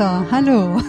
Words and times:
Peter, 0.00 0.26
hallo. 0.30 0.80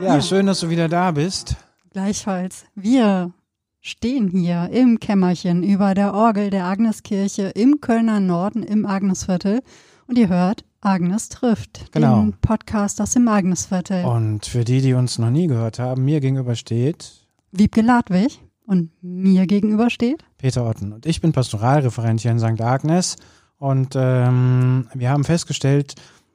Ja, 0.00 0.16
ja, 0.16 0.20
schön, 0.20 0.46
dass 0.46 0.58
du 0.58 0.68
wieder 0.68 0.88
da 0.88 1.12
bist. 1.12 1.54
Gleichfalls. 1.92 2.64
Wir 2.74 3.32
stehen 3.80 4.26
hier 4.26 4.70
im 4.72 4.98
Kämmerchen 4.98 5.62
über 5.62 5.94
der 5.94 6.12
Orgel 6.12 6.50
der 6.50 6.64
Agneskirche 6.64 7.52
im 7.54 7.80
Kölner 7.80 8.18
Norden 8.18 8.64
im 8.64 8.86
Agnesviertel 8.86 9.62
und 10.08 10.18
ihr 10.18 10.28
hört 10.28 10.64
Agnes 10.80 11.28
trifft, 11.28 11.92
genau. 11.92 12.22
den 12.22 12.32
Podcast 12.40 13.00
aus 13.00 13.12
dem 13.12 13.28
Agnesviertel. 13.28 14.04
Und 14.04 14.46
für 14.46 14.64
die, 14.64 14.80
die 14.80 14.94
uns 14.94 15.20
noch 15.20 15.30
nie 15.30 15.46
gehört 15.46 15.78
haben, 15.78 16.04
mir 16.04 16.18
gegenüber 16.18 16.56
steht 16.56 17.28
Wiebke 17.52 17.82
Ladwig 17.82 18.40
und 18.66 18.90
mir 19.00 19.46
gegenüber 19.46 19.90
steht 19.90 20.24
Peter 20.38 20.66
Otten. 20.66 20.92
Und 20.92 21.06
ich 21.06 21.20
bin 21.20 21.30
Pastoralreferent 21.30 22.20
hier 22.20 22.32
in 22.32 22.40
St. 22.40 22.60
Agnes 22.62 23.14
und 23.58 23.94
ähm, 23.94 24.88
wir 24.92 25.08
haben 25.08 25.22
festgestellt, 25.22 25.94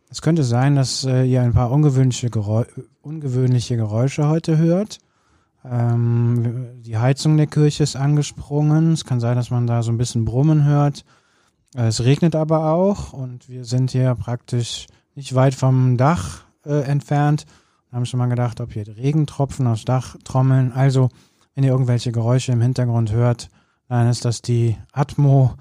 es 0.10 0.22
könnte 0.22 0.44
sein, 0.44 0.76
dass 0.76 1.04
äh, 1.04 1.24
ihr 1.24 1.42
ein 1.42 1.54
paar 1.54 1.72
ungewöhnliche, 1.72 2.30
Geräu 2.30 2.64
ungewöhnliche 3.02 3.76
Geräusche 3.76 4.28
heute 4.28 4.58
hört. 4.58 5.00
Ähm, 5.66 6.82
die 6.82 6.98
Heizung 6.98 7.36
der 7.38 7.48
Kirche 7.48 7.84
ist 7.84 7.96
angesprungen. 7.96 8.94
Es 8.94 9.06
kann 9.06 9.20
sein, 9.20 9.36
dass 9.36 9.52
man 9.52 9.68
da 9.68 9.84
so 9.84 9.92
ein 9.92 9.98
bisschen 9.98 10.26
Brummen 10.26 10.64
hört. 10.64 11.04
Äh, 11.76 11.88
es 11.88 12.04
regnet 12.04 12.36
aber 12.36 12.72
auch 12.72 13.14
und 13.14 13.50
wir 13.50 13.66
sind 13.66 13.92
hier 13.92 14.16
praktisch 14.16 14.88
nicht 15.16 15.36
weit 15.36 15.56
vom 15.56 15.98
Dach 15.98 16.44
äh, 16.66 16.84
entfernt. 16.84 17.46
Wir 17.90 17.98
haben 17.98 18.06
schon 18.06 18.20
mal 18.20 18.28
gedacht, 18.28 18.62
ob 18.62 18.74
hier 18.74 18.88
Regentropfen 18.88 19.68
aufs 19.68 19.86
Dach 19.86 20.16
trommeln. 20.24 20.72
Also, 20.72 21.10
wenn 21.56 21.64
ihr 21.64 21.72
irgendwelche 21.72 22.12
Geräusche 22.12 22.52
im 22.52 22.62
Hintergrund 22.62 23.12
hört, 23.12 23.50
dann 23.90 24.08
ist 24.08 24.26
das 24.26 24.42
die 24.42 24.78
Atmo 24.92 25.56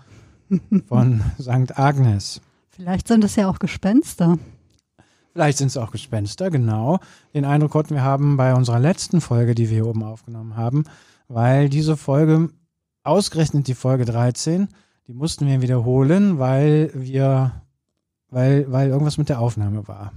von 0.89 1.23
St. 1.41 1.79
Agnes. 1.79 2.41
Vielleicht 2.77 3.09
sind 3.09 3.25
es 3.25 3.37
ja 3.37 3.49
auch 3.49 3.59
Gespenster. 3.59 4.39
Vielleicht 5.33 5.57
sind 5.57 5.69
es 5.69 5.79
auch 5.79 5.91
Gespenster, 5.91 6.51
genau. 6.51 6.99
Den 7.33 7.47
Eindruck 7.47 7.71
konnten 7.71 7.95
wir 7.95 8.03
haben 8.03 8.37
bei 8.37 8.55
unserer 8.55 8.79
letzten 8.79 9.23
Folge, 9.23 9.55
die 9.55 9.71
wir 9.71 9.77
hier 9.77 9.87
oben 9.87 10.03
aufgenommen 10.03 10.57
haben, 10.57 10.85
weil 11.27 11.71
diese 11.71 11.97
Folge, 11.97 12.51
ausgerechnet 13.03 13.67
die 13.67 13.75
Folge 13.75 14.05
13, 14.05 14.69
die 15.07 15.15
mussten 15.15 15.47
wir 15.47 15.63
wiederholen, 15.63 16.39
weil 16.39 16.91
wir, 16.93 17.63
weil, 18.29 18.71
weil 18.71 18.91
irgendwas 18.91 19.17
mit 19.17 19.31
der 19.31 19.41
Aufnahme 19.41 19.89
war. 19.89 20.13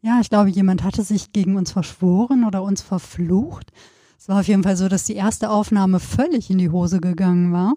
Ja, 0.00 0.20
ich 0.22 0.30
glaube, 0.30 0.48
jemand 0.48 0.82
hatte 0.82 1.02
sich 1.02 1.32
gegen 1.32 1.56
uns 1.56 1.72
verschworen 1.72 2.44
oder 2.46 2.62
uns 2.62 2.80
verflucht. 2.80 3.72
Es 4.18 4.26
war 4.26 4.40
auf 4.40 4.48
jeden 4.48 4.62
Fall 4.62 4.76
so, 4.76 4.88
dass 4.88 5.04
die 5.04 5.16
erste 5.16 5.50
Aufnahme 5.50 6.00
völlig 6.00 6.48
in 6.48 6.56
die 6.56 6.70
Hose 6.70 7.00
gegangen 7.00 7.52
war. 7.52 7.74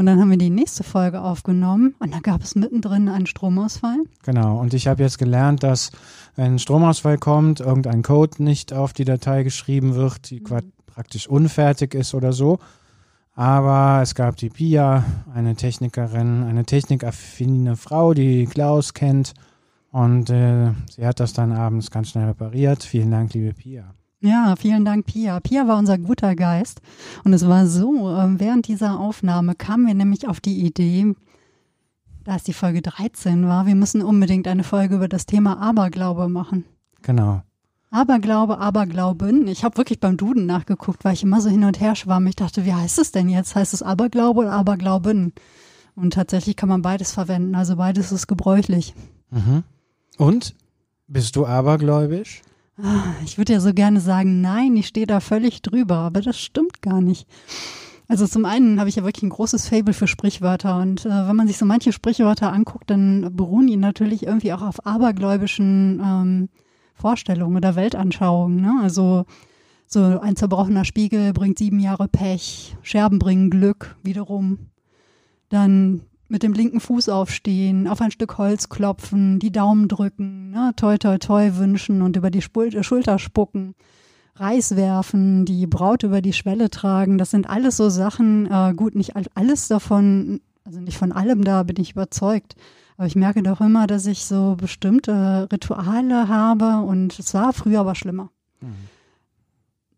Und 0.00 0.06
dann 0.06 0.18
haben 0.18 0.30
wir 0.30 0.38
die 0.38 0.48
nächste 0.48 0.82
Folge 0.82 1.20
aufgenommen 1.20 1.94
und 1.98 2.14
da 2.14 2.20
gab 2.20 2.40
es 2.40 2.54
mittendrin 2.54 3.10
einen 3.10 3.26
Stromausfall. 3.26 3.98
Genau, 4.22 4.58
und 4.58 4.72
ich 4.72 4.88
habe 4.88 5.02
jetzt 5.02 5.18
gelernt, 5.18 5.62
dass 5.62 5.90
wenn 6.36 6.54
ein 6.54 6.58
Stromausfall 6.58 7.18
kommt, 7.18 7.60
irgendein 7.60 8.02
Code 8.02 8.42
nicht 8.42 8.72
auf 8.72 8.94
die 8.94 9.04
Datei 9.04 9.42
geschrieben 9.42 9.96
wird, 9.96 10.30
die 10.30 10.40
mhm. 10.40 10.72
praktisch 10.86 11.28
unfertig 11.28 11.92
ist 11.92 12.14
oder 12.14 12.32
so. 12.32 12.60
Aber 13.34 14.00
es 14.00 14.14
gab 14.14 14.36
die 14.36 14.48
Pia, 14.48 15.04
eine 15.34 15.54
Technikerin, 15.54 16.44
eine 16.44 16.64
technikaffine 16.64 17.76
Frau, 17.76 18.14
die 18.14 18.46
Klaus 18.46 18.94
kennt. 18.94 19.34
Und 19.92 20.30
äh, 20.30 20.70
sie 20.88 21.06
hat 21.06 21.20
das 21.20 21.34
dann 21.34 21.52
abends 21.52 21.90
ganz 21.90 22.08
schnell 22.08 22.24
repariert. 22.24 22.84
Vielen 22.84 23.10
Dank, 23.10 23.34
liebe 23.34 23.52
Pia. 23.52 23.92
Ja, 24.22 24.54
vielen 24.56 24.84
Dank, 24.84 25.06
Pia. 25.06 25.40
Pia 25.40 25.66
war 25.66 25.78
unser 25.78 25.96
guter 25.96 26.36
Geist. 26.36 26.82
Und 27.24 27.32
es 27.32 27.48
war 27.48 27.66
so, 27.66 28.10
ähm, 28.10 28.38
während 28.38 28.68
dieser 28.68 29.00
Aufnahme 29.00 29.54
kamen 29.54 29.86
wir 29.86 29.94
nämlich 29.94 30.28
auf 30.28 30.40
die 30.40 30.60
Idee, 30.60 31.14
da 32.24 32.36
es 32.36 32.42
die 32.42 32.52
Folge 32.52 32.82
13 32.82 33.46
war, 33.48 33.66
wir 33.66 33.74
müssen 33.74 34.02
unbedingt 34.02 34.46
eine 34.46 34.62
Folge 34.62 34.96
über 34.96 35.08
das 35.08 35.24
Thema 35.24 35.58
Aberglaube 35.58 36.28
machen. 36.28 36.66
Genau. 37.02 37.42
Aberglaube, 37.90 38.58
Aberglauben. 38.58 39.48
Ich 39.48 39.64
habe 39.64 39.78
wirklich 39.78 40.00
beim 40.00 40.18
Duden 40.18 40.44
nachgeguckt, 40.46 41.04
weil 41.04 41.14
ich 41.14 41.22
immer 41.22 41.40
so 41.40 41.48
hin 41.48 41.64
und 41.64 41.80
her 41.80 41.96
schwamm. 41.96 42.26
Ich 42.26 42.36
dachte, 42.36 42.64
wie 42.66 42.74
heißt 42.74 42.98
es 42.98 43.10
denn 43.10 43.28
jetzt? 43.28 43.56
Heißt 43.56 43.72
es 43.72 43.82
Aberglaube 43.82 44.40
oder 44.40 44.52
Aberglauben? 44.52 45.32
Und 45.96 46.12
tatsächlich 46.12 46.56
kann 46.56 46.68
man 46.68 46.82
beides 46.82 47.12
verwenden. 47.12 47.54
Also 47.54 47.76
beides 47.76 48.12
ist 48.12 48.26
gebräuchlich. 48.26 48.94
Mhm. 49.30 49.64
Und? 50.18 50.54
Bist 51.08 51.34
du 51.34 51.46
abergläubisch? 51.46 52.42
Ah, 52.82 53.14
ich 53.24 53.36
würde 53.36 53.52
ja 53.52 53.60
so 53.60 53.74
gerne 53.74 54.00
sagen, 54.00 54.40
nein, 54.40 54.76
ich 54.76 54.86
stehe 54.86 55.06
da 55.06 55.20
völlig 55.20 55.62
drüber, 55.62 55.96
aber 55.96 56.20
das 56.20 56.38
stimmt 56.38 56.82
gar 56.82 57.00
nicht. 57.00 57.26
Also 58.08 58.26
zum 58.26 58.44
einen 58.44 58.80
habe 58.80 58.88
ich 58.88 58.96
ja 58.96 59.04
wirklich 59.04 59.22
ein 59.22 59.30
großes 59.30 59.68
Fable 59.68 59.94
für 59.94 60.08
Sprichwörter 60.08 60.80
und 60.80 61.06
äh, 61.06 61.28
wenn 61.28 61.36
man 61.36 61.46
sich 61.46 61.58
so 61.58 61.64
manche 61.64 61.92
Sprichwörter 61.92 62.52
anguckt, 62.52 62.90
dann 62.90 63.36
beruhen 63.36 63.66
die 63.66 63.76
natürlich 63.76 64.26
irgendwie 64.26 64.52
auch 64.52 64.62
auf 64.62 64.84
abergläubischen 64.84 66.00
ähm, 66.04 66.48
Vorstellungen 66.94 67.56
oder 67.56 67.76
Weltanschauungen. 67.76 68.60
Ne? 68.60 68.80
Also 68.82 69.26
so 69.86 70.00
ein 70.20 70.36
zerbrochener 70.36 70.84
Spiegel 70.84 71.32
bringt 71.32 71.58
sieben 71.58 71.80
Jahre 71.80 72.08
Pech, 72.08 72.76
Scherben 72.82 73.18
bringen 73.18 73.50
Glück 73.50 73.96
wiederum. 74.02 74.70
Dann 75.48 76.02
mit 76.30 76.42
dem 76.42 76.52
linken 76.52 76.80
Fuß 76.80 77.08
aufstehen, 77.08 77.88
auf 77.88 78.00
ein 78.00 78.10
Stück 78.10 78.38
Holz 78.38 78.68
klopfen, 78.68 79.38
die 79.38 79.52
Daumen 79.52 79.88
drücken, 79.88 80.50
ne, 80.50 80.72
toi 80.76 80.96
toi 80.96 81.18
toi 81.18 81.56
wünschen 81.56 82.02
und 82.02 82.16
über 82.16 82.30
die 82.30 82.42
Spul 82.42 82.82
Schulter 82.82 83.18
spucken, 83.18 83.74
Reis 84.36 84.76
werfen, 84.76 85.44
die 85.44 85.66
Braut 85.66 86.02
über 86.02 86.22
die 86.22 86.32
Schwelle 86.32 86.70
tragen, 86.70 87.18
das 87.18 87.30
sind 87.30 87.50
alles 87.50 87.76
so 87.76 87.88
Sachen, 87.88 88.50
äh, 88.50 88.72
gut, 88.74 88.94
nicht 88.94 89.14
alles 89.34 89.68
davon, 89.68 90.40
also 90.64 90.80
nicht 90.80 90.98
von 90.98 91.12
allem 91.12 91.44
da 91.44 91.62
bin 91.64 91.76
ich 91.80 91.92
überzeugt, 91.92 92.54
aber 92.96 93.06
ich 93.06 93.16
merke 93.16 93.42
doch 93.42 93.60
immer, 93.60 93.86
dass 93.86 94.06
ich 94.06 94.24
so 94.24 94.56
bestimmte 94.56 95.48
Rituale 95.52 96.28
habe 96.28 96.86
und 96.86 97.18
es 97.18 97.34
war 97.34 97.52
früher 97.52 97.80
aber 97.80 97.94
schlimmer. 97.94 98.30
Mhm 98.60 98.89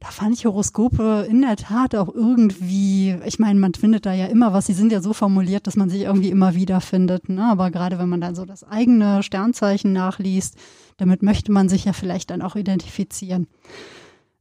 da 0.03 0.09
fand 0.09 0.35
ich 0.35 0.47
Horoskope 0.47 1.29
in 1.31 1.43
der 1.43 1.55
Tat 1.55 1.95
auch 1.95 2.13
irgendwie, 2.13 3.17
ich 3.25 3.39
meine, 3.39 3.61
man 3.61 3.73
findet 3.73 4.05
da 4.05 4.13
ja 4.13 4.27
immer 4.27 4.53
was, 4.53 4.67
sie 4.67 4.73
sind 4.73 4.91
ja 4.91 5.01
so 5.01 5.13
formuliert, 5.13 5.69
dass 5.69 5.77
man 5.77 5.91
sich 5.91 6.03
irgendwie 6.03 6.31
immer 6.31 6.57
wiederfindet. 6.57 7.29
Ne? 7.29 7.45
Aber 7.45 7.71
gerade 7.71 8.01
wenn 8.01 8.09
man 8.09 8.21
dann 8.21 8.35
so 8.35 8.45
das 8.45 8.65
eigene 8.65 9.23
Sternzeichen 9.23 9.93
nachliest, 9.93 10.57
damit 10.97 11.23
möchte 11.23 11.53
man 11.53 11.69
sich 11.69 11.85
ja 11.85 11.93
vielleicht 11.93 12.31
dann 12.31 12.43
auch 12.43 12.57
identifizieren. 12.57 13.47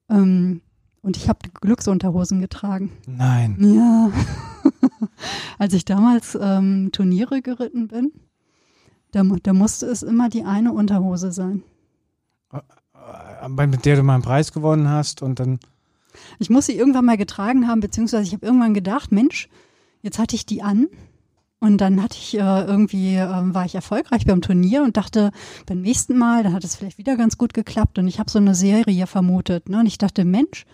Ähm, 0.09 0.61
und 1.03 1.15
ich 1.15 1.29
habe 1.29 1.39
Glücksunterhosen 1.53 2.41
getragen. 2.41 2.91
Nein. 3.05 3.57
Ja. 3.59 4.11
Als 5.59 5.75
ich 5.75 5.85
damals 5.85 6.35
ähm, 6.41 6.89
Turniere 6.91 7.43
geritten 7.43 7.87
bin, 7.87 8.13
da, 9.11 9.21
da 9.43 9.53
musste 9.53 9.85
es 9.85 10.01
immer 10.01 10.27
die 10.27 10.43
eine 10.43 10.73
Unterhose 10.73 11.31
sein. 11.31 11.61
Mit 13.57 13.85
der 13.85 13.95
du 13.95 14.03
mal 14.03 14.15
einen 14.15 14.23
Preis 14.23 14.51
gewonnen 14.51 14.89
hast 14.89 15.21
und 15.21 15.39
dann. 15.39 15.59
Ich 16.39 16.49
muss 16.49 16.65
sie 16.65 16.75
irgendwann 16.75 17.05
mal 17.05 17.17
getragen 17.17 17.67
haben, 17.67 17.79
beziehungsweise 17.79 18.23
ich 18.23 18.33
habe 18.33 18.45
irgendwann 18.45 18.73
gedacht, 18.73 19.11
Mensch, 19.11 19.49
jetzt 20.01 20.19
hatte 20.19 20.35
ich 20.35 20.45
die 20.45 20.61
an 20.61 20.87
und 21.63 21.77
dann 21.77 22.01
hatte 22.01 22.17
ich 22.19 22.35
äh, 22.35 22.39
irgendwie, 22.39 23.15
äh, 23.15 23.27
war 23.27 23.65
ich 23.65 23.75
erfolgreich 23.75 24.25
beim 24.25 24.41
Turnier 24.41 24.81
und 24.83 24.97
dachte, 24.97 25.31
beim 25.67 25.81
nächsten 25.81 26.17
Mal, 26.17 26.43
dann 26.43 26.53
hat 26.53 26.63
es 26.63 26.75
vielleicht 26.75 26.97
wieder 26.97 27.15
ganz 27.15 27.37
gut 27.37 27.53
geklappt 27.53 27.99
und 27.99 28.07
ich 28.07 28.19
habe 28.19 28.31
so 28.31 28.39
eine 28.39 28.55
Serie 28.55 29.05
vermutet. 29.05 29.69
Ne? 29.69 29.79
Und 29.79 29.85
ich 29.85 29.99
dachte, 29.99 30.25
Mensch, 30.25 30.65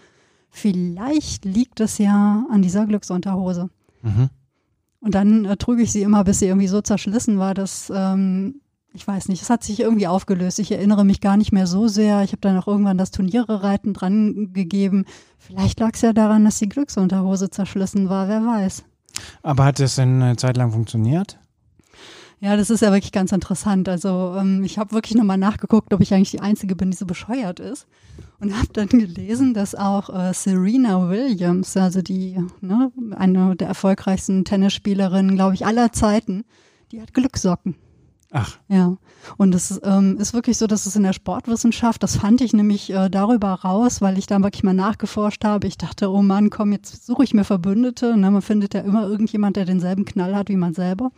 vielleicht 0.50 1.44
liegt 1.44 1.81
es 1.81 1.97
ja 1.97 2.45
an 2.50 2.61
dieser 2.61 2.85
Glücksunterhose. 2.85 3.69
Mhm. 4.01 4.29
Und 5.01 5.13
dann 5.13 5.44
äh, 5.44 5.57
trug 5.57 5.79
ich 5.79 5.91
sie 5.91 6.03
immer, 6.03 6.23
bis 6.23 6.39
sie 6.39 6.47
irgendwie 6.47 6.67
so 6.67 6.81
zerschlissen 6.81 7.38
war, 7.38 7.53
dass 7.53 7.91
ähm, 7.94 8.61
ich 8.97 9.07
weiß 9.07 9.27
nicht, 9.29 9.44
es 9.44 9.51
hat 9.51 9.63
sich 9.63 9.79
irgendwie 9.79 10.07
aufgelöst. 10.07 10.57
Ich 10.57 10.71
erinnere 10.71 11.05
mich 11.05 11.21
gar 11.21 11.38
nicht 11.38 11.51
mehr 11.51 11.67
so 11.67 11.88
sehr. 11.88 12.23
Ich 12.23 12.31
habe 12.31 12.41
dann 12.41 12.57
auch 12.57 12.67
irgendwann 12.67 12.97
das 12.97 13.11
Turnierereiten 13.11 13.94
dran 13.94 14.53
gegeben. 14.53 15.05
Vielleicht 15.38 15.79
lag 15.79 15.91
es 15.94 16.01
ja 16.01 16.13
daran, 16.13 16.44
dass 16.44 16.57
die 16.57 16.67
Glücksunterhose 16.67 17.51
zerschlissen 17.51 18.09
war, 18.09 18.27
wer 18.27 18.41
weiß. 18.41 18.83
Aber 19.44 19.65
hat 19.65 19.79
das 19.79 19.95
denn 19.95 20.21
eine 20.21 20.35
Zeit 20.35 20.57
lang 20.57 20.71
funktioniert? 20.71 21.38
Ja, 22.39 22.57
das 22.57 22.71
ist 22.71 22.81
ja 22.81 22.91
wirklich 22.91 23.11
ganz 23.11 23.31
interessant. 23.31 23.88
Also 23.88 24.35
ähm, 24.35 24.63
ich 24.63 24.79
habe 24.79 24.94
wirklich 24.94 25.15
nochmal 25.15 25.38
nachgeguckt, 25.38 25.94
ob 25.94 26.01
ich 26.01 26.13
eigentlich 26.13 26.31
die 26.31 26.41
Einzige 26.41 26.75
bin, 26.75 26.89
die 26.89 26.97
so 26.97 27.05
bescheuert 27.05 27.59
ist. 27.59 27.85
Und 28.39 28.57
habe 28.57 28.73
dann 28.73 28.88
gelesen, 28.89 29.53
dass 29.53 29.75
auch 29.75 30.09
äh, 30.09 30.33
Serena 30.33 31.07
Williams, 31.07 31.77
also 31.77 32.01
die 32.01 32.35
ne, 32.61 32.91
eine 33.15 33.55
der 33.55 33.67
erfolgreichsten 33.67 34.44
Tennisspielerinnen, 34.44 35.35
glaube 35.35 35.53
ich, 35.53 35.67
aller 35.67 35.91
Zeiten, 35.91 36.45
die 36.91 36.99
hat 36.99 37.13
Glückssocken. 37.13 37.75
Ach. 38.31 38.57
Ja. 38.68 38.97
Und 39.38 39.56
es 39.56 39.79
ähm, 39.83 40.18
ist 40.18 40.33
wirklich 40.33 40.57
so, 40.57 40.68
dass 40.68 40.85
es 40.85 40.95
in 40.95 41.03
der 41.03 41.13
Sportwissenschaft, 41.13 42.03
das 42.03 42.18
fand 42.18 42.41
ich 42.41 42.53
nämlich 42.53 42.89
äh, 42.89 43.09
darüber 43.09 43.53
raus, 43.53 44.01
weil 44.01 44.18
ich 44.18 44.27
da 44.27 44.41
wirklich 44.41 44.63
mal 44.63 44.74
nachgeforscht 44.74 45.45
habe. 45.45 45.68
Ich 45.68 45.77
dachte, 45.77 46.12
oh 46.12 46.21
Mann, 46.21 46.50
komm, 46.50 46.74
jetzt 46.74 47.06
suche 47.06 47.24
ich 47.24 47.33
mir 47.33 47.45
Verbündete. 47.45 48.18
Ne? 48.18 48.29
Man 48.29 48.41
findet 48.41 48.74
ja 48.74 48.81
immer 48.81 49.07
irgendjemand, 49.07 49.56
der 49.56 49.65
denselben 49.65 50.03
Knall 50.03 50.35
hat 50.35 50.50
wie 50.50 50.57
man 50.57 50.74
selber. 50.74 51.12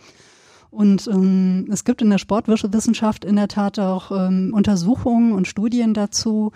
Und 0.70 1.08
ähm, 1.08 1.68
es 1.72 1.84
gibt 1.84 2.04
in 2.04 2.12
der 2.12 2.20
Sportwissenschaft 2.20 3.26
in 3.26 3.38
der 3.38 3.48
Tat 3.48 3.80
auch 3.80 4.12
ähm, 4.12 4.54
Untersuchungen 4.54 5.34
und 5.34 5.48
Studien 5.48 5.96
dazu. 5.96 6.52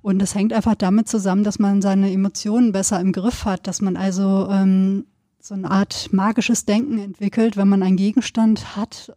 Und 0.00 0.22
es 0.22 0.34
hängt 0.34 0.54
einfach 0.54 0.74
damit 0.74 1.08
zusammen, 1.08 1.44
dass 1.44 1.58
man 1.58 1.82
seine 1.82 2.10
Emotionen 2.10 2.72
besser 2.72 2.98
im 2.98 3.12
Griff 3.12 3.44
hat, 3.44 3.66
dass 3.66 3.82
man 3.82 3.98
also 3.98 4.48
ähm, 4.50 5.04
so 5.38 5.54
eine 5.54 5.70
Art 5.70 6.08
magisches 6.12 6.64
Denken 6.64 6.98
entwickelt, 6.98 7.56
wenn 7.56 7.68
man 7.68 7.82
einen 7.82 7.96
Gegenstand 7.96 8.74
hat, 8.74 9.12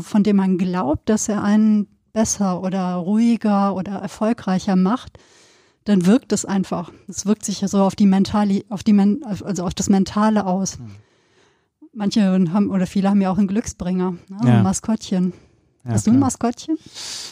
von 0.00 0.22
dem 0.22 0.36
man 0.36 0.58
glaubt, 0.58 1.08
dass 1.08 1.28
er 1.28 1.42
einen 1.42 1.88
besser 2.12 2.62
oder 2.62 2.94
ruhiger 2.94 3.74
oder 3.74 3.92
erfolgreicher 3.92 4.74
macht, 4.74 5.18
dann 5.84 6.06
wirkt 6.06 6.32
es 6.32 6.44
einfach. 6.44 6.90
Es 7.08 7.26
wirkt 7.26 7.44
sich 7.44 7.60
ja 7.60 7.68
so 7.68 7.82
auf 7.82 7.94
die 7.94 8.06
mentale, 8.06 8.64
auf 8.68 8.82
die 8.82 8.92
Men 8.92 9.22
also 9.24 9.64
auf 9.64 9.74
das 9.74 9.88
Mentale 9.88 10.46
aus. 10.46 10.78
Mhm. 10.78 10.90
Manche 11.92 12.22
haben 12.52 12.70
oder 12.70 12.86
viele 12.86 13.08
haben 13.08 13.20
ja 13.20 13.30
auch 13.30 13.38
einen 13.38 13.48
Glücksbringer, 13.48 14.12
ne? 14.12 14.38
ja. 14.44 14.58
ein 14.58 14.62
Maskottchen. 14.62 15.32
Ja, 15.84 15.92
Hast 15.92 16.06
du 16.06 16.10
ein 16.10 16.18
Maskottchen? 16.18 16.76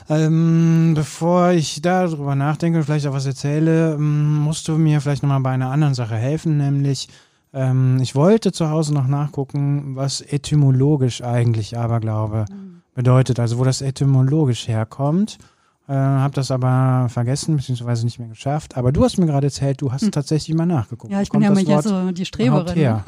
Ähm, 0.08 0.92
bevor 0.94 1.50
ich 1.50 1.82
darüber 1.82 2.34
nachdenke 2.36 2.78
und 2.78 2.84
vielleicht 2.84 3.06
auch 3.06 3.12
was 3.12 3.26
erzähle, 3.26 3.94
ähm, 3.94 4.38
musst 4.38 4.68
du 4.68 4.78
mir 4.78 5.00
vielleicht 5.00 5.22
nochmal 5.22 5.40
bei 5.40 5.50
einer 5.50 5.70
anderen 5.70 5.94
Sache 5.94 6.14
helfen, 6.14 6.58
nämlich 6.58 7.08
ähm, 7.54 7.98
ich 8.02 8.14
wollte 8.14 8.52
zu 8.52 8.68
Hause 8.68 8.92
noch 8.92 9.06
nachgucken, 9.06 9.94
was 9.94 10.20
etymologisch 10.20 11.22
eigentlich 11.22 11.78
Aberglaube 11.78 12.46
mhm. 12.50 12.82
bedeutet, 12.94 13.38
also 13.38 13.58
wo 13.58 13.64
das 13.64 13.80
etymologisch 13.80 14.68
herkommt. 14.68 15.38
Äh, 15.86 15.92
habe 15.92 16.34
das 16.34 16.50
aber 16.50 17.08
vergessen, 17.10 17.56
beziehungsweise 17.56 18.04
nicht 18.06 18.18
mehr 18.18 18.28
geschafft. 18.28 18.76
Aber 18.76 18.90
du 18.90 19.04
hast 19.04 19.18
mir 19.18 19.26
gerade 19.26 19.48
erzählt, 19.48 19.82
du 19.82 19.92
hast 19.92 20.02
hm. 20.02 20.12
tatsächlich 20.12 20.56
mal 20.56 20.64
nachgeguckt. 20.64 21.12
Ja, 21.12 21.20
ich 21.20 21.28
bin 21.28 21.42
ja 21.42 21.50
mal 21.50 21.62
hier 21.62 21.82
so 21.82 22.10
die 22.10 22.24
Streberin. 22.24 23.02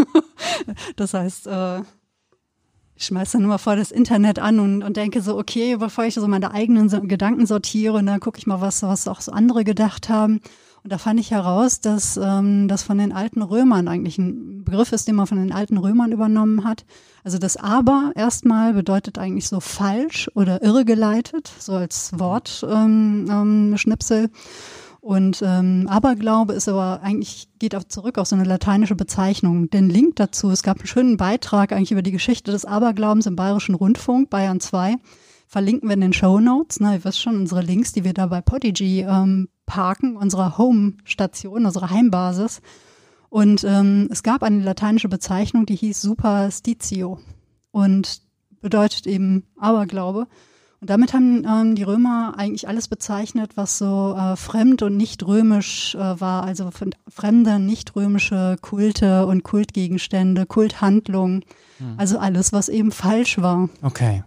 das 0.96 1.14
heißt, 1.14 1.46
äh, 1.46 1.80
ich 2.94 3.06
schmeiße 3.06 3.38
dann 3.38 3.46
nur 3.46 3.58
vor 3.58 3.76
das 3.76 3.90
Internet 3.90 4.38
an 4.38 4.60
und, 4.60 4.82
und 4.82 4.98
denke 4.98 5.22
so, 5.22 5.38
okay, 5.38 5.76
bevor 5.76 6.04
ich 6.04 6.14
so 6.14 6.28
meine 6.28 6.52
eigenen 6.52 6.88
Gedanken 7.08 7.46
sortiere, 7.46 8.02
dann 8.04 8.20
gucke 8.20 8.38
ich 8.38 8.46
mal, 8.46 8.60
was, 8.60 8.82
was 8.82 9.08
auch 9.08 9.22
so 9.22 9.32
andere 9.32 9.64
gedacht 9.64 10.10
haben. 10.10 10.40
Und 10.86 10.92
da 10.92 10.98
fand 10.98 11.18
ich 11.18 11.32
heraus, 11.32 11.80
dass 11.80 12.16
ähm, 12.16 12.68
das 12.68 12.84
von 12.84 12.96
den 12.96 13.10
alten 13.10 13.42
Römern 13.42 13.88
eigentlich 13.88 14.18
ein 14.18 14.62
Begriff 14.62 14.92
ist, 14.92 15.08
den 15.08 15.16
man 15.16 15.26
von 15.26 15.36
den 15.36 15.50
alten 15.50 15.78
Römern 15.78 16.12
übernommen 16.12 16.62
hat. 16.62 16.84
Also 17.24 17.38
das 17.38 17.56
Aber 17.56 18.12
erstmal 18.14 18.72
bedeutet 18.72 19.18
eigentlich 19.18 19.48
so 19.48 19.58
falsch 19.58 20.30
oder 20.36 20.62
irregeleitet, 20.62 21.50
so 21.58 21.72
als 21.72 22.16
Wortschnipsel. 22.16 22.70
Ähm, 22.70 23.26
ähm, 23.28 23.78
Schnipsel. 23.78 24.30
Und 25.00 25.42
ähm, 25.44 25.88
Aberglaube 25.90 26.52
ist 26.52 26.68
aber 26.68 27.00
eigentlich, 27.02 27.48
geht 27.58 27.74
auch 27.74 27.82
zurück 27.82 28.16
auf 28.16 28.28
so 28.28 28.36
eine 28.36 28.44
lateinische 28.44 28.94
Bezeichnung. 28.94 29.68
Den 29.70 29.90
Link 29.90 30.14
dazu, 30.14 30.50
es 30.50 30.62
gab 30.62 30.78
einen 30.78 30.86
schönen 30.86 31.16
Beitrag 31.16 31.72
eigentlich 31.72 31.90
über 31.90 32.02
die 32.02 32.12
Geschichte 32.12 32.52
des 32.52 32.64
Aberglaubens 32.64 33.26
im 33.26 33.34
Bayerischen 33.34 33.74
Rundfunk, 33.74 34.30
Bayern 34.30 34.60
2. 34.60 34.98
Verlinken 35.48 35.88
wir 35.88 35.94
in 35.94 36.00
den 36.00 36.12
Show 36.12 36.38
Notes. 36.38 36.78
Ne, 36.78 36.94
ihr 36.94 37.04
wisst 37.04 37.20
schon, 37.20 37.34
unsere 37.34 37.62
Links, 37.62 37.92
die 37.92 38.04
wir 38.04 38.14
da 38.14 38.26
bei 38.26 38.40
Podigy 38.40 39.00
ähm, 39.00 39.48
parken, 39.66 40.16
unserer 40.16 40.56
Home-Station, 40.56 41.66
unserer 41.66 41.90
Heimbasis. 41.90 42.62
Und 43.28 43.64
ähm, 43.64 44.08
es 44.10 44.22
gab 44.22 44.42
eine 44.42 44.62
lateinische 44.62 45.08
Bezeichnung, 45.08 45.66
die 45.66 45.76
hieß 45.76 46.00
Superstitio 46.00 47.18
und 47.72 48.22
bedeutet 48.60 49.06
eben 49.06 49.44
Aberglaube. 49.58 50.26
Und 50.80 50.90
damit 50.90 51.12
haben 51.12 51.44
ähm, 51.44 51.74
die 51.74 51.82
Römer 51.82 52.34
eigentlich 52.36 52.68
alles 52.68 52.86
bezeichnet, 52.86 53.56
was 53.56 53.78
so 53.78 54.14
äh, 54.16 54.36
fremd 54.36 54.82
und 54.82 54.96
nicht 54.96 55.26
römisch 55.26 55.94
äh, 55.94 56.20
war, 56.20 56.44
also 56.44 56.70
fremde, 57.08 57.58
nicht 57.58 57.96
römische 57.96 58.56
Kulte 58.60 59.26
und 59.26 59.42
Kultgegenstände, 59.42 60.46
Kulthandlungen, 60.46 61.44
hm. 61.78 61.94
also 61.96 62.18
alles, 62.18 62.52
was 62.52 62.68
eben 62.68 62.92
falsch 62.92 63.38
war. 63.38 63.68
Okay. 63.82 64.22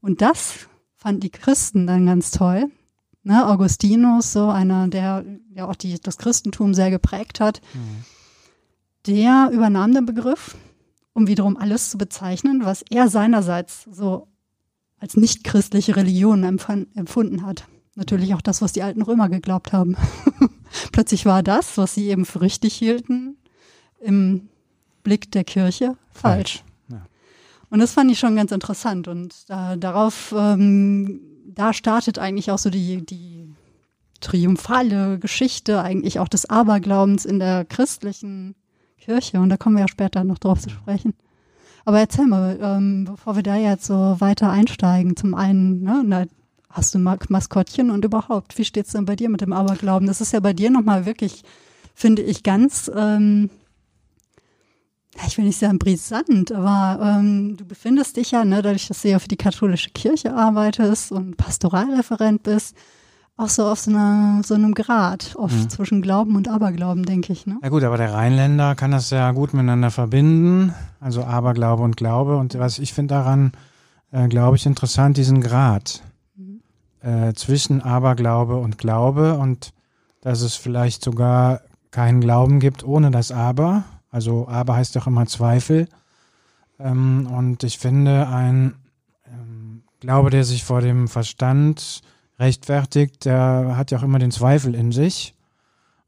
Und 0.00 0.22
das 0.22 0.66
fanden 0.96 1.20
die 1.20 1.30
Christen 1.30 1.86
dann 1.86 2.06
ganz 2.06 2.30
toll 2.30 2.70
ne, 3.22 3.46
Augustinus, 3.46 4.32
so 4.32 4.48
einer, 4.48 4.88
der 4.88 5.24
ja 5.54 5.66
auch 5.66 5.76
die, 5.76 5.98
das 6.00 6.18
Christentum 6.18 6.74
sehr 6.74 6.90
geprägt 6.90 7.40
hat, 7.40 7.60
mhm. 7.74 8.04
der 9.06 9.50
übernahm 9.52 9.94
den 9.94 10.06
Begriff, 10.06 10.56
um 11.12 11.26
wiederum 11.26 11.56
alles 11.56 11.90
zu 11.90 11.98
bezeichnen, 11.98 12.64
was 12.64 12.82
er 12.90 13.08
seinerseits 13.08 13.84
so 13.90 14.28
als 14.98 15.16
nicht-christliche 15.16 15.96
Religion 15.96 16.44
empfunden 16.44 17.44
hat. 17.44 17.66
Natürlich 17.94 18.34
auch 18.34 18.40
das, 18.40 18.62
was 18.62 18.72
die 18.72 18.82
alten 18.82 19.02
Römer 19.02 19.28
geglaubt 19.28 19.72
haben. 19.72 19.96
Plötzlich 20.92 21.26
war 21.26 21.42
das, 21.42 21.76
was 21.76 21.94
sie 21.94 22.08
eben 22.08 22.24
für 22.24 22.40
richtig 22.40 22.74
hielten, 22.74 23.36
im 24.00 24.48
Blick 25.02 25.30
der 25.32 25.44
Kirche 25.44 25.96
falsch. 26.12 26.62
falsch. 26.62 26.64
Ja. 26.88 27.06
Und 27.68 27.80
das 27.80 27.92
fand 27.92 28.10
ich 28.10 28.18
schon 28.18 28.36
ganz 28.36 28.52
interessant. 28.52 29.08
Und 29.08 29.34
äh, 29.48 29.76
darauf 29.76 30.32
ähm, 30.36 31.20
da 31.54 31.72
startet 31.72 32.18
eigentlich 32.18 32.50
auch 32.50 32.58
so 32.58 32.70
die, 32.70 33.04
die 33.04 33.48
triumphale 34.20 35.18
Geschichte 35.18 35.82
eigentlich 35.82 36.18
auch 36.18 36.28
des 36.28 36.48
Aberglaubens 36.48 37.24
in 37.24 37.38
der 37.38 37.64
christlichen 37.64 38.54
Kirche. 38.98 39.40
Und 39.40 39.48
da 39.48 39.56
kommen 39.56 39.76
wir 39.76 39.82
ja 39.82 39.88
später 39.88 40.24
noch 40.24 40.38
drauf 40.38 40.60
zu 40.60 40.70
sprechen. 40.70 41.14
Aber 41.84 41.98
erzähl 41.98 42.26
mal, 42.26 42.58
ähm, 42.62 43.04
bevor 43.04 43.36
wir 43.36 43.42
da 43.42 43.56
jetzt 43.56 43.86
so 43.86 44.16
weiter 44.20 44.50
einsteigen, 44.50 45.16
zum 45.16 45.34
einen, 45.34 45.82
ne, 45.82 46.02
na, 46.06 46.24
hast 46.70 46.94
du 46.94 46.98
Maskottchen 46.98 47.90
und 47.90 48.04
überhaupt, 48.04 48.56
wie 48.56 48.64
steht's 48.64 48.92
denn 48.92 49.04
bei 49.04 49.16
dir 49.16 49.28
mit 49.28 49.40
dem 49.40 49.52
Aberglauben? 49.52 50.06
Das 50.06 50.20
ist 50.20 50.32
ja 50.32 50.40
bei 50.40 50.52
dir 50.52 50.70
nochmal 50.70 51.06
wirklich, 51.06 51.42
finde 51.94 52.22
ich, 52.22 52.42
ganz 52.44 52.90
ähm, 52.94 53.50
ich 55.26 55.38
will 55.38 55.44
nicht 55.44 55.58
sagen 55.58 55.78
brisant, 55.78 56.52
aber 56.52 57.18
ähm, 57.18 57.56
du 57.56 57.64
befindest 57.64 58.16
dich 58.16 58.30
ja, 58.30 58.44
ne, 58.44 58.62
dadurch, 58.62 58.88
dass 58.88 59.02
du 59.02 59.10
ja 59.10 59.18
für 59.18 59.28
die 59.28 59.36
katholische 59.36 59.90
Kirche 59.90 60.34
arbeitest 60.34 61.12
und 61.12 61.36
Pastoralreferent 61.36 62.42
bist, 62.42 62.76
auch 63.36 63.48
so 63.48 63.66
auf 63.66 63.80
so, 63.80 63.90
einer, 63.90 64.42
so 64.42 64.54
einem 64.54 64.74
Grad, 64.74 65.34
oft 65.36 65.54
mhm. 65.54 65.70
zwischen 65.70 66.02
Glauben 66.02 66.36
und 66.36 66.48
Aberglauben, 66.48 67.04
denke 67.04 67.32
ich. 67.32 67.46
Ne? 67.46 67.58
Ja 67.62 67.68
gut, 67.68 67.82
aber 67.82 67.96
der 67.96 68.12
Rheinländer 68.12 68.74
kann 68.74 68.90
das 68.90 69.10
ja 69.10 69.32
gut 69.32 69.52
miteinander 69.52 69.90
verbinden, 69.90 70.74
also 71.00 71.24
Aberglaube 71.24 71.82
und 71.82 71.96
Glaube. 71.96 72.36
Und 72.36 72.58
was 72.58 72.78
ich 72.78 72.92
finde 72.92 73.14
daran, 73.14 73.52
äh, 74.10 74.28
glaube 74.28 74.56
ich, 74.56 74.66
interessant, 74.66 75.16
diesen 75.16 75.40
Grad 75.40 76.02
mhm. 76.36 76.60
äh, 77.00 77.32
zwischen 77.34 77.82
Aberglaube 77.82 78.56
und 78.56 78.78
Glaube 78.78 79.34
und 79.34 79.72
dass 80.20 80.42
es 80.42 80.54
vielleicht 80.54 81.02
sogar 81.02 81.62
keinen 81.90 82.20
Glauben 82.20 82.60
gibt 82.60 82.84
ohne 82.84 83.10
das 83.10 83.32
Aber 83.32 83.84
also 84.12 84.46
aber 84.46 84.76
heißt 84.76 84.94
doch 84.94 85.08
immer 85.08 85.26
Zweifel. 85.26 85.88
Ähm, 86.78 87.26
und 87.26 87.64
ich 87.64 87.78
finde, 87.78 88.28
ein 88.28 88.74
ähm, 89.26 89.82
Glaube, 89.98 90.30
der 90.30 90.44
sich 90.44 90.62
vor 90.62 90.80
dem 90.80 91.08
Verstand 91.08 92.02
rechtfertigt, 92.38 93.24
der 93.24 93.74
hat 93.76 93.90
ja 93.90 93.98
auch 93.98 94.02
immer 94.02 94.18
den 94.18 94.30
Zweifel 94.30 94.74
in 94.74 94.92
sich. 94.92 95.34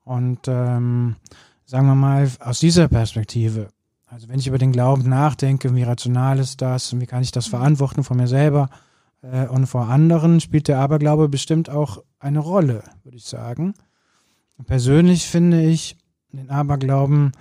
Und 0.05 0.41
ähm, 0.47 1.17
sagen 1.65 1.87
wir 1.87 1.95
mal, 1.95 2.31
aus 2.41 2.61
dieser 2.61 2.89
Perspektive, 2.89 3.69
also 4.07 4.29
wenn 4.29 4.39
ich 4.39 4.47
über 4.47 4.59
den 4.59 4.73
Glauben 4.73 5.09
nachdenke, 5.09 5.75
wie 5.75 5.83
rational 5.83 6.39
ist 6.39 6.61
das 6.61 6.93
und 6.93 7.01
wie 7.01 7.07
kann 7.07 7.23
ich 7.23 7.33
das 7.33 7.47
verantworten 7.47 8.05
vor 8.05 8.17
mir 8.17 8.29
selber 8.29 8.69
äh, 9.23 9.47
und 9.47 9.67
vor 9.67 9.89
anderen, 9.89 10.41
spielt 10.41 10.69
der 10.69 10.79
Aberglaube 10.79 11.29
bestimmt 11.29 11.71
auch 11.71 12.03
eine 12.19 12.41
Rolle, 12.41 12.83
würde 13.03 13.17
ich 13.17 13.25
sagen. 13.25 13.75
Persönlich 14.67 15.27
finde 15.27 15.63
ich 15.63 15.97
den 16.33 16.51
Aberglauben 16.51 17.33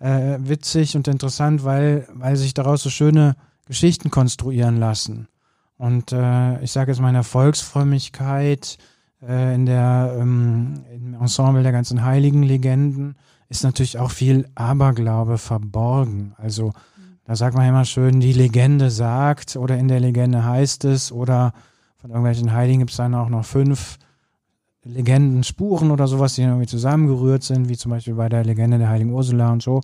äh, 0.00 0.38
witzig 0.40 0.96
und 0.96 1.06
interessant, 1.06 1.64
weil, 1.64 2.08
weil 2.12 2.36
sich 2.36 2.54
daraus 2.54 2.82
so 2.82 2.90
schöne 2.90 3.36
Geschichten 3.66 4.10
konstruieren 4.10 4.78
lassen. 4.78 5.28
Und 5.78 6.12
äh, 6.12 6.60
ich 6.62 6.72
sage 6.72 6.90
jetzt 6.90 7.00
mal 7.00 7.08
in 7.08 7.14
der 7.14 7.22
Volksfrömmigkeit, 7.22 8.78
äh, 9.22 9.54
in 9.54 9.66
der 9.66 10.16
ähm, 10.18 10.84
im 10.92 11.14
Ensemble 11.14 11.62
der 11.62 11.72
ganzen 11.72 12.04
heiligen 12.04 12.42
Legenden 12.42 13.16
ist 13.48 13.64
natürlich 13.64 13.98
auch 13.98 14.10
viel 14.10 14.48
Aberglaube 14.54 15.38
verborgen. 15.38 16.34
Also 16.36 16.72
da 17.24 17.36
sagt 17.36 17.56
man 17.56 17.68
immer 17.68 17.84
schön, 17.84 18.20
die 18.20 18.32
Legende 18.32 18.90
sagt 18.90 19.56
oder 19.56 19.78
in 19.78 19.88
der 19.88 20.00
Legende 20.00 20.44
heißt 20.44 20.84
es 20.84 21.12
oder 21.12 21.52
von 21.96 22.10
irgendwelchen 22.10 22.52
Heiligen 22.52 22.80
gibt 22.80 22.90
es 22.90 22.96
dann 22.96 23.14
auch 23.14 23.28
noch 23.28 23.44
fünf 23.44 23.98
Legenden, 24.84 25.44
Spuren 25.44 25.90
oder 25.90 26.08
sowas, 26.08 26.34
die 26.34 26.42
irgendwie 26.42 26.66
zusammengerührt 26.66 27.42
sind, 27.42 27.68
wie 27.68 27.76
zum 27.76 27.90
Beispiel 27.90 28.14
bei 28.14 28.28
der 28.28 28.44
Legende 28.44 28.78
der 28.78 28.88
heiligen 28.88 29.12
Ursula 29.12 29.52
und 29.52 29.62
so. 29.62 29.82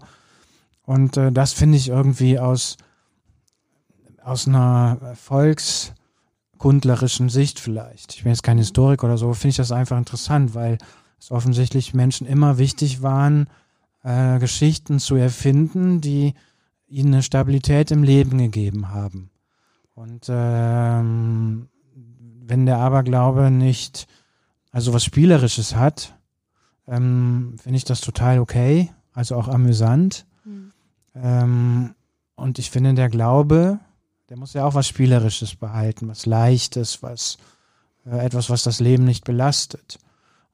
Und 0.84 1.16
äh, 1.16 1.32
das 1.32 1.52
finde 1.52 1.76
ich 1.76 1.88
irgendwie 1.88 2.38
aus, 2.38 2.76
aus 4.22 4.48
einer 4.48 5.14
volkskundlerischen 5.14 7.28
Sicht 7.28 7.60
vielleicht. 7.60 8.14
Ich 8.14 8.22
bin 8.22 8.32
jetzt 8.32 8.42
kein 8.42 8.58
Historiker 8.58 9.06
oder 9.06 9.18
so, 9.18 9.34
finde 9.34 9.50
ich 9.50 9.56
das 9.56 9.72
einfach 9.72 9.98
interessant, 9.98 10.54
weil 10.54 10.78
es 11.18 11.30
offensichtlich 11.30 11.92
Menschen 11.92 12.26
immer 12.26 12.58
wichtig 12.58 13.02
waren, 13.02 13.48
äh, 14.02 14.38
Geschichten 14.38 14.98
zu 14.98 15.16
erfinden, 15.16 16.00
die 16.00 16.34
ihnen 16.88 17.14
eine 17.14 17.22
Stabilität 17.22 17.90
im 17.90 18.02
Leben 18.02 18.38
gegeben 18.38 18.90
haben. 18.90 19.30
Und 19.94 20.26
ähm, 20.28 21.68
wenn 22.42 22.66
der 22.66 22.78
Aberglaube 22.78 23.50
nicht 23.50 24.06
also 24.76 24.92
was 24.92 25.06
Spielerisches 25.06 25.74
hat, 25.74 26.14
ähm, 26.86 27.54
finde 27.62 27.78
ich 27.78 27.84
das 27.84 28.02
total 28.02 28.40
okay, 28.40 28.92
also 29.14 29.34
auch 29.34 29.48
amüsant. 29.48 30.26
Mhm. 30.44 30.70
Ähm, 31.14 31.94
und 32.34 32.58
ich 32.58 32.70
finde, 32.70 32.92
der 32.92 33.08
Glaube, 33.08 33.78
der 34.28 34.36
muss 34.36 34.52
ja 34.52 34.66
auch 34.66 34.74
was 34.74 34.86
Spielerisches 34.86 35.56
behalten, 35.56 36.08
was 36.08 36.26
Leichtes, 36.26 37.02
was 37.02 37.38
äh, 38.04 38.18
etwas, 38.18 38.50
was 38.50 38.64
das 38.64 38.78
Leben 38.78 39.04
nicht 39.06 39.24
belastet. 39.24 39.98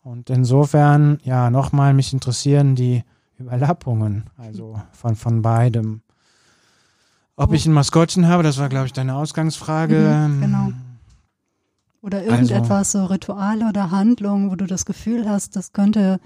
Und 0.04 0.30
insofern, 0.30 1.18
ja, 1.24 1.50
nochmal, 1.50 1.92
mich 1.92 2.12
interessieren 2.12 2.76
die 2.76 3.02
Überlappungen, 3.40 4.30
also 4.36 4.80
von, 4.92 5.16
von 5.16 5.42
beidem. 5.42 6.02
Ob 7.34 7.50
oh. 7.50 7.54
ich 7.54 7.66
ein 7.66 7.72
Maskottchen 7.72 8.28
habe, 8.28 8.44
das 8.44 8.58
war, 8.58 8.68
glaube 8.68 8.86
ich, 8.86 8.92
deine 8.92 9.16
Ausgangsfrage. 9.16 10.28
Mhm, 10.28 10.40
genau. 10.40 10.72
Oder 12.02 12.24
irgendetwas, 12.24 12.94
also, 12.94 13.06
so 13.06 13.12
Rituale 13.12 13.68
oder 13.68 13.92
Handlungen, 13.92 14.50
wo 14.50 14.56
du 14.56 14.66
das 14.66 14.84
Gefühl 14.84 15.28
hast, 15.28 15.54
das 15.54 15.72
könnte 15.72 16.18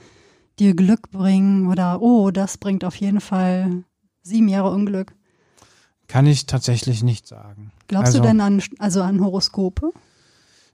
dir 0.59 0.75
Glück 0.75 1.11
bringen 1.11 1.69
oder 1.69 2.01
oh, 2.01 2.31
das 2.31 2.57
bringt 2.57 2.83
auf 2.85 2.97
jeden 2.97 3.21
Fall 3.21 3.85
sieben 4.23 4.49
Jahre 4.49 4.71
Unglück. 4.71 5.15
Kann 6.09 6.27
ich 6.27 6.47
tatsächlich 6.47 7.03
nicht 7.03 7.27
sagen. 7.27 7.73
Glaubst 7.89 8.09
also, 8.09 8.21
du 8.21 8.29
denn 8.29 8.41
an, 8.41 8.63
also 8.79 9.03
an 9.03 9.23
Horoskope? 9.23 9.93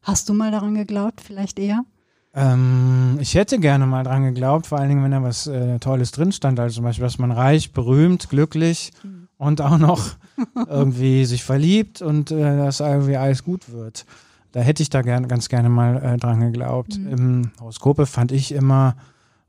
Hast 0.02 0.28
du 0.28 0.34
mal 0.34 0.52
daran 0.52 0.74
geglaubt, 0.74 1.20
vielleicht 1.20 1.58
eher? 1.58 1.84
Ähm, 2.34 3.18
ich 3.20 3.34
hätte 3.34 3.58
gerne 3.58 3.86
mal 3.86 4.04
dran 4.04 4.24
geglaubt, 4.24 4.66
vor 4.66 4.78
allen 4.78 4.88
Dingen, 4.88 5.04
wenn 5.04 5.10
da 5.10 5.22
was 5.22 5.46
äh, 5.46 5.78
Tolles 5.78 6.12
drin 6.12 6.32
stand, 6.32 6.58
also 6.60 6.76
zum 6.76 6.84
Beispiel, 6.84 7.04
dass 7.04 7.18
man 7.18 7.30
reich, 7.30 7.72
berühmt, 7.72 8.28
glücklich 8.30 8.92
mhm. 9.02 9.28
und 9.36 9.60
auch 9.60 9.78
noch 9.78 10.00
irgendwie 10.68 11.24
sich 11.24 11.44
verliebt 11.44 12.02
und 12.02 12.30
äh, 12.30 12.56
dass 12.56 12.80
irgendwie 12.80 13.16
alles 13.16 13.44
gut 13.44 13.70
wird. 13.72 14.06
Da 14.52 14.60
hätte 14.60 14.82
ich 14.82 14.90
da 14.90 15.02
gern, 15.02 15.28
ganz 15.28 15.48
gerne 15.48 15.68
mal 15.68 15.96
äh, 16.02 16.16
dran 16.18 16.40
geglaubt. 16.40 16.98
Mhm. 16.98 17.08
Im 17.08 17.50
Horoskope 17.60 18.06
fand 18.06 18.32
ich 18.32 18.52
immer, 18.52 18.96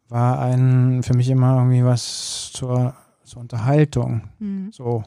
war 0.09 0.39
ein, 0.39 1.03
für 1.03 1.13
mich 1.13 1.29
immer 1.29 1.57
irgendwie 1.57 1.83
was 1.83 2.51
zur, 2.53 2.93
zur 3.23 3.41
Unterhaltung. 3.41 4.21
Mhm. 4.39 4.69
So. 4.71 5.03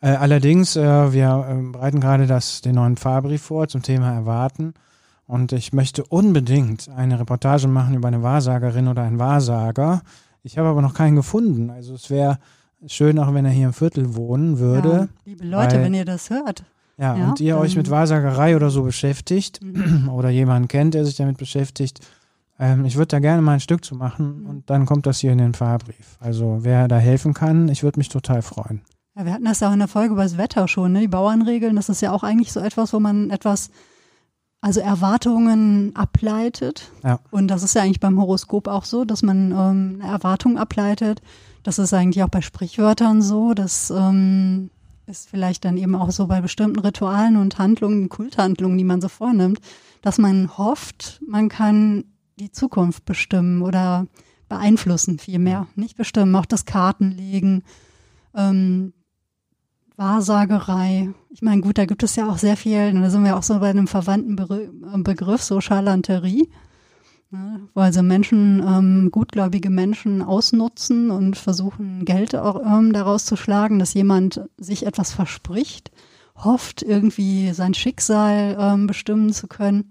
Äh, 0.00 0.10
allerdings, 0.10 0.76
äh, 0.76 1.12
wir 1.12 1.46
äh, 1.48 1.72
bereiten 1.72 2.00
gerade 2.00 2.26
das, 2.26 2.60
den 2.60 2.74
neuen 2.74 2.96
Fahrbrief 2.96 3.42
vor 3.42 3.68
zum 3.68 3.82
Thema 3.82 4.12
Erwarten. 4.12 4.74
Und 5.26 5.52
ich 5.52 5.72
möchte 5.72 6.04
unbedingt 6.04 6.90
eine 6.90 7.18
Reportage 7.18 7.68
machen 7.68 7.94
über 7.94 8.08
eine 8.08 8.22
Wahrsagerin 8.22 8.88
oder 8.88 9.02
einen 9.02 9.18
Wahrsager. 9.18 10.02
Ich 10.42 10.58
habe 10.58 10.68
aber 10.68 10.82
noch 10.82 10.94
keinen 10.94 11.16
gefunden. 11.16 11.70
Also 11.70 11.94
es 11.94 12.10
wäre 12.10 12.38
schön, 12.86 13.18
auch 13.18 13.32
wenn 13.32 13.44
er 13.44 13.52
hier 13.52 13.68
im 13.68 13.72
Viertel 13.72 14.14
wohnen 14.16 14.58
würde. 14.58 14.88
Ja, 14.90 15.08
liebe 15.24 15.46
Leute, 15.46 15.80
wenn 15.80 15.94
ihr 15.94 16.04
das 16.04 16.28
hört. 16.28 16.64
Ja, 16.98 17.16
ja 17.16 17.28
und 17.28 17.40
ihr 17.40 17.56
euch 17.56 17.76
mit 17.76 17.90
Wahrsagerei 17.90 18.56
oder 18.56 18.70
so 18.70 18.82
beschäftigt 18.82 19.60
mhm. 19.62 20.08
oder 20.12 20.30
jemanden 20.30 20.68
kennt, 20.68 20.94
der 20.94 21.04
sich 21.04 21.16
damit 21.16 21.38
beschäftigt. 21.38 22.00
Ähm, 22.58 22.84
ich 22.84 22.96
würde 22.96 23.08
da 23.08 23.18
gerne 23.18 23.42
mal 23.42 23.54
ein 23.54 23.60
Stück 23.60 23.84
zu 23.84 23.94
machen 23.94 24.42
mhm. 24.42 24.46
und 24.46 24.70
dann 24.70 24.86
kommt 24.86 25.06
das 25.06 25.18
hier 25.18 25.32
in 25.32 25.38
den 25.38 25.54
Fahrbrief. 25.54 26.16
Also 26.20 26.58
wer 26.62 26.88
da 26.88 26.98
helfen 26.98 27.34
kann, 27.34 27.68
ich 27.68 27.82
würde 27.82 27.98
mich 27.98 28.08
total 28.08 28.42
freuen. 28.42 28.82
Ja, 29.16 29.26
wir 29.26 29.32
hatten 29.32 29.44
das 29.44 29.60
ja 29.60 29.68
auch 29.68 29.72
in 29.72 29.78
der 29.78 29.88
Folge 29.88 30.14
über 30.14 30.22
das 30.22 30.38
Wetter 30.38 30.68
schon, 30.68 30.92
ne? 30.92 31.00
die 31.00 31.08
Bauernregeln. 31.08 31.76
Das 31.76 31.88
ist 31.88 32.00
ja 32.00 32.12
auch 32.12 32.22
eigentlich 32.22 32.52
so 32.52 32.60
etwas, 32.60 32.92
wo 32.92 33.00
man 33.00 33.30
etwas 33.30 33.70
also 34.62 34.80
Erwartungen 34.80 35.94
ableitet. 35.94 36.90
Ja. 37.02 37.18
Und 37.30 37.48
das 37.48 37.62
ist 37.62 37.74
ja 37.74 37.82
eigentlich 37.82 38.00
beim 38.00 38.18
Horoskop 38.18 38.68
auch 38.68 38.84
so, 38.84 39.04
dass 39.04 39.22
man 39.22 39.50
ähm, 39.50 40.00
eine 40.00 40.12
Erwartung 40.12 40.56
ableitet. 40.56 41.20
Das 41.62 41.78
ist 41.78 41.92
eigentlich 41.92 42.22
auch 42.22 42.28
bei 42.28 42.40
Sprichwörtern 42.40 43.22
so. 43.22 43.54
Das 43.54 43.90
ähm, 43.90 44.70
ist 45.06 45.28
vielleicht 45.28 45.64
dann 45.64 45.76
eben 45.76 45.94
auch 45.94 46.10
so 46.10 46.26
bei 46.26 46.40
bestimmten 46.40 46.78
Ritualen 46.78 47.36
und 47.36 47.58
Handlungen, 47.58 48.08
Kulthandlungen, 48.08 48.78
die 48.78 48.84
man 48.84 49.00
so 49.00 49.08
vornimmt, 49.08 49.60
dass 50.00 50.18
man 50.18 50.56
hofft, 50.56 51.20
man 51.26 51.48
kann 51.48 52.04
die 52.38 52.50
Zukunft 52.50 53.04
bestimmen 53.04 53.62
oder 53.62 54.06
beeinflussen 54.48 55.18
vielmehr. 55.18 55.66
Nicht 55.76 55.96
bestimmen, 55.96 56.34
auch 56.34 56.46
das 56.46 56.64
Kartenlegen. 56.64 57.62
Ähm, 58.34 58.92
Wahrsagerei. 59.96 61.10
Ich 61.30 61.42
meine, 61.42 61.60
gut, 61.60 61.78
da 61.78 61.84
gibt 61.84 62.02
es 62.02 62.16
ja 62.16 62.28
auch 62.28 62.38
sehr 62.38 62.56
viel, 62.56 62.92
da 62.92 63.10
sind 63.10 63.24
wir 63.24 63.36
auch 63.36 63.42
so 63.42 63.58
bei 63.60 63.70
einem 63.70 63.86
verwandten 63.86 64.36
Begriff, 65.04 65.42
so 65.42 65.60
Charlanterie, 65.60 66.48
ne, 67.32 67.68
wo 67.74 67.80
also 67.80 68.02
Menschen, 68.02 68.62
ähm, 68.66 69.10
gutgläubige 69.10 69.70
Menschen 69.70 70.22
ausnutzen 70.22 71.10
und 71.10 71.36
versuchen, 71.36 72.04
Geld 72.04 72.36
auch, 72.36 72.60
ähm, 72.64 72.92
daraus 72.92 73.24
zu 73.24 73.36
schlagen, 73.36 73.78
dass 73.78 73.94
jemand 73.94 74.42
sich 74.56 74.86
etwas 74.86 75.12
verspricht, 75.12 75.90
hofft, 76.36 76.82
irgendwie 76.82 77.52
sein 77.52 77.74
Schicksal 77.74 78.56
ähm, 78.58 78.86
bestimmen 78.86 79.32
zu 79.32 79.48
können. 79.48 79.88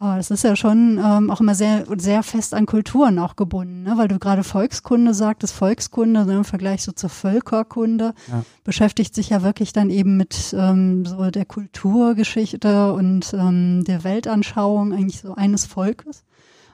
Aber 0.00 0.16
das 0.16 0.30
ist 0.30 0.44
ja 0.44 0.56
schon 0.56 1.00
ähm, 1.02 1.30
auch 1.30 1.40
immer 1.40 1.54
sehr, 1.54 1.86
sehr 1.96 2.22
fest 2.22 2.52
an 2.52 2.66
Kulturen 2.66 3.18
auch 3.18 3.36
gebunden, 3.36 3.84
ne? 3.84 3.94
weil 3.96 4.08
du 4.08 4.18
gerade 4.18 4.42
Volkskunde 4.42 5.14
sagtest, 5.14 5.54
Volkskunde 5.54 6.26
ne, 6.26 6.36
im 6.38 6.44
Vergleich 6.44 6.82
so 6.82 6.92
zur 6.92 7.10
Völkerkunde 7.10 8.12
ja. 8.28 8.44
beschäftigt 8.64 9.14
sich 9.14 9.30
ja 9.30 9.42
wirklich 9.42 9.72
dann 9.72 9.90
eben 9.90 10.16
mit 10.16 10.54
ähm, 10.58 11.06
so 11.06 11.30
der 11.30 11.44
Kulturgeschichte 11.46 12.92
und 12.92 13.32
ähm, 13.34 13.84
der 13.84 14.04
Weltanschauung 14.04 14.92
eigentlich 14.92 15.20
so 15.20 15.34
eines 15.36 15.64
Volkes. 15.64 16.24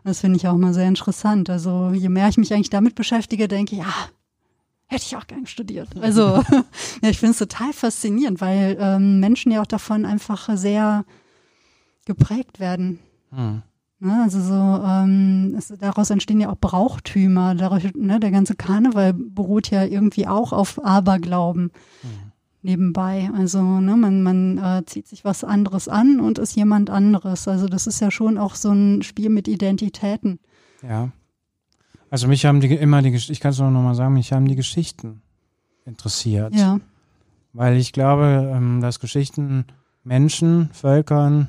Das 0.04 0.21
finde 0.21 0.37
ich 0.37 0.49
auch 0.49 0.54
immer 0.54 0.73
sehr 0.73 0.88
interessant. 0.88 1.50
Also 1.50 1.90
je 1.90 2.09
mehr 2.09 2.28
ich 2.28 2.38
mich 2.38 2.52
eigentlich 2.52 2.71
damit 2.71 2.95
beschäftige, 2.95 3.49
denke 3.49 3.76
ich, 3.76 3.83
ja, 3.83 3.92
hätte 4.87 5.04
ich 5.07 5.16
auch 5.16 5.26
gern 5.26 5.47
studiert. 5.47 5.88
Also 6.00 6.42
ja, 7.02 7.09
ich 7.09 7.19
finde 7.19 7.33
es 7.33 7.38
total 7.38 7.73
faszinierend, 7.73 8.40
weil 8.40 8.76
ähm, 8.80 9.21
Menschen 9.21 9.52
ja 9.52 9.62
auch 9.62 9.66
davon 9.66 10.04
einfach 10.04 10.49
sehr 10.57 11.04
geprägt 12.07 12.61
werden. 12.61 12.99
Hm. 13.30 13.62
Ne, 14.02 14.23
also 14.23 14.40
so, 14.40 14.54
ähm, 14.54 15.54
es, 15.59 15.69
daraus 15.78 16.09
entstehen 16.09 16.40
ja 16.40 16.49
auch 16.49 16.59
Brauchtümer. 16.59 17.54
Dadurch, 17.54 17.95
ne, 17.95 18.19
der 18.19 18.30
ganze 18.30 18.54
Karneval 18.54 19.12
beruht 19.12 19.71
ja 19.71 19.85
irgendwie 19.85 20.26
auch 20.26 20.54
auf 20.54 20.83
Aberglauben 20.83 21.71
hm. 22.00 22.29
Nebenbei. 22.62 23.31
Also 23.37 23.62
ne, 23.62 23.97
man, 23.97 24.23
man 24.23 24.59
äh, 24.59 24.85
zieht 24.87 25.07
sich 25.07 25.25
was 25.25 25.45
anderes 25.45 25.88
an 25.88 26.21
und 26.21 26.38
ist 26.38 26.57
jemand 26.57 26.90
anderes. 26.90 27.49
Also 27.49 27.67
das 27.69 27.87
ist 27.87 28.00
ja 28.00 28.11
schon 28.11 28.38
auch 28.38 28.55
so 28.55 28.71
ein 28.71 29.02
Spiel 29.02 29.31
mit 29.31 29.49
Identitäten. 29.49 30.38
Ja. 30.83 31.11
Also 32.11 32.29
mich 32.29 32.45
haben 32.45 32.61
die 32.61 32.75
immer 32.75 33.02
die, 33.02 33.14
ich 33.14 33.40
kann 33.40 33.52
es 33.52 33.59
nur 33.59 33.71
noch 33.71 33.83
mal 33.83 33.95
sagen, 33.95 34.14
mich 34.14 34.33
haben 34.33 34.49
die 34.49 34.57
Geschichten 34.57 35.23
interessiert. 35.85 36.55
Ja. 36.55 36.81
Weil 37.52 37.76
ich 37.76 37.93
glaube, 37.93 38.52
ähm, 38.55 38.81
dass 38.81 39.00
Geschichten 39.00 39.64
Menschen, 40.02 40.71
Völkern, 40.73 41.49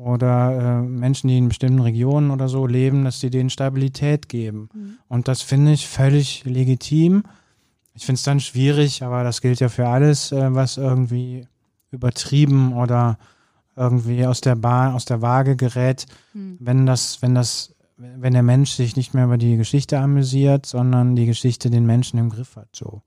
oder 0.00 0.80
äh, 0.80 0.82
Menschen, 0.82 1.28
die 1.28 1.36
in 1.36 1.48
bestimmten 1.48 1.80
Regionen 1.80 2.30
oder 2.30 2.48
so 2.48 2.66
leben, 2.66 3.04
dass 3.04 3.20
sie 3.20 3.28
denen 3.28 3.50
Stabilität 3.50 4.30
geben. 4.30 4.70
Mhm. 4.72 4.98
Und 5.08 5.28
das 5.28 5.42
finde 5.42 5.72
ich 5.72 5.86
völlig 5.86 6.42
legitim. 6.44 7.22
Ich 8.00 8.06
finde 8.06 8.16
es 8.16 8.22
dann 8.22 8.40
schwierig, 8.40 9.02
aber 9.02 9.24
das 9.24 9.42
gilt 9.42 9.60
ja 9.60 9.68
für 9.68 9.86
alles, 9.86 10.32
äh, 10.32 10.54
was 10.54 10.78
irgendwie 10.78 11.46
übertrieben 11.90 12.72
oder 12.72 13.18
irgendwie 13.76 14.24
aus 14.24 14.40
der 14.40 14.56
Bahn, 14.56 14.94
aus 14.94 15.04
der 15.04 15.20
Waage 15.20 15.54
gerät, 15.54 16.06
mhm. 16.32 16.56
wenn 16.60 16.86
das, 16.86 17.20
wenn 17.20 17.34
das, 17.34 17.74
wenn 17.98 18.32
der 18.32 18.42
Mensch 18.42 18.70
sich 18.70 18.96
nicht 18.96 19.12
mehr 19.12 19.26
über 19.26 19.36
die 19.36 19.58
Geschichte 19.58 19.98
amüsiert, 19.98 20.64
sondern 20.64 21.14
die 21.14 21.26
Geschichte 21.26 21.68
den 21.68 21.84
Menschen 21.84 22.18
im 22.18 22.30
Griff 22.30 22.56
hat, 22.56 22.68
so. 22.72 23.02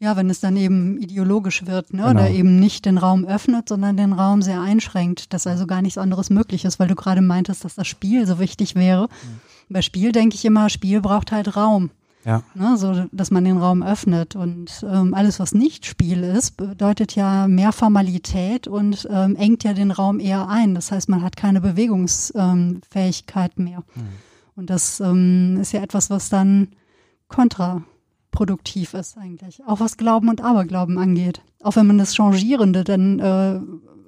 Ja, 0.00 0.16
wenn 0.16 0.28
es 0.28 0.40
dann 0.40 0.58
eben 0.58 0.98
ideologisch 0.98 1.64
wird, 1.64 1.94
ne? 1.94 2.02
Genau. 2.02 2.10
oder 2.10 2.28
eben 2.28 2.60
nicht 2.60 2.84
den 2.84 2.98
Raum 2.98 3.24
öffnet, 3.24 3.70
sondern 3.70 3.96
den 3.96 4.12
Raum 4.12 4.42
sehr 4.42 4.60
einschränkt, 4.60 5.32
dass 5.32 5.46
also 5.46 5.66
gar 5.66 5.80
nichts 5.80 5.96
anderes 5.96 6.28
möglich 6.28 6.66
ist, 6.66 6.78
weil 6.78 6.88
du 6.88 6.94
gerade 6.94 7.22
meintest, 7.22 7.64
dass 7.64 7.76
das 7.76 7.86
Spiel 7.86 8.26
so 8.26 8.38
wichtig 8.38 8.74
wäre. 8.74 9.04
Mhm. 9.04 9.40
Bei 9.70 9.80
Spiel 9.80 10.12
denke 10.12 10.34
ich 10.34 10.44
immer, 10.44 10.68
Spiel 10.68 11.00
braucht 11.00 11.32
halt 11.32 11.56
Raum. 11.56 11.88
Ja. 12.26 12.42
Ne, 12.54 12.76
so, 12.76 13.06
dass 13.12 13.30
man 13.30 13.44
den 13.44 13.56
Raum 13.56 13.84
öffnet. 13.84 14.34
Und 14.34 14.84
ähm, 14.90 15.14
alles, 15.14 15.38
was 15.38 15.54
nicht 15.54 15.86
Spiel 15.86 16.24
ist, 16.24 16.56
bedeutet 16.56 17.14
ja 17.14 17.46
mehr 17.46 17.70
Formalität 17.70 18.66
und 18.66 19.06
ähm, 19.10 19.36
engt 19.36 19.62
ja 19.62 19.74
den 19.74 19.92
Raum 19.92 20.18
eher 20.18 20.48
ein. 20.48 20.74
Das 20.74 20.90
heißt, 20.90 21.08
man 21.08 21.22
hat 21.22 21.36
keine 21.36 21.60
Bewegungsfähigkeit 21.60 23.52
ähm, 23.56 23.64
mehr. 23.64 23.84
Mhm. 23.94 24.08
Und 24.56 24.70
das 24.70 24.98
ähm, 24.98 25.58
ist 25.60 25.72
ja 25.72 25.82
etwas, 25.82 26.10
was 26.10 26.28
dann 26.28 26.68
kontra 27.28 27.84
produktiv 28.32 28.94
ist 28.94 29.16
eigentlich. 29.16 29.64
Auch 29.64 29.78
was 29.78 29.96
Glauben 29.96 30.28
und 30.28 30.42
Aberglauben 30.42 30.98
angeht. 30.98 31.42
Auch 31.62 31.76
wenn 31.76 31.86
man 31.86 31.98
das 31.98 32.16
Changierende 32.16 32.82
dann 32.82 33.20
äh, 33.20 33.60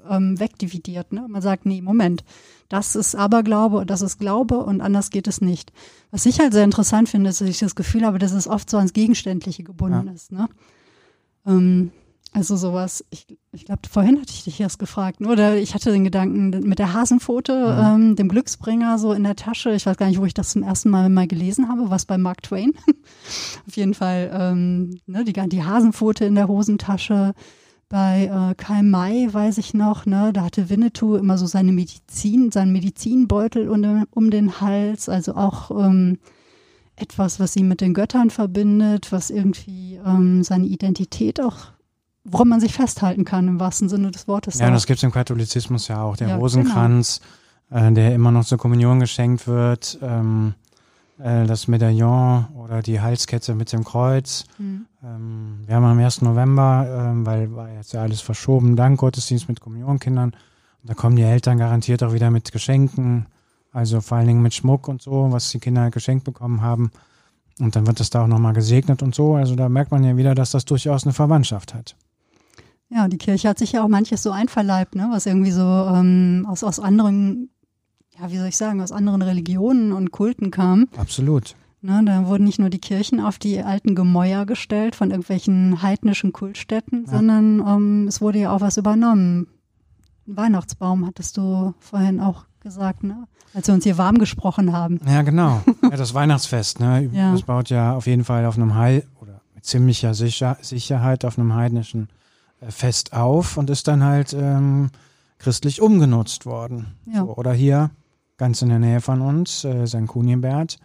ähm, 0.09 0.39
wegdividiert. 0.39 1.13
Ne? 1.13 1.27
Man 1.29 1.43
sagt, 1.43 1.67
nee, 1.67 1.81
Moment, 1.81 2.25
das 2.69 2.97
ist 2.97 3.15
Aberglaube 3.15 3.79
und 3.79 3.91
das 3.91 4.03
ist 4.03 4.19
Glaube 4.19 4.59
und 4.59 4.81
anders 4.81 5.11
geht 5.11 5.27
es 5.27 5.41
nicht. 5.41 5.73
Was 6.11 6.27
ich 6.27 6.41
halt 6.41 6.53
sehr 6.53 6.65
interessant 6.65 7.09
finde, 7.09 7.31
ist, 7.31 7.41
dass 7.41 7.49
ich 7.49 7.59
das 7.59 7.75
Gefühl 7.75 8.05
habe, 8.05 8.19
dass 8.19 8.33
es 8.33 8.47
oft 8.47 8.69
so 8.69 8.77
ans 8.77 8.93
Gegenständliche 8.93 9.63
gebunden 9.63 10.07
ja. 10.07 10.13
ist. 10.13 10.33
Ne? 10.33 10.49
Ähm, 11.47 11.93
also 12.33 12.57
sowas, 12.57 13.05
ich, 13.11 13.27
ich 13.53 13.65
glaube, 13.65 13.81
vorhin 13.91 14.21
hatte 14.21 14.33
ich 14.33 14.45
dich 14.45 14.61
erst 14.61 14.79
gefragt, 14.79 15.21
ne? 15.21 15.29
oder 15.29 15.57
ich 15.57 15.75
hatte 15.75 15.91
den 15.91 16.05
Gedanken 16.05 16.51
mit 16.69 16.79
der 16.79 16.93
Hasenpfote, 16.93 17.53
ja. 17.53 17.95
ähm, 17.95 18.17
dem 18.17 18.29
Glücksbringer 18.29 18.99
so 18.99 19.15
in 19.15 19.25
der 19.25 19.35
Tasche. 19.35 19.73
Ich 19.73 19.87
weiß 19.87 19.97
gar 19.97 20.09
nicht, 20.09 20.21
wo 20.21 20.27
ich 20.27 20.35
das 20.35 20.51
zum 20.51 20.63
ersten 20.63 20.91
Mal 20.91 21.09
mal 21.09 21.27
gelesen 21.27 21.69
habe, 21.69 21.89
was 21.91 22.05
bei 22.05 22.19
Mark 22.19 22.43
Twain. 22.43 22.75
Auf 23.67 23.77
jeden 23.77 23.95
Fall 23.95 24.31
ähm, 24.33 25.01
ne, 25.07 25.25
die, 25.25 25.33
die 25.33 25.65
Hasenpfote 25.65 26.27
in 26.27 26.35
der 26.35 26.49
Hosentasche. 26.49 27.35
Bei 27.89 28.27
äh, 28.27 28.55
Karl 28.55 28.83
May 28.83 29.33
weiß 29.33 29.59
ich 29.59 29.73
noch, 29.73 30.05
ne, 30.05 30.33
da 30.33 30.45
hatte 30.45 30.69
Winnetou 30.69 31.17
immer 31.17 31.39
so 31.39 31.47
seine 31.47 31.73
Medizin, 31.73 32.51
seinen 32.51 32.73
Medizinbeutel 32.73 33.69
um, 33.69 34.05
um 34.11 34.31
den 34.31 34.61
Hals, 34.61 35.09
also 35.09 35.35
auch 35.35 35.71
ähm, 35.71 36.19
etwas, 36.97 37.41
was 37.41 37.55
sie 37.55 37.63
mit 37.63 37.81
den 37.81 37.95
Göttern 37.95 38.29
verbindet, 38.29 39.11
was 39.11 39.31
irgendwie 39.31 39.99
ähm, 40.05 40.43
seine 40.43 40.67
Identität 40.67 41.41
auch 41.41 41.69
woran 42.31 42.49
man 42.49 42.61
sich 42.61 42.73
festhalten 42.73 43.25
kann 43.25 43.49
im 43.49 43.61
wahrsten 43.61 43.89
Sinne 43.89 44.11
des 44.11 44.29
Wortes. 44.29 44.59
Ja, 44.59 44.69
auch. 44.69 44.73
das 44.73 44.87
gibt 44.87 44.99
es 44.99 45.03
im 45.03 45.13
Katholizismus 45.13 45.89
ja 45.89 46.03
auch. 46.03 46.17
Der 46.17 46.29
ja, 46.29 46.37
Rosenkranz, 46.37 47.21
genau. 47.71 47.89
äh, 47.89 47.93
der 47.93 48.15
immer 48.15 48.31
noch 48.31 48.45
zur 48.45 48.59
Kommunion 48.59 49.01
geschenkt 49.01 49.47
wird, 49.47 49.99
ähm, 50.03 50.55
äh, 51.19 51.47
das 51.47 51.69
Medaillon 51.69 52.47
oder 52.55 52.83
die 52.83 53.01
Halskette 53.01 53.55
mit 53.55 53.73
dem 53.73 53.85
Kreuz. 53.85 54.45
Mhm. 54.59 54.87
Ähm, 55.03 55.61
wir 55.67 55.77
haben 55.77 55.85
am 55.85 55.99
1. 55.99 56.23
November, 56.23 56.87
ähm, 57.11 57.27
weil 57.27 57.55
war 57.55 57.71
jetzt 57.71 57.93
ja 57.93 58.03
alles 58.03 58.21
verschoben, 58.21 58.77
dank 58.77 59.01
Gottesdienst 59.01 59.49
mit 59.49 59.61
Kommunionkindern, 59.61 60.35
Da 60.85 60.95
kommen 60.95 61.17
die 61.17 61.23
Eltern 61.23 61.59
garantiert 61.59 62.03
auch 62.03 62.13
wieder 62.13 62.31
mit 62.31 62.53
Geschenken, 62.53 63.27
also 63.73 64.01
vor 64.01 64.19
allen 64.19 64.29
Dingen 64.29 64.43
mit 64.43 64.55
Schmuck 64.55 64.89
und 64.89 65.03
so, 65.03 65.31
was 65.31 65.51
die 65.51 65.59
Kinder 65.59 65.91
geschenkt 65.91 66.25
bekommen 66.25 66.63
haben. 66.63 66.91
Und 67.61 67.75
dann 67.75 67.87
wird 67.87 67.99
das 67.99 68.11
da 68.11 68.23
auch 68.23 68.29
nochmal 68.29 68.53
gesegnet 68.53 69.03
und 69.03 69.15
so. 69.15 69.35
Also 69.35 69.57
da 69.57 69.69
merkt 69.69 69.91
man 69.91 70.05
ja 70.05 70.17
wieder, 70.17 70.35
dass 70.35 70.53
das 70.53 70.65
durchaus 70.65 71.05
eine 71.05 71.13
Verwandtschaft 71.13 71.75
hat. 71.75 71.97
Ja, 72.91 73.09
die 73.09 73.19
Kirche 73.19 73.49
hat 73.49 73.59
sich 73.59 73.73
ja 73.73 73.85
auch 73.85 73.89
manches 73.89 74.23
so 74.23 74.31
einverleibt, 74.31 74.95
ne? 74.95 75.09
was 75.11 75.27
irgendwie 75.27 75.51
so 75.51 75.63
ähm, 75.63 76.47
aus, 76.49 76.65
aus 76.65 76.81
anderen, 76.81 77.51
ja, 78.21 78.31
wie 78.31 78.39
soll 78.39 78.49
ich 78.49 78.57
sagen, 78.57 78.81
aus 78.81 78.93
anderen 78.93 79.23
Religionen 79.23 79.93
und 79.93 80.11
Kulten 80.11 80.51
kam. 80.51 80.89
Absolut. 80.97 81.55
Ne, 81.81 82.03
da 82.05 82.27
wurden 82.27 82.45
nicht 82.45 82.59
nur 82.59 82.71
die 82.71 82.81
Kirchen 82.81 83.21
auf 83.21 83.39
die 83.39 83.63
alten 83.63 83.95
Gemäuer 83.95 84.47
gestellt 84.47 84.97
von 84.97 85.11
irgendwelchen 85.11 85.81
heidnischen 85.81 86.33
Kultstätten, 86.33 87.05
ja. 87.07 87.13
sondern 87.13 87.61
ähm, 87.61 88.07
es 88.09 88.21
wurde 88.21 88.41
ja 88.41 88.53
auch 88.53 88.61
was 88.61 88.77
übernommen. 88.79 89.47
Ein 90.27 90.37
Weihnachtsbaum 90.37 91.07
hattest 91.07 91.37
du 91.37 91.75
vorhin 91.79 92.21
auch 92.21 92.47
gesagt, 92.61 93.05
ne? 93.05 93.29
als 93.55 93.67
wir 93.67 93.75
uns 93.75 93.85
hier 93.85 93.99
warm 93.99 94.19
gesprochen 94.19 94.73
haben. 94.73 95.01
Ja, 95.07 95.23
genau. 95.23 95.63
Ja, 95.83 95.91
das 95.91 96.15
Weihnachtsfest, 96.15 96.81
ne? 96.81 97.11
Ja. 97.13 97.33
Das 97.33 97.43
baut 97.43 97.71
ja 97.71 97.95
auf 97.95 98.07
jeden 98.07 98.25
Fall 98.25 98.45
auf 98.47 98.57
einem 98.57 98.75
Heil 98.75 99.07
oder 99.21 99.41
mit 99.55 99.65
ziemlicher 99.65 100.15
Sicher 100.15 100.59
Sicherheit 100.61 101.25
auf 101.25 101.39
einem 101.39 101.55
heidnischen 101.55 102.09
äh, 102.61 102.71
Fest 102.71 103.13
auf 103.13 103.57
und 103.57 103.71
ist 103.71 103.89
dann 103.89 104.03
halt 104.03 104.33
ähm, 104.33 104.91
christlich 105.39 105.81
umgenutzt 105.81 106.47
worden. 106.47 106.95
Ja. 107.07 107.21
So, 107.21 107.37
oder 107.37 107.53
hier, 107.53 107.91
ganz 108.39 108.63
in 108.63 108.71
der 108.71 108.79
Nähe 108.79 109.01
von 109.01 109.21
uns, 109.21 109.65
äh, 109.65 109.87
St. 109.87 110.07
Kunibert 110.07 110.79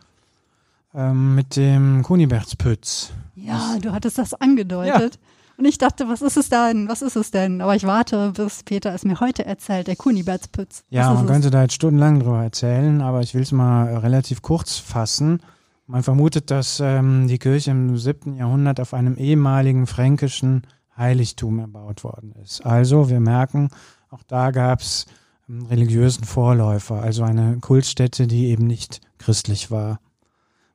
ähm, 0.93 1.35
mit 1.35 1.55
dem 1.55 2.03
Kunibertspütz. 2.03 3.11
Ja, 3.35 3.77
du 3.81 3.91
hattest 3.91 4.17
das 4.17 4.33
angedeutet. 4.33 5.15
Ja. 5.15 5.29
Und 5.55 5.65
ich 5.65 5.77
dachte, 5.77 6.09
was 6.09 6.23
ist 6.23 6.35
es 6.35 6.49
denn? 6.49 6.89
Was 6.89 7.03
ist 7.03 7.15
es 7.15 7.29
denn? 7.29 7.61
Aber 7.61 7.75
ich 7.75 7.85
warte, 7.85 8.31
bis 8.35 8.63
Peter 8.63 8.93
es 8.93 9.05
mir 9.05 9.19
heute 9.19 9.45
erzählt, 9.45 9.87
der 9.87 9.95
Kunibertspütz. 9.95 10.83
Ja, 10.89 11.13
man 11.13 11.27
könnte 11.27 11.51
da 11.51 11.61
jetzt 11.61 11.75
stundenlang 11.75 12.19
drüber 12.19 12.43
erzählen, 12.43 13.01
aber 13.01 13.21
ich 13.21 13.35
will 13.35 13.43
es 13.43 13.51
mal 13.51 13.95
relativ 13.97 14.41
kurz 14.41 14.77
fassen. 14.77 15.41
Man 15.85 16.01
vermutet, 16.01 16.49
dass 16.49 16.79
ähm, 16.79 17.27
die 17.27 17.37
Kirche 17.37 17.71
im 17.71 17.97
7. 17.97 18.35
Jahrhundert 18.35 18.79
auf 18.79 18.95
einem 18.95 19.15
ehemaligen 19.15 19.85
fränkischen 19.85 20.63
Heiligtum 20.97 21.59
erbaut 21.59 22.03
worden 22.03 22.33
ist. 22.43 22.65
Also 22.65 23.09
wir 23.09 23.19
merken, 23.19 23.69
auch 24.09 24.23
da 24.23 24.51
gab 24.51 24.81
es 24.81 25.05
religiösen 25.49 26.23
Vorläufer, 26.23 27.01
also 27.01 27.23
eine 27.23 27.57
Kultstätte, 27.59 28.27
die 28.27 28.47
eben 28.47 28.65
nicht 28.65 29.01
christlich 29.17 29.71
war. 29.71 29.99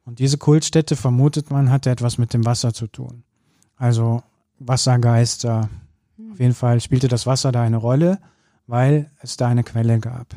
Und 0.04 0.18
diese 0.18 0.38
Kultstätte, 0.38 0.96
vermutet 0.96 1.50
man, 1.50 1.70
hatte 1.70 1.90
etwas 1.90 2.18
mit 2.18 2.32
dem 2.32 2.44
Wasser 2.44 2.72
zu 2.72 2.86
tun. 2.86 3.24
Also 3.76 4.22
Wassergeister. 4.58 5.68
Auf 6.32 6.40
jeden 6.40 6.54
Fall 6.54 6.80
spielte 6.80 7.08
das 7.08 7.26
Wasser 7.26 7.52
da 7.52 7.62
eine 7.62 7.76
Rolle, 7.76 8.18
weil 8.66 9.10
es 9.20 9.36
da 9.36 9.48
eine 9.48 9.64
Quelle 9.64 9.98
gab. 9.98 10.34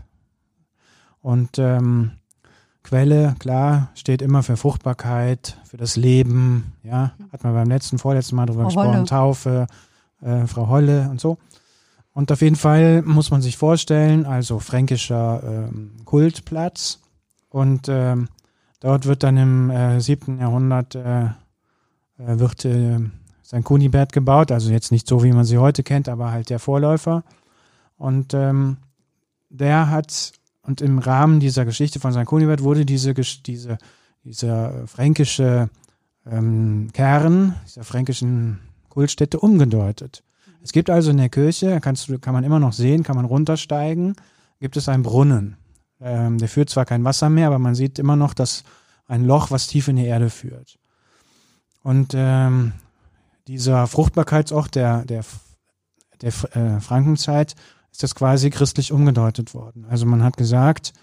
Und 1.21 1.57
ähm, 1.59 2.11
Quelle, 2.83 3.35
klar, 3.39 3.89
steht 3.93 4.21
immer 4.21 4.41
für 4.41 4.57
Fruchtbarkeit, 4.57 5.57
für 5.65 5.77
das 5.77 5.95
Leben. 5.95 6.73
Ja, 6.83 7.13
hat 7.31 7.43
man 7.43 7.53
beim 7.53 7.69
letzten, 7.69 7.99
vorletzten 7.99 8.35
Mal 8.35 8.47
drüber 8.47 8.63
Frau 8.63 8.67
gesprochen, 8.67 8.95
Holle. 8.95 9.05
Taufe, 9.05 9.67
äh, 10.21 10.47
Frau 10.47 10.67
Holle 10.67 11.07
und 11.09 11.21
so. 11.21 11.37
Und 12.13 12.31
auf 12.31 12.41
jeden 12.41 12.57
Fall 12.57 13.01
muss 13.03 13.31
man 13.31 13.41
sich 13.41 13.57
vorstellen, 13.57 14.25
also 14.25 14.59
fränkischer 14.59 15.69
ähm, 15.69 15.91
Kultplatz. 16.05 16.99
Und 17.49 17.87
ähm, 17.89 18.27
Dort 18.81 19.05
wird 19.05 19.21
dann 19.21 19.37
im 19.37 19.69
äh, 19.69 20.01
7. 20.01 20.39
Jahrhundert 20.39 20.95
äh, 20.95 21.25
äh, 21.25 21.29
wird 22.17 22.65
äh, 22.65 22.99
sein 23.43 23.63
Kunibert 23.63 24.11
gebaut, 24.11 24.51
also 24.51 24.71
jetzt 24.71 24.91
nicht 24.91 25.07
so, 25.07 25.23
wie 25.23 25.31
man 25.31 25.45
sie 25.45 25.59
heute 25.59 25.83
kennt, 25.83 26.09
aber 26.09 26.31
halt 26.31 26.49
der 26.49 26.57
Vorläufer. 26.57 27.23
Und 27.97 28.33
ähm, 28.33 28.77
der 29.49 29.89
hat, 29.89 30.33
und 30.63 30.81
im 30.81 30.97
Rahmen 30.97 31.39
dieser 31.39 31.63
Geschichte 31.63 31.99
von 31.99 32.11
St. 32.11 32.25
Kunibert 32.25 32.63
wurde 32.63 32.83
diese, 32.83 33.13
diese, 33.13 33.77
dieser 34.23 34.87
fränkische 34.87 35.69
ähm, 36.25 36.89
Kern, 36.91 37.55
dieser 37.67 37.83
fränkischen 37.83 38.61
Kultstätte 38.89 39.39
umgedeutet. 39.39 40.23
Es 40.63 40.71
gibt 40.71 40.89
also 40.89 41.11
in 41.11 41.17
der 41.17 41.29
Kirche, 41.29 41.79
kannst 41.81 42.07
du, 42.07 42.19
kann 42.19 42.33
man 42.33 42.43
immer 42.43 42.59
noch 42.59 42.73
sehen, 42.73 43.03
kann 43.03 43.15
man 43.15 43.25
runtersteigen, 43.25 44.15
gibt 44.59 44.77
es 44.77 44.87
einen 44.87 45.03
Brunnen. 45.03 45.57
Ähm, 45.99 46.37
der 46.37 46.49
führt 46.49 46.69
zwar 46.69 46.85
kein 46.85 47.03
Wasser 47.03 47.29
mehr, 47.29 47.47
aber 47.47 47.59
man 47.59 47.75
sieht 47.75 47.99
immer 47.99 48.15
noch 48.15 48.33
das, 48.33 48.63
ein 49.07 49.25
Loch, 49.25 49.51
was 49.51 49.67
tief 49.67 49.87
in 49.87 49.97
die 49.97 50.05
Erde 50.05 50.29
führt. 50.29 50.77
Und 51.83 52.13
ähm, 52.15 52.73
dieser 53.47 53.87
Fruchtbarkeitsort 53.87 54.75
der, 54.75 55.03
der, 55.05 55.25
der 56.21 56.29
äh, 56.55 56.79
Frankenzeit 56.79 57.55
ist 57.91 58.03
das 58.03 58.15
quasi 58.15 58.49
christlich 58.49 58.91
umgedeutet 58.91 59.53
worden. 59.53 59.85
Also 59.89 60.05
man 60.05 60.23
hat 60.23 60.37
gesagt, 60.37 60.93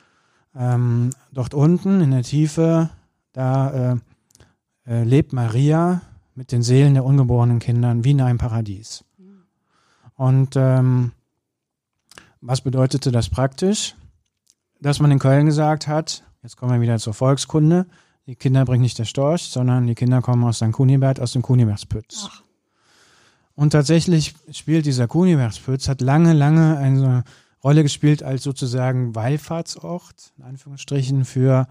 ähm, 0.57 1.11
dort 1.33 1.55
unten 1.55 2.01
in 2.01 2.11
der 2.11 2.23
Tiefe, 2.23 2.90
da 3.33 3.92
äh, 3.92 3.97
äh, 4.87 5.05
lebt 5.05 5.33
Maria 5.33 6.01
mit 6.35 6.53
den 6.53 6.62
Seelen 6.62 6.94
der 6.94 7.05
ungeborenen 7.05 7.59
Kindern 7.59 8.05
wie 8.05 8.12
in 8.12 8.21
einem 8.21 8.38
Paradies. 8.38 9.05
Und 10.18 10.54
ähm, 10.57 11.12
was 12.42 12.61
bedeutete 12.61 13.11
das 13.11 13.31
praktisch? 13.31 13.94
dass 14.81 15.00
man 15.00 15.11
in 15.11 15.18
Köln 15.18 15.46
gesagt 15.46 15.88
hat, 15.88 16.24
jetzt 16.42 16.57
kommen 16.57 16.72
wir 16.72 16.81
wieder 16.81 16.98
zur 16.98 17.14
Volkskunde, 17.14 17.87
die 18.26 18.37
Kinder 18.37 18.64
bringt 18.64 18.83
nicht 18.83 18.98
der 18.98 19.04
Storch, 19.04 19.42
sondern 19.44 19.87
die 19.87 19.94
Kinder 19.94 20.20
kommen 20.20 20.44
aus 20.44 20.57
St. 20.57 20.72
Kunibert, 20.72 21.20
aus 21.20 21.33
dem 21.33 21.42
Kunibertspütz. 21.42 22.28
Ach. 22.28 22.42
Und 23.54 23.70
tatsächlich 23.70 24.35
spielt 24.52 24.87
dieser 24.87 25.09
Kunibertspütz, 25.09 25.88
hat 25.88 26.00
lange, 26.00 26.33
lange 26.33 26.76
eine 26.78 27.24
Rolle 27.64 27.83
gespielt 27.83 28.22
als 28.22 28.44
sozusagen 28.44 29.14
Wallfahrtsort, 29.14 30.33
in 30.38 30.44
Anführungsstrichen, 30.44 31.24
für 31.24 31.66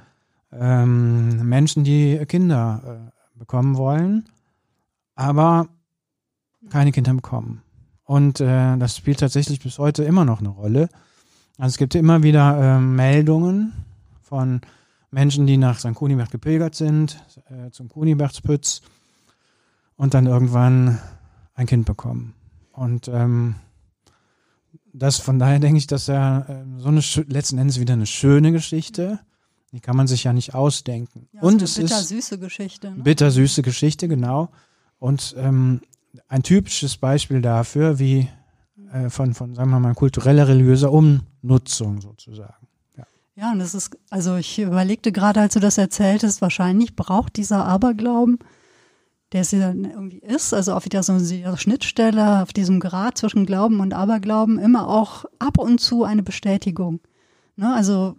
ähm, 0.52 1.48
Menschen, 1.48 1.84
die 1.84 2.18
Kinder 2.28 3.12
äh, 3.16 3.38
bekommen 3.38 3.78
wollen, 3.78 4.28
aber 5.16 5.70
keine 6.70 6.92
Kinder 6.92 7.14
bekommen. 7.14 7.62
Und 8.08 8.40
äh, 8.40 8.78
das 8.78 8.96
spielt 8.96 9.20
tatsächlich 9.20 9.60
bis 9.60 9.80
heute 9.80 10.06
immer 10.06 10.24
noch 10.24 10.40
eine 10.40 10.48
Rolle. 10.48 10.88
Also 11.58 11.74
es 11.74 11.78
gibt 11.78 11.94
immer 11.94 12.24
wieder 12.24 12.78
äh, 12.78 12.80
Meldungen 12.80 13.74
von 14.22 14.62
Menschen, 15.12 15.46
die 15.46 15.58
nach 15.58 15.78
St. 15.78 15.94
Kunibert 15.94 16.32
gepilgert 16.32 16.74
sind, 16.74 17.22
äh, 17.50 17.70
zum 17.72 17.90
Kunibertspütz 17.90 18.82
und 19.98 20.14
dann 20.14 20.26
irgendwann 20.26 21.00
ein 21.54 21.66
Kind 21.66 21.86
bekommen. 21.86 22.34
Und 22.72 23.10
ähm, 23.10 23.56
das 24.94 25.18
von 25.18 25.38
daher 25.38 25.60
denke 25.60 25.78
ich, 25.78 25.88
dass 25.88 26.08
ja 26.08 26.44
äh, 26.48 26.64
so 26.78 26.88
eine 26.88 27.02
letzten 27.28 27.58
Endes 27.58 27.78
wieder 27.78 27.94
eine 27.94 28.06
schöne 28.06 28.54
Geschichte. 28.54 29.20
Die 29.74 29.82
kann 29.82 29.98
man 29.98 30.08
sich 30.08 30.24
ja 30.24 30.32
nicht 30.32 30.56
ausdenken. 30.56 31.28
Ja, 31.34 31.42
und 31.42 31.62
es 31.62 31.72
ist 31.72 31.92
eine 31.92 32.00
bittersüße 32.00 32.40
Geschichte. 32.40 32.92
Ne? 32.92 33.04
Bittersüße 33.04 33.64
Geschichte, 33.64 34.08
genau. 34.08 34.48
Und 34.98 35.36
ähm, 35.38 35.82
ein 36.28 36.44
typisches 36.44 36.98
Beispiel 36.98 37.42
dafür, 37.42 38.00
wie 38.00 38.28
äh, 38.92 39.10
von, 39.10 39.34
von, 39.34 39.56
sagen 39.56 39.70
wir 39.70 39.80
mal, 39.80 39.94
kultureller, 39.94 40.48
religiöser 40.48 40.92
Umnutzung 40.92 42.02
sozusagen. 42.02 42.68
Ja. 42.98 43.04
ja, 43.36 43.52
und 43.52 43.60
das 43.60 43.76
ist, 43.76 43.98
also 44.10 44.36
ich 44.36 44.60
überlegte 44.60 45.12
gerade, 45.12 45.42
als 45.42 45.54
du 45.54 45.60
das 45.60 45.78
erzähltest, 45.78 46.42
wahrscheinlich 46.42 46.96
braucht 46.96 47.38
dieser 47.38 47.66
Aberglauben, 47.66 48.40
der 49.34 49.42
es 49.42 49.52
ja 49.52 49.74
irgendwie 49.74 50.20
ist, 50.20 50.54
also 50.54 50.74
auf 50.74 50.86
wieder 50.86 51.04
so 51.04 51.14
eine 51.14 51.58
Schnittstelle, 51.58 52.42
auf 52.44 52.54
diesem 52.54 52.80
Grad 52.80 53.18
zwischen 53.18 53.46
Glauben 53.46 53.82
und 53.82 53.94
Aberglauben, 53.94 54.58
immer 54.58 54.88
auch 54.88 55.26
ab 55.40 55.58
und 55.58 55.82
zu 55.82 56.06
eine 56.06 56.24
Bestätigung. 56.24 57.02
Ne? 57.58 57.74
Also 57.74 58.16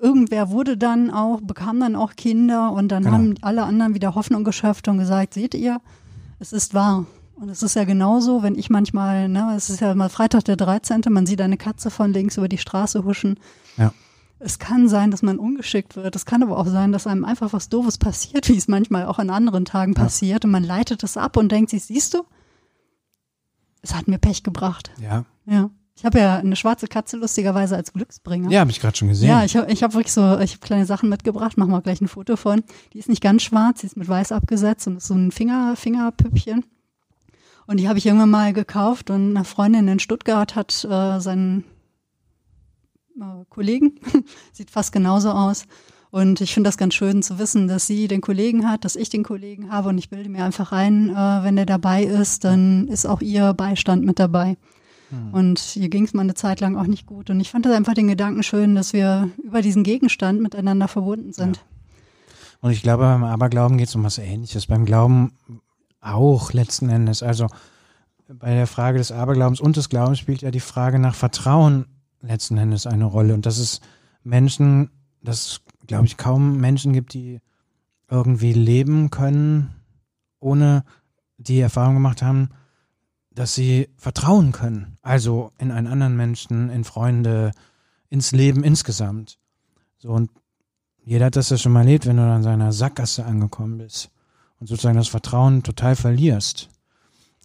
irgendwer 0.00 0.50
wurde 0.50 0.76
dann 0.76 1.10
auch, 1.10 1.40
bekam 1.40 1.78
dann 1.78 1.94
auch 1.94 2.16
Kinder 2.16 2.72
und 2.72 2.88
dann 2.88 3.04
genau. 3.04 3.14
haben 3.14 3.34
alle 3.42 3.62
anderen 3.62 3.94
wieder 3.94 4.14
Hoffnung 4.16 4.42
geschöpft 4.42 4.88
und 4.88 4.98
gesagt, 4.98 5.34
seht 5.34 5.54
ihr, 5.54 5.80
es 6.40 6.52
ist 6.52 6.74
wahr. 6.74 7.06
Und 7.36 7.48
es 7.48 7.62
ist 7.62 7.74
ja 7.74 7.84
genauso, 7.84 8.42
wenn 8.42 8.58
ich 8.58 8.68
manchmal, 8.68 9.28
ne, 9.28 9.54
es 9.56 9.70
ist 9.70 9.80
ja 9.80 9.94
mal 9.94 10.08
Freitag 10.08 10.44
der 10.44 10.56
13., 10.56 11.02
man 11.08 11.26
sieht 11.26 11.40
eine 11.40 11.56
Katze 11.56 11.90
von 11.90 12.12
links 12.12 12.36
über 12.36 12.48
die 12.48 12.58
Straße 12.58 13.04
huschen. 13.04 13.38
Ja. 13.76 13.94
Es 14.38 14.58
kann 14.58 14.88
sein, 14.88 15.10
dass 15.10 15.22
man 15.22 15.38
ungeschickt 15.38 15.96
wird. 15.96 16.16
Es 16.16 16.26
kann 16.26 16.42
aber 16.42 16.58
auch 16.58 16.66
sein, 16.66 16.92
dass 16.92 17.06
einem 17.06 17.24
einfach 17.24 17.52
was 17.52 17.68
Doofes 17.68 17.98
passiert, 17.98 18.48
wie 18.50 18.56
es 18.56 18.68
manchmal 18.68 19.06
auch 19.06 19.18
an 19.18 19.30
anderen 19.30 19.64
Tagen 19.64 19.92
ja. 19.92 20.02
passiert. 20.02 20.44
Und 20.44 20.50
man 20.50 20.64
leitet 20.64 21.02
es 21.02 21.16
ab 21.16 21.36
und 21.36 21.52
denkt 21.52 21.70
sich, 21.70 21.84
siehst 21.84 22.14
du, 22.14 22.24
es 23.82 23.94
hat 23.94 24.08
mir 24.08 24.18
Pech 24.18 24.42
gebracht. 24.42 24.90
Ja. 25.00 25.24
Ja. 25.46 25.70
Ich 26.00 26.06
habe 26.06 26.18
ja 26.18 26.36
eine 26.38 26.56
schwarze 26.56 26.86
Katze 26.86 27.18
lustigerweise 27.18 27.76
als 27.76 27.92
Glücksbringer. 27.92 28.50
Ja, 28.50 28.60
habe 28.60 28.70
ich 28.70 28.80
gerade 28.80 28.96
schon 28.96 29.08
gesehen. 29.08 29.28
Ja, 29.28 29.44
ich 29.44 29.54
habe 29.54 29.70
ich 29.70 29.82
hab 29.82 29.92
wirklich 29.92 30.14
so, 30.14 30.38
ich 30.38 30.52
habe 30.52 30.60
kleine 30.60 30.86
Sachen 30.86 31.10
mitgebracht, 31.10 31.58
machen 31.58 31.72
wir 31.72 31.82
gleich 31.82 32.00
ein 32.00 32.08
Foto 32.08 32.36
von. 32.36 32.62
Die 32.94 32.98
ist 32.98 33.10
nicht 33.10 33.22
ganz 33.22 33.42
schwarz, 33.42 33.82
sie 33.82 33.86
ist 33.86 33.98
mit 33.98 34.08
weiß 34.08 34.32
abgesetzt 34.32 34.86
und 34.86 34.96
ist 34.96 35.08
so 35.08 35.14
ein 35.14 35.30
Finger, 35.30 35.76
Fingerpüppchen. 35.76 36.64
Und 37.66 37.76
die 37.76 37.86
habe 37.86 37.98
ich 37.98 38.06
irgendwann 38.06 38.30
mal 38.30 38.54
gekauft 38.54 39.10
und 39.10 39.36
eine 39.36 39.44
Freundin 39.44 39.88
in 39.88 39.98
Stuttgart 39.98 40.56
hat 40.56 40.72
äh, 40.84 41.20
seinen 41.20 41.64
äh, 43.20 43.44
Kollegen, 43.50 44.00
sieht 44.52 44.70
fast 44.70 44.92
genauso 44.92 45.32
aus. 45.32 45.66
Und 46.10 46.40
ich 46.40 46.54
finde 46.54 46.68
das 46.68 46.78
ganz 46.78 46.94
schön 46.94 47.22
zu 47.22 47.38
wissen, 47.38 47.68
dass 47.68 47.86
sie 47.86 48.08
den 48.08 48.22
Kollegen 48.22 48.66
hat, 48.70 48.86
dass 48.86 48.96
ich 48.96 49.10
den 49.10 49.22
Kollegen 49.22 49.70
habe 49.70 49.90
und 49.90 49.98
ich 49.98 50.08
bilde 50.08 50.30
mir 50.30 50.46
einfach 50.46 50.72
ein, 50.72 51.10
äh, 51.10 51.44
wenn 51.44 51.56
der 51.56 51.66
dabei 51.66 52.04
ist, 52.04 52.44
dann 52.44 52.88
ist 52.88 53.04
auch 53.04 53.20
ihr 53.20 53.52
Beistand 53.52 54.06
mit 54.06 54.18
dabei. 54.18 54.56
Hm. 55.10 55.34
Und 55.34 55.58
hier 55.58 55.88
ging 55.88 56.04
es 56.04 56.14
mal 56.14 56.22
eine 56.22 56.34
Zeit 56.34 56.60
lang 56.60 56.76
auch 56.76 56.86
nicht 56.86 57.06
gut. 57.06 57.30
Und 57.30 57.40
ich 57.40 57.50
fand 57.50 57.66
das 57.66 57.74
einfach 57.74 57.94
den 57.94 58.08
Gedanken 58.08 58.42
schön, 58.42 58.74
dass 58.74 58.92
wir 58.92 59.30
über 59.42 59.62
diesen 59.62 59.82
Gegenstand 59.82 60.40
miteinander 60.40 60.88
verbunden 60.88 61.32
sind. 61.32 61.56
Ja. 61.56 61.62
Und 62.62 62.72
ich 62.72 62.82
glaube, 62.82 63.04
beim 63.04 63.24
Aberglauben 63.24 63.78
geht 63.78 63.88
es 63.88 63.94
um 63.94 64.04
was 64.04 64.18
Ähnliches. 64.18 64.66
Beim 64.66 64.84
Glauben 64.84 65.32
auch 66.00 66.52
letzten 66.52 66.88
Endes. 66.88 67.22
Also 67.22 67.46
bei 68.28 68.54
der 68.54 68.66
Frage 68.66 68.98
des 68.98 69.12
Aberglaubens 69.12 69.60
und 69.60 69.76
des 69.76 69.88
Glaubens 69.88 70.18
spielt 70.18 70.42
ja 70.42 70.50
die 70.50 70.60
Frage 70.60 70.98
nach 70.98 71.14
Vertrauen 71.14 71.86
letzten 72.22 72.58
Endes 72.58 72.86
eine 72.86 73.04
Rolle. 73.04 73.34
Und 73.34 73.46
dass 73.46 73.58
es 73.58 73.80
Menschen, 74.22 74.90
dass 75.22 75.60
glaube 75.86 76.06
ich 76.06 76.16
kaum 76.16 76.58
Menschen 76.58 76.92
gibt, 76.92 77.14
die 77.14 77.40
irgendwie 78.10 78.52
leben 78.52 79.10
können, 79.10 79.70
ohne 80.38 80.84
die 81.38 81.60
Erfahrung 81.60 81.94
gemacht 81.94 82.22
haben, 82.22 82.50
dass 83.40 83.54
sie 83.54 83.88
vertrauen 83.96 84.52
können. 84.52 84.98
Also 85.00 85.52
in 85.56 85.70
einen 85.70 85.86
anderen 85.86 86.14
Menschen, 86.14 86.68
in 86.68 86.84
Freunde, 86.84 87.52
ins 88.10 88.32
Leben 88.32 88.62
insgesamt. 88.62 89.38
So 89.96 90.10
und 90.10 90.30
jeder 91.06 91.24
hat 91.24 91.36
das 91.36 91.48
ja 91.48 91.56
schon 91.56 91.72
mal 91.72 91.80
erlebt, 91.80 92.04
wenn 92.04 92.18
du 92.18 92.22
an 92.22 92.42
seiner 92.42 92.70
Sackgasse 92.74 93.24
angekommen 93.24 93.78
bist 93.78 94.10
und 94.58 94.66
sozusagen 94.66 94.98
das 94.98 95.08
Vertrauen 95.08 95.62
total 95.62 95.96
verlierst. 95.96 96.68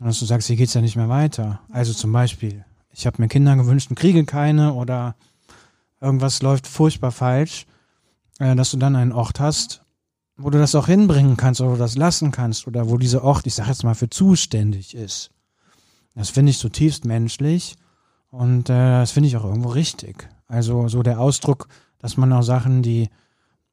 Und 0.02 0.08
dass 0.08 0.20
du 0.20 0.26
sagst, 0.26 0.48
hier 0.48 0.58
geht's 0.58 0.74
ja 0.74 0.82
nicht 0.82 0.98
mehr 0.98 1.08
weiter. 1.08 1.62
Also 1.70 1.94
zum 1.94 2.12
Beispiel, 2.12 2.66
ich 2.92 3.06
habe 3.06 3.22
mir 3.22 3.30
Kinder 3.30 3.56
gewünscht 3.56 3.90
und 3.90 3.96
kriege 3.98 4.26
keine 4.26 4.74
oder 4.74 5.16
irgendwas 6.02 6.42
läuft 6.42 6.68
furchtbar 6.68 7.14
falsch, 7.14 7.68
äh, 8.40 8.54
dass 8.54 8.72
du 8.72 8.76
dann 8.78 8.98
einen 8.98 9.14
Ort 9.14 9.40
hast, 9.40 9.82
wo 10.36 10.50
du 10.50 10.58
das 10.58 10.76
auch 10.76 10.88
hinbringen 10.88 11.38
kannst 11.38 11.62
oder 11.62 11.78
das 11.78 11.96
lassen 11.96 12.32
kannst 12.32 12.68
oder 12.68 12.90
wo 12.90 12.98
dieser 12.98 13.24
Ort, 13.24 13.48
ich 13.48 13.56
sage 13.56 13.70
jetzt 13.70 13.86
mal, 13.86 13.96
für 13.96 14.10
zuständig 14.10 14.94
ist. 14.94 15.32
Das 16.16 16.30
finde 16.30 16.50
ich 16.50 16.60
zutiefst 16.60 17.06
menschlich 17.06 17.76
und 18.30 18.70
äh, 18.70 19.00
das 19.00 19.12
finde 19.12 19.28
ich 19.28 19.38
auch 19.38 19.44
irgendwo 19.44 19.70
richtig. 19.70 20.30
Also 20.48 20.88
so 20.88 21.04
der 21.04 21.20
Ausdruck, 21.20 21.68
dass 22.00 22.18
man 22.18 22.32
auch 22.34 22.42
Sachen, 22.42 22.82
die, 22.82 23.10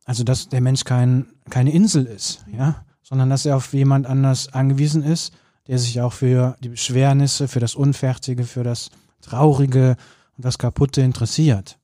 also 0.05 0.25
dass 0.25 0.49
der 0.49 0.61
Mensch 0.61 0.85
kein, 0.85 1.27
keine 1.51 1.73
Insel 1.73 2.05
ist, 2.07 2.45
ja, 2.53 2.85
sondern 3.03 3.31
dass 3.31 3.47
er 3.47 3.57
auf 3.57 3.73
jemand 3.73 4.07
anders 4.07 4.53
angewiesen 4.53 5.03
ist, 5.03 5.33
der 5.67 5.79
sich 5.79 6.01
auch 6.01 6.13
für 6.13 6.57
die 6.61 6.71
Beschwernisse, 6.71 7.47
für 7.47 7.61
das 7.61 7.75
Unfertige, 7.75 8.45
für 8.45 8.65
das 8.65 8.91
Traurige 9.21 9.97
und 10.37 10.45
das 10.45 10.59
Kaputte 10.59 11.03
interessiert. 11.03 11.79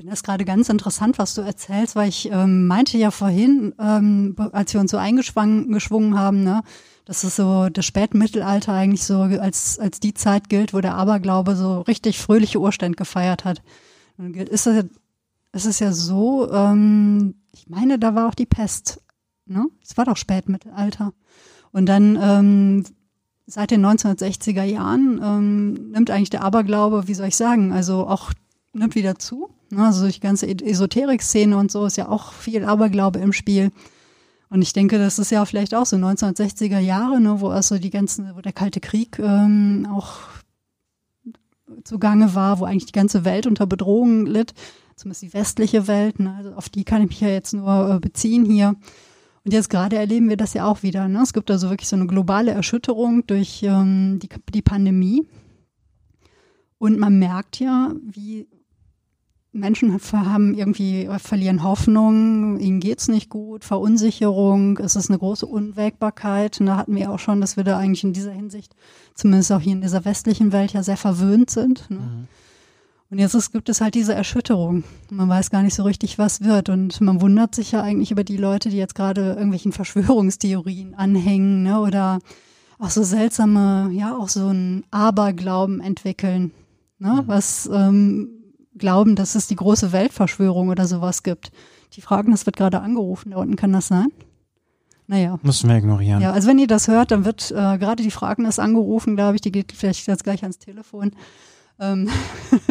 Finde 0.00 0.12
das 0.12 0.22
gerade 0.22 0.46
ganz 0.46 0.70
interessant, 0.70 1.18
was 1.18 1.34
du 1.34 1.42
erzählst, 1.42 1.94
weil 1.94 2.08
ich 2.08 2.30
ähm, 2.32 2.66
meinte 2.66 2.96
ja 2.96 3.10
vorhin, 3.10 3.74
ähm, 3.78 4.34
als 4.52 4.72
wir 4.72 4.80
uns 4.80 4.92
so 4.92 4.96
eingeschwungen 4.96 6.18
haben, 6.18 6.42
ne, 6.42 6.62
dass 7.04 7.22
es 7.22 7.36
so 7.36 7.68
das 7.68 7.84
Spätmittelalter 7.84 8.72
eigentlich 8.72 9.04
so 9.04 9.20
als, 9.20 9.78
als 9.78 10.00
die 10.00 10.14
Zeit 10.14 10.48
gilt, 10.48 10.72
wo 10.72 10.80
der 10.80 10.94
Aberglaube 10.94 11.54
so 11.54 11.82
richtig 11.82 12.18
fröhliche 12.18 12.60
Urständ 12.60 12.96
gefeiert 12.96 13.44
hat. 13.44 13.60
Und 14.16 14.36
ist 14.36 14.66
es, 14.66 14.86
ist 15.52 15.66
es 15.66 15.80
ja 15.80 15.92
so, 15.92 16.50
ähm, 16.50 17.34
ich 17.52 17.68
meine, 17.68 17.98
da 17.98 18.14
war 18.14 18.26
auch 18.26 18.34
die 18.34 18.46
Pest, 18.46 19.02
ne? 19.44 19.66
Es 19.84 19.98
war 19.98 20.06
doch 20.06 20.16
Spätmittelalter. 20.16 21.12
Und 21.72 21.84
dann 21.84 22.18
ähm, 22.18 22.84
seit 23.44 23.70
den 23.70 23.84
1960er 23.84 24.64
Jahren 24.64 25.20
ähm, 25.22 25.90
nimmt 25.90 26.10
eigentlich 26.10 26.30
der 26.30 26.42
Aberglaube, 26.42 27.06
wie 27.06 27.14
soll 27.14 27.28
ich 27.28 27.36
sagen, 27.36 27.74
also 27.74 28.06
auch 28.06 28.32
nimmt 28.72 28.94
wieder 28.94 29.18
zu. 29.18 29.50
Also 29.76 30.08
die 30.08 30.20
ganze 30.20 30.48
Esoterik-Szene 30.48 31.56
und 31.56 31.70
so 31.70 31.86
ist 31.86 31.96
ja 31.96 32.08
auch 32.08 32.32
viel 32.32 32.64
Aberglaube 32.64 33.18
im 33.20 33.32
Spiel. 33.32 33.70
Und 34.48 34.62
ich 34.62 34.72
denke, 34.72 34.98
das 34.98 35.18
ist 35.20 35.30
ja 35.30 35.44
vielleicht 35.44 35.74
auch 35.74 35.86
so 35.86 35.96
1960er 35.96 36.80
Jahre, 36.80 37.20
ne, 37.20 37.40
wo 37.40 37.48
also 37.48 37.78
die 37.78 37.90
ganzen, 37.90 38.34
wo 38.34 38.40
der 38.40 38.52
Kalte 38.52 38.80
Krieg 38.80 39.18
ähm, 39.20 39.86
auch 39.92 40.18
zugange 41.84 42.34
war, 42.34 42.58
wo 42.58 42.64
eigentlich 42.64 42.86
die 42.86 42.92
ganze 42.92 43.24
Welt 43.24 43.46
unter 43.46 43.66
Bedrohung 43.66 44.26
litt, 44.26 44.54
zumindest 44.96 45.22
die 45.22 45.34
westliche 45.34 45.86
Welt. 45.86 46.18
Ne, 46.18 46.34
also 46.36 46.52
auf 46.54 46.68
die 46.68 46.82
kann 46.82 47.02
ich 47.02 47.08
mich 47.08 47.20
ja 47.20 47.28
jetzt 47.28 47.52
nur 47.52 47.94
äh, 47.94 48.00
beziehen 48.00 48.44
hier. 48.44 48.74
Und 49.44 49.52
jetzt 49.52 49.70
gerade 49.70 49.96
erleben 49.96 50.28
wir 50.28 50.36
das 50.36 50.52
ja 50.52 50.66
auch 50.66 50.82
wieder. 50.82 51.06
Ne? 51.08 51.22
Es 51.22 51.32
gibt 51.32 51.50
also 51.50 51.70
wirklich 51.70 51.88
so 51.88 51.96
eine 51.96 52.06
globale 52.06 52.50
Erschütterung 52.50 53.26
durch 53.26 53.62
ähm, 53.62 54.18
die, 54.18 54.28
die 54.52 54.62
Pandemie. 54.62 55.26
Und 56.78 56.98
man 56.98 57.18
merkt 57.18 57.60
ja, 57.60 57.92
wie 58.02 58.48
Menschen 59.52 59.98
haben 60.12 60.54
irgendwie 60.54 61.08
verlieren 61.18 61.64
Hoffnung, 61.64 62.58
ihnen 62.60 62.78
geht's 62.78 63.08
nicht 63.08 63.30
gut, 63.30 63.64
Verunsicherung, 63.64 64.78
es 64.78 64.94
ist 64.94 65.10
eine 65.10 65.18
große 65.18 65.44
Unwägbarkeit. 65.46 66.60
Und 66.60 66.66
da 66.66 66.76
hatten 66.76 66.94
wir 66.94 67.10
auch 67.10 67.18
schon, 67.18 67.40
dass 67.40 67.56
wir 67.56 67.64
da 67.64 67.76
eigentlich 67.76 68.04
in 68.04 68.12
dieser 68.12 68.30
Hinsicht, 68.30 68.76
zumindest 69.14 69.50
auch 69.50 69.60
hier 69.60 69.72
in 69.72 69.80
dieser 69.80 70.04
westlichen 70.04 70.52
Welt, 70.52 70.72
ja 70.72 70.82
sehr 70.84 70.96
verwöhnt 70.96 71.50
sind. 71.50 71.90
Ne? 71.90 71.98
Mhm. 71.98 72.28
Und 73.10 73.18
jetzt 73.18 73.34
ist, 73.34 73.50
gibt 73.50 73.68
es 73.68 73.80
halt 73.80 73.96
diese 73.96 74.14
Erschütterung. 74.14 74.84
Man 75.10 75.28
weiß 75.28 75.50
gar 75.50 75.64
nicht 75.64 75.74
so 75.74 75.82
richtig, 75.82 76.16
was 76.16 76.42
wird. 76.42 76.68
Und 76.68 77.00
man 77.00 77.20
wundert 77.20 77.56
sich 77.56 77.72
ja 77.72 77.82
eigentlich 77.82 78.12
über 78.12 78.22
die 78.22 78.36
Leute, 78.36 78.68
die 78.68 78.76
jetzt 78.76 78.94
gerade 78.94 79.30
irgendwelchen 79.30 79.72
Verschwörungstheorien 79.72 80.94
anhängen, 80.94 81.64
ne? 81.64 81.80
oder 81.80 82.20
auch 82.78 82.90
so 82.90 83.02
seltsame, 83.02 83.90
ja, 83.92 84.16
auch 84.16 84.28
so 84.28 84.48
ein 84.48 84.84
Aberglauben 84.92 85.80
entwickeln. 85.80 86.52
Ne? 87.00 87.22
Mhm. 87.22 87.28
Was 87.28 87.68
ähm, 87.72 88.28
glauben, 88.80 89.14
dass 89.14 89.34
es 89.34 89.46
die 89.46 89.56
große 89.56 89.92
Weltverschwörung 89.92 90.68
oder 90.68 90.86
sowas 90.86 91.22
gibt. 91.22 91.52
Die 91.94 92.00
fragen, 92.00 92.32
das 92.32 92.46
wird 92.46 92.56
gerade 92.56 92.80
angerufen, 92.80 93.30
da 93.30 93.38
unten 93.38 93.56
kann 93.56 93.72
das 93.72 93.88
sein? 93.88 94.08
Naja. 95.06 95.40
Müssen 95.42 95.68
wir 95.68 95.76
ignorieren. 95.76 96.20
Ja, 96.20 96.32
also 96.32 96.48
wenn 96.48 96.60
ihr 96.60 96.68
das 96.68 96.86
hört, 96.86 97.10
dann 97.10 97.24
wird 97.24 97.50
äh, 97.50 97.78
gerade 97.78 98.02
die 98.02 98.12
Fragen 98.12 98.44
ist 98.44 98.60
angerufen, 98.60 99.16
glaube 99.16 99.34
ich, 99.34 99.40
die 99.40 99.50
geht 99.50 99.72
vielleicht 99.72 100.06
jetzt 100.06 100.22
gleich 100.22 100.42
ans 100.42 100.58
Telefon. 100.58 101.12
Ähm 101.80 102.08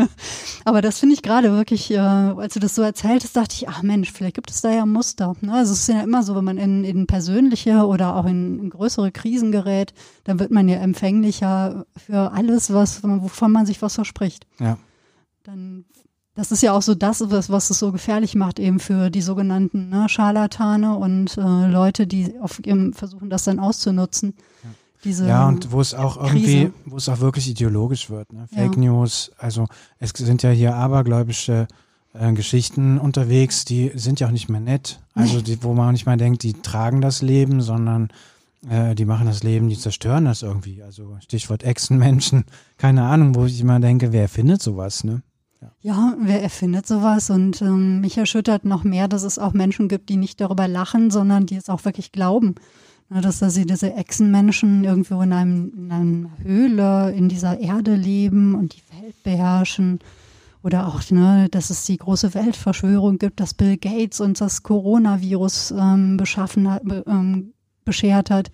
Aber 0.65 0.81
das 0.81 0.99
finde 0.99 1.15
ich 1.15 1.21
gerade 1.21 1.51
wirklich, 1.51 1.91
äh, 1.91 1.97
als 1.97 2.53
du 2.53 2.61
das 2.61 2.75
so 2.75 2.81
erzähltest, 2.81 3.35
dachte 3.35 3.55
ich, 3.55 3.67
ach 3.67 3.81
Mensch, 3.81 4.13
vielleicht 4.13 4.35
gibt 4.35 4.51
es 4.51 4.61
da 4.61 4.71
ja 4.71 4.85
Muster. 4.85 5.35
Ne? 5.41 5.53
Also 5.53 5.73
es 5.73 5.81
ist 5.81 5.89
ja 5.89 6.01
immer 6.01 6.23
so, 6.23 6.33
wenn 6.35 6.45
man 6.45 6.57
in, 6.57 6.85
in 6.85 7.07
persönliche 7.07 7.85
oder 7.85 8.15
auch 8.15 8.25
in, 8.25 8.59
in 8.59 8.69
größere 8.69 9.11
Krisen 9.11 9.51
gerät, 9.51 9.93
dann 10.23 10.39
wird 10.39 10.51
man 10.51 10.69
ja 10.69 10.77
empfänglicher 10.77 11.85
für 11.97 12.31
alles, 12.31 12.71
was, 12.71 13.03
wovon 13.03 13.51
man 13.51 13.65
sich 13.65 13.81
was 13.81 13.95
verspricht. 13.95 14.47
Ja. 14.59 14.77
Dann 15.43 15.83
das 16.39 16.53
ist 16.53 16.63
ja 16.63 16.71
auch 16.71 16.81
so 16.81 16.95
das, 16.95 17.21
was, 17.29 17.49
was 17.49 17.69
es 17.69 17.79
so 17.79 17.91
gefährlich 17.91 18.33
macht, 18.33 18.59
eben 18.59 18.79
für 18.79 19.09
die 19.09 19.21
sogenannten 19.21 19.89
ne, 19.89 20.07
Scharlatane 20.07 20.95
und 20.95 21.37
äh, 21.37 21.67
Leute, 21.67 22.07
die 22.07 22.33
auf 22.39 22.65
ihrem 22.65 22.93
versuchen, 22.93 23.29
das 23.29 23.43
dann 23.43 23.59
auszunutzen. 23.59 24.35
Ja. 24.63 24.69
Diese 25.03 25.27
ja, 25.27 25.47
und 25.49 25.73
wo 25.73 25.81
es 25.81 25.93
auch 25.93 26.15
irgendwie, 26.15 26.71
wo 26.85 26.95
es 26.95 27.09
auch 27.09 27.19
wirklich 27.19 27.49
ideologisch 27.49 28.09
wird. 28.09 28.31
Ne? 28.31 28.47
Fake 28.53 28.75
ja. 28.75 28.83
News, 28.83 29.33
also 29.37 29.65
es 29.99 30.11
sind 30.11 30.41
ja 30.41 30.51
hier 30.51 30.75
abergläubische 30.75 31.67
äh, 32.13 32.31
Geschichten 32.31 32.99
unterwegs, 32.99 33.65
die 33.65 33.91
sind 33.95 34.21
ja 34.21 34.27
auch 34.27 34.31
nicht 34.31 34.47
mehr 34.47 34.61
nett. 34.61 35.01
Also 35.15 35.41
die, 35.41 35.61
wo 35.61 35.73
man 35.73 35.89
auch 35.89 35.91
nicht 35.91 36.05
mal 36.05 36.15
denkt, 36.15 36.43
die 36.43 36.53
tragen 36.53 37.01
das 37.01 37.21
Leben, 37.21 37.61
sondern 37.61 38.11
äh, 38.69 38.95
die 38.95 39.05
machen 39.05 39.27
das 39.27 39.43
Leben, 39.43 39.67
die 39.67 39.77
zerstören 39.77 40.23
das 40.23 40.41
irgendwie. 40.41 40.83
Also 40.83 41.17
Stichwort 41.21 41.63
Echsenmenschen, 41.63 42.45
keine 42.77 43.03
Ahnung, 43.03 43.35
wo 43.35 43.45
ich 43.45 43.59
immer 43.59 43.81
denke, 43.81 44.13
wer 44.13 44.29
findet 44.29 44.61
sowas, 44.61 45.03
ne? 45.03 45.21
Ja. 45.81 46.15
wer 46.19 46.41
erfindet 46.41 46.87
sowas? 46.87 47.29
Und 47.29 47.61
ähm, 47.61 48.01
mich 48.01 48.17
erschüttert 48.17 48.65
noch 48.65 48.83
mehr, 48.83 49.07
dass 49.07 49.23
es 49.23 49.39
auch 49.39 49.53
Menschen 49.53 49.87
gibt, 49.87 50.09
die 50.09 50.17
nicht 50.17 50.39
darüber 50.39 50.67
lachen, 50.67 51.11
sondern 51.11 51.45
die 51.45 51.55
es 51.55 51.69
auch 51.69 51.85
wirklich 51.85 52.11
glauben. 52.11 52.55
Na, 53.09 53.21
dass 53.21 53.39
da 53.39 53.49
sie 53.49 53.65
diese 53.65 53.93
Echsenmenschen 53.93 54.83
irgendwo 54.83 55.21
in, 55.21 55.33
einem, 55.33 55.71
in 55.75 55.91
einer 55.91 56.29
Höhle 56.43 57.11
in 57.11 57.27
dieser 57.27 57.59
Erde 57.59 57.95
leben 57.95 58.55
und 58.55 58.75
die 58.75 59.01
Welt 59.01 59.21
beherrschen. 59.23 59.99
Oder 60.61 60.87
auch, 60.87 61.01
ne, 61.09 61.47
dass 61.49 61.69
es 61.69 61.85
die 61.85 61.97
große 61.97 62.33
Weltverschwörung 62.33 63.17
gibt, 63.17 63.39
dass 63.39 63.53
Bill 63.53 63.77
Gates 63.77 64.19
uns 64.19 64.39
das 64.39 64.61
Coronavirus 64.61 65.71
ähm, 65.71 66.17
beschaffen 66.17 66.69
hat, 66.69 66.83
ähm, 67.07 67.53
beschert 67.85 68.29
hat. 68.29 68.51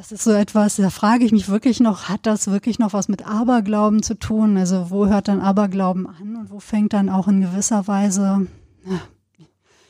Das 0.00 0.12
ist 0.12 0.24
so 0.24 0.30
etwas, 0.30 0.76
da 0.76 0.88
frage 0.88 1.26
ich 1.26 1.30
mich 1.30 1.50
wirklich 1.50 1.78
noch, 1.78 2.08
hat 2.08 2.20
das 2.22 2.46
wirklich 2.46 2.78
noch 2.78 2.94
was 2.94 3.08
mit 3.08 3.26
Aberglauben 3.26 4.02
zu 4.02 4.14
tun? 4.14 4.56
Also 4.56 4.88
wo 4.88 5.06
hört 5.06 5.28
dann 5.28 5.42
Aberglauben 5.42 6.06
an 6.06 6.36
und 6.36 6.50
wo 6.50 6.58
fängt 6.58 6.94
dann 6.94 7.10
auch 7.10 7.28
in 7.28 7.42
gewisser 7.42 7.86
Weise, 7.86 8.46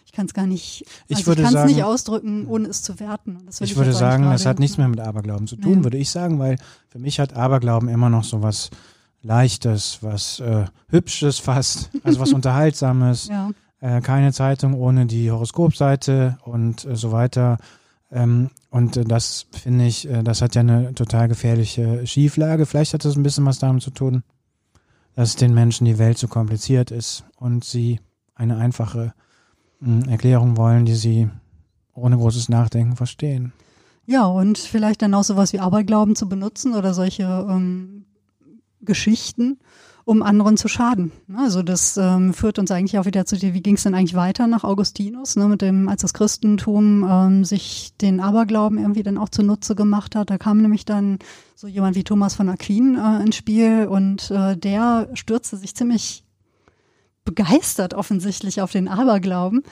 ich 0.05 0.11
kann 0.11 0.27
es 0.27 0.35
gar 0.35 0.49
nicht, 0.49 0.85
also 1.09 1.31
ich, 1.31 1.39
ich 1.39 1.45
kann 1.45 1.55
es 1.55 1.65
nicht 1.65 1.85
ausdrücken, 1.85 2.49
ohne 2.49 2.67
es 2.67 2.83
zu 2.83 2.99
werten. 2.99 3.39
ich, 3.49 3.61
ich 3.61 3.77
würde 3.77 3.93
sagen, 3.93 4.25
das 4.25 4.47
hat 4.47 4.59
nichts 4.59 4.79
mehr 4.79 4.89
mit 4.89 4.99
Aberglauben 4.99 5.47
zu 5.47 5.55
tun, 5.55 5.79
nee. 5.79 5.85
würde 5.85 5.99
ich 5.99 6.11
sagen, 6.11 6.41
weil 6.41 6.59
für 6.89 6.99
mich 6.99 7.21
hat 7.21 7.37
Aberglauben 7.37 7.89
immer 7.89 8.11
noch 8.11 8.25
so 8.25 8.43
was 8.43 8.71
Leichtes, 9.23 9.99
was 10.01 10.41
äh, 10.41 10.65
Hübsches 10.89 11.39
fast, 11.39 11.89
also 12.03 12.19
was 12.19 12.33
Unterhaltsames. 12.33 13.29
Ja. 13.29 13.51
Äh, 13.79 14.01
keine 14.01 14.33
Zeitung 14.33 14.75
ohne 14.75 15.07
die 15.07 15.31
Horoskopseite 15.31 16.37
und 16.43 16.85
äh, 16.85 16.97
so 16.97 17.13
weiter. 17.13 17.59
Ähm, 18.11 18.51
und 18.71 18.97
äh, 18.97 19.05
das 19.05 19.47
finde 19.51 19.87
ich, 19.87 20.09
äh, 20.09 20.23
das 20.23 20.43
hat 20.43 20.55
ja 20.55 20.61
eine 20.61 20.95
total 20.95 21.29
gefährliche 21.29 22.07
Schieflage. 22.07 22.67
Vielleicht 22.67 22.95
hat 22.95 23.05
das 23.05 23.17
ein 23.17 23.23
bisschen 23.23 23.45
was 23.45 23.59
damit 23.59 23.83
zu 23.83 23.91
tun, 23.91 24.23
dass 25.15 25.37
den 25.37 25.53
Menschen 25.53 25.85
die 25.85 25.99
Welt 25.99 26.19
so 26.19 26.29
kompliziert 26.29 26.91
ist 26.91 27.25
und 27.37 27.65
sie 27.65 28.01
eine 28.35 28.57
einfache 28.57 29.13
hm, 29.81 30.09
Erklärung 30.09 30.57
wollen, 30.57 30.85
die 30.85 30.95
sie 30.95 31.29
ohne 31.95 32.17
großes 32.17 32.49
Nachdenken 32.49 32.97
verstehen. 32.97 33.53
Ja, 34.07 34.27
und 34.27 34.59
vielleicht 34.59 35.03
dann 35.03 35.15
auch 35.15 35.25
sowas 35.25 35.53
wie 35.53 35.61
Aberglauben 35.61 36.17
zu 36.17 36.29
benutzen 36.29 36.75
oder 36.75 36.95
solche 36.95 37.25
ähm, 37.25 38.07
Geschichten, 38.81 39.59
um 40.11 40.25
anderen 40.25 40.57
zu 40.57 40.67
schaden. 40.67 41.13
Also 41.37 41.63
das 41.63 41.97
ähm, 41.97 42.35
führt 42.35 42.59
uns 42.59 42.73
eigentlich 42.73 42.99
auch 42.99 43.05
wieder 43.05 43.27
zu 43.27 43.37
dir, 43.37 43.55
wie 43.55 43.63
ging 43.63 43.77
es 43.77 43.85
denn 43.85 43.95
eigentlich 43.95 44.17
weiter 44.17 44.49
nach 44.49 44.65
Augustinus, 44.65 45.37
ne, 45.37 45.47
mit 45.47 45.63
dem, 45.63 45.89
als 45.89 46.03
das 46.03 46.15
Christentum 46.15 47.07
ähm, 47.09 47.45
sich 47.45 47.93
den 48.01 48.19
Aberglauben 48.19 48.79
irgendwie 48.79 49.05
dann 49.05 49.19
auch 49.19 49.29
zunutze 49.29 49.77
gemacht 49.77 50.17
hat. 50.17 50.31
Da 50.31 50.37
kam 50.37 50.63
nämlich 50.63 50.85
dann 50.85 51.21
so 51.55 51.69
jemand 51.69 51.95
wie 51.95 52.03
Thomas 52.03 52.35
von 52.35 52.49
Aquin 52.49 52.97
äh, 52.99 53.23
ins 53.23 53.37
Spiel 53.37 53.87
und 53.87 54.33
äh, 54.33 54.57
der 54.57 55.11
stürzte 55.15 55.57
sich 55.57 55.77
ziemlich 55.77 56.25
begeistert 57.25 57.95
offensichtlich 57.95 58.63
auf 58.63 58.73
den 58.73 58.89
Aberglauben 58.89 59.63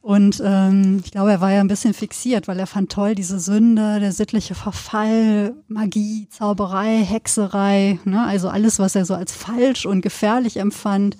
und 0.00 0.40
ähm, 0.44 1.00
ich 1.04 1.10
glaube, 1.10 1.32
er 1.32 1.40
war 1.40 1.52
ja 1.52 1.60
ein 1.60 1.68
bisschen 1.68 1.92
fixiert, 1.92 2.46
weil 2.46 2.58
er 2.58 2.66
fand 2.66 2.92
toll 2.92 3.14
diese 3.14 3.40
Sünde, 3.40 3.98
der 3.98 4.12
sittliche 4.12 4.54
Verfall, 4.54 5.54
Magie, 5.66 6.28
Zauberei, 6.30 7.04
Hexerei, 7.04 7.98
ne? 8.04 8.22
also 8.24 8.48
alles, 8.48 8.78
was 8.78 8.94
er 8.94 9.04
so 9.04 9.14
als 9.14 9.32
falsch 9.32 9.86
und 9.86 10.00
gefährlich 10.00 10.58
empfand. 10.58 11.16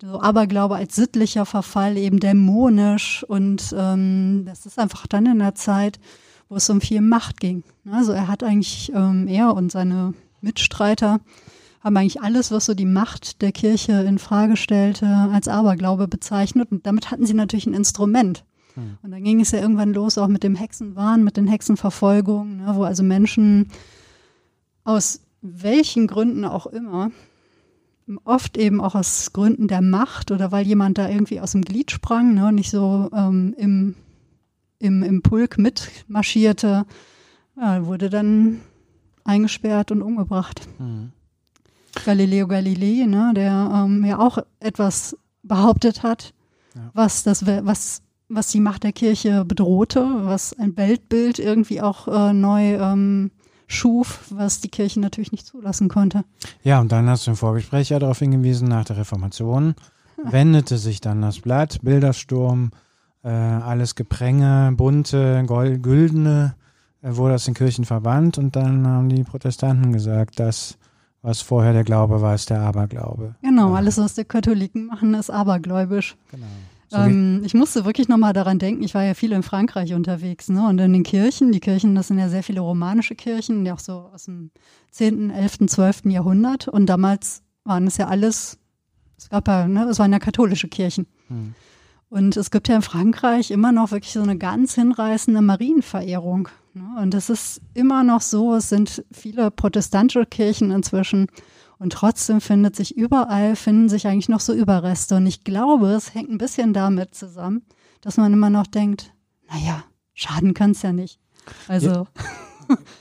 So 0.00 0.20
Aberglaube 0.20 0.76
als 0.76 0.94
sittlicher 0.94 1.44
Verfall, 1.44 1.96
eben 1.96 2.20
dämonisch. 2.20 3.24
Und 3.24 3.74
ähm, 3.76 4.44
das 4.46 4.66
ist 4.66 4.78
einfach 4.78 5.06
dann 5.06 5.26
in 5.26 5.38
der 5.38 5.54
Zeit, 5.54 5.98
wo 6.48 6.56
es 6.56 6.70
um 6.70 6.80
viel 6.80 7.00
Macht 7.00 7.40
ging. 7.40 7.64
Also 7.90 8.12
er 8.12 8.28
hat 8.28 8.42
eigentlich, 8.42 8.92
ähm, 8.94 9.26
er 9.28 9.54
und 9.54 9.72
seine 9.72 10.14
Mitstreiter 10.40 11.20
haben 11.80 11.96
eigentlich 11.96 12.20
alles, 12.20 12.50
was 12.50 12.66
so 12.66 12.74
die 12.74 12.84
Macht 12.84 13.42
der 13.42 13.52
Kirche 13.52 13.92
in 13.92 14.18
Frage 14.18 14.56
stellte, 14.56 15.06
als 15.06 15.48
Aberglaube 15.48 16.08
bezeichnet. 16.08 16.70
Und 16.72 16.86
damit 16.86 17.10
hatten 17.10 17.26
sie 17.26 17.34
natürlich 17.34 17.66
ein 17.66 17.74
Instrument. 17.74 18.44
Hm. 18.74 18.98
Und 19.02 19.10
dann 19.10 19.22
ging 19.22 19.40
es 19.40 19.52
ja 19.52 19.60
irgendwann 19.60 19.92
los, 19.92 20.18
auch 20.18 20.28
mit 20.28 20.42
dem 20.42 20.54
Hexenwahn, 20.54 21.24
mit 21.24 21.36
den 21.36 21.46
Hexenverfolgungen, 21.46 22.58
ne, 22.58 22.72
wo 22.74 22.84
also 22.84 23.02
Menschen 23.02 23.68
aus 24.84 25.20
welchen 25.40 26.06
Gründen 26.06 26.44
auch 26.44 26.66
immer, 26.66 27.10
oft 28.24 28.56
eben 28.56 28.80
auch 28.80 28.94
aus 28.94 29.32
Gründen 29.32 29.68
der 29.68 29.82
Macht 29.82 30.30
oder 30.30 30.50
weil 30.50 30.66
jemand 30.66 30.98
da 30.98 31.08
irgendwie 31.08 31.40
aus 31.40 31.52
dem 31.52 31.62
Glied 31.62 31.90
sprang, 31.90 32.34
ne, 32.34 32.52
nicht 32.52 32.70
so 32.70 33.10
ähm, 33.14 33.54
im, 33.58 33.94
im, 34.78 35.02
im 35.02 35.22
Pulk 35.22 35.58
mitmarschierte, 35.58 36.86
ja, 37.56 37.86
wurde 37.86 38.08
dann 38.08 38.60
eingesperrt 39.24 39.92
und 39.92 40.02
umgebracht. 40.02 40.66
Mhm. 40.78 41.12
Galileo 42.04 42.46
Galilei, 42.46 43.06
ne, 43.06 43.32
der 43.34 43.70
ähm, 43.74 44.04
ja 44.04 44.18
auch 44.18 44.38
etwas 44.60 45.16
behauptet 45.42 46.02
hat, 46.02 46.34
ja. 46.74 46.90
was 46.94 47.22
das, 47.22 47.46
was, 47.46 48.02
was 48.28 48.48
die 48.48 48.60
Macht 48.60 48.84
der 48.84 48.92
Kirche 48.92 49.44
bedrohte, 49.44 50.06
was 50.24 50.52
ein 50.58 50.76
Weltbild 50.76 51.38
irgendwie 51.38 51.80
auch 51.80 52.08
äh, 52.08 52.32
neu 52.32 52.74
ähm, 52.76 53.30
schuf, 53.66 54.24
was 54.30 54.60
die 54.60 54.68
Kirche 54.68 55.00
natürlich 55.00 55.32
nicht 55.32 55.46
zulassen 55.46 55.88
konnte. 55.88 56.24
Ja, 56.62 56.80
und 56.80 56.90
dann 56.90 57.08
hast 57.08 57.26
du 57.26 57.32
im 57.32 57.36
Vorgespräch 57.36 57.90
ja 57.90 57.98
darauf 57.98 58.18
hingewiesen, 58.18 58.68
nach 58.68 58.84
der 58.84 58.96
Reformation 58.96 59.74
wendete 60.22 60.78
sich 60.78 61.00
dann 61.00 61.22
das 61.22 61.40
Blatt, 61.40 61.78
Bildersturm, 61.82 62.70
äh, 63.22 63.28
alles 63.28 63.94
Gepränge, 63.94 64.72
bunte, 64.76 65.44
gold, 65.46 65.82
güldene, 65.82 66.54
äh, 67.02 67.16
wurde 67.16 67.34
aus 67.34 67.44
den 67.44 67.54
Kirchen 67.54 67.84
verbannt 67.84 68.38
und 68.38 68.56
dann 68.56 68.86
haben 68.86 69.08
die 69.08 69.22
Protestanten 69.22 69.92
gesagt, 69.92 70.40
dass 70.40 70.77
was 71.22 71.40
vorher 71.40 71.72
der 71.72 71.84
Glaube 71.84 72.20
war, 72.20 72.34
ist 72.34 72.50
der 72.50 72.60
Aberglaube. 72.60 73.34
Genau, 73.42 73.74
alles, 73.74 73.98
was 73.98 74.14
die 74.14 74.24
Katholiken 74.24 74.86
machen, 74.86 75.14
ist 75.14 75.30
abergläubisch. 75.30 76.16
Genau. 76.30 76.46
So 76.88 76.96
ähm, 76.96 77.42
ich 77.44 77.52
musste 77.52 77.84
wirklich 77.84 78.08
nochmal 78.08 78.32
daran 78.32 78.58
denken, 78.58 78.82
ich 78.82 78.94
war 78.94 79.04
ja 79.04 79.12
viel 79.12 79.32
in 79.32 79.42
Frankreich 79.42 79.92
unterwegs, 79.92 80.48
ne? 80.48 80.66
Und 80.66 80.78
in 80.78 80.94
den 80.94 81.02
Kirchen, 81.02 81.52
die 81.52 81.60
Kirchen, 81.60 81.94
das 81.94 82.08
sind 82.08 82.18
ja 82.18 82.30
sehr 82.30 82.42
viele 82.42 82.60
romanische 82.60 83.14
Kirchen, 83.14 83.64
die 83.64 83.72
auch 83.72 83.78
so 83.78 84.08
aus 84.12 84.24
dem 84.24 84.50
10., 84.92 85.30
11., 85.30 85.66
12. 85.66 86.06
Jahrhundert. 86.06 86.66
Und 86.66 86.86
damals 86.86 87.42
waren 87.64 87.86
es 87.86 87.98
ja 87.98 88.08
alles, 88.08 88.58
es 89.18 89.28
gab 89.28 89.48
ja, 89.48 89.68
ne, 89.68 89.84
es 89.84 89.98
waren 89.98 90.12
ja 90.12 90.18
katholische 90.18 90.68
Kirchen. 90.68 91.06
Hm. 91.26 91.54
Und 92.10 92.36
es 92.36 92.50
gibt 92.50 92.68
ja 92.68 92.76
in 92.76 92.82
Frankreich 92.82 93.50
immer 93.50 93.70
noch 93.70 93.90
wirklich 93.90 94.12
so 94.12 94.22
eine 94.22 94.38
ganz 94.38 94.74
hinreißende 94.74 95.42
Marienverehrung. 95.42 96.48
Ne? 96.72 97.00
Und 97.00 97.14
es 97.14 97.28
ist 97.28 97.60
immer 97.74 98.02
noch 98.02 98.22
so, 98.22 98.54
es 98.54 98.70
sind 98.70 99.04
viele 99.12 99.50
protestantische 99.50 100.24
Kirchen 100.24 100.70
inzwischen. 100.70 101.26
Und 101.78 101.92
trotzdem 101.92 102.40
findet 102.40 102.76
sich 102.76 102.96
überall, 102.96 103.56
finden 103.56 103.88
sich 103.88 104.06
eigentlich 104.06 104.28
noch 104.28 104.40
so 104.40 104.52
Überreste. 104.52 105.16
Und 105.16 105.26
ich 105.26 105.44
glaube, 105.44 105.88
es 105.88 106.14
hängt 106.14 106.30
ein 106.30 106.38
bisschen 106.38 106.72
damit 106.72 107.14
zusammen, 107.14 107.62
dass 108.00 108.16
man 108.16 108.32
immer 108.32 108.50
noch 108.50 108.66
denkt, 108.66 109.12
naja, 109.50 109.84
schaden 110.14 110.54
kann 110.54 110.72
es 110.72 110.82
ja 110.82 110.92
nicht. 110.92 111.20
Also. 111.68 111.90
Ja. 111.90 112.06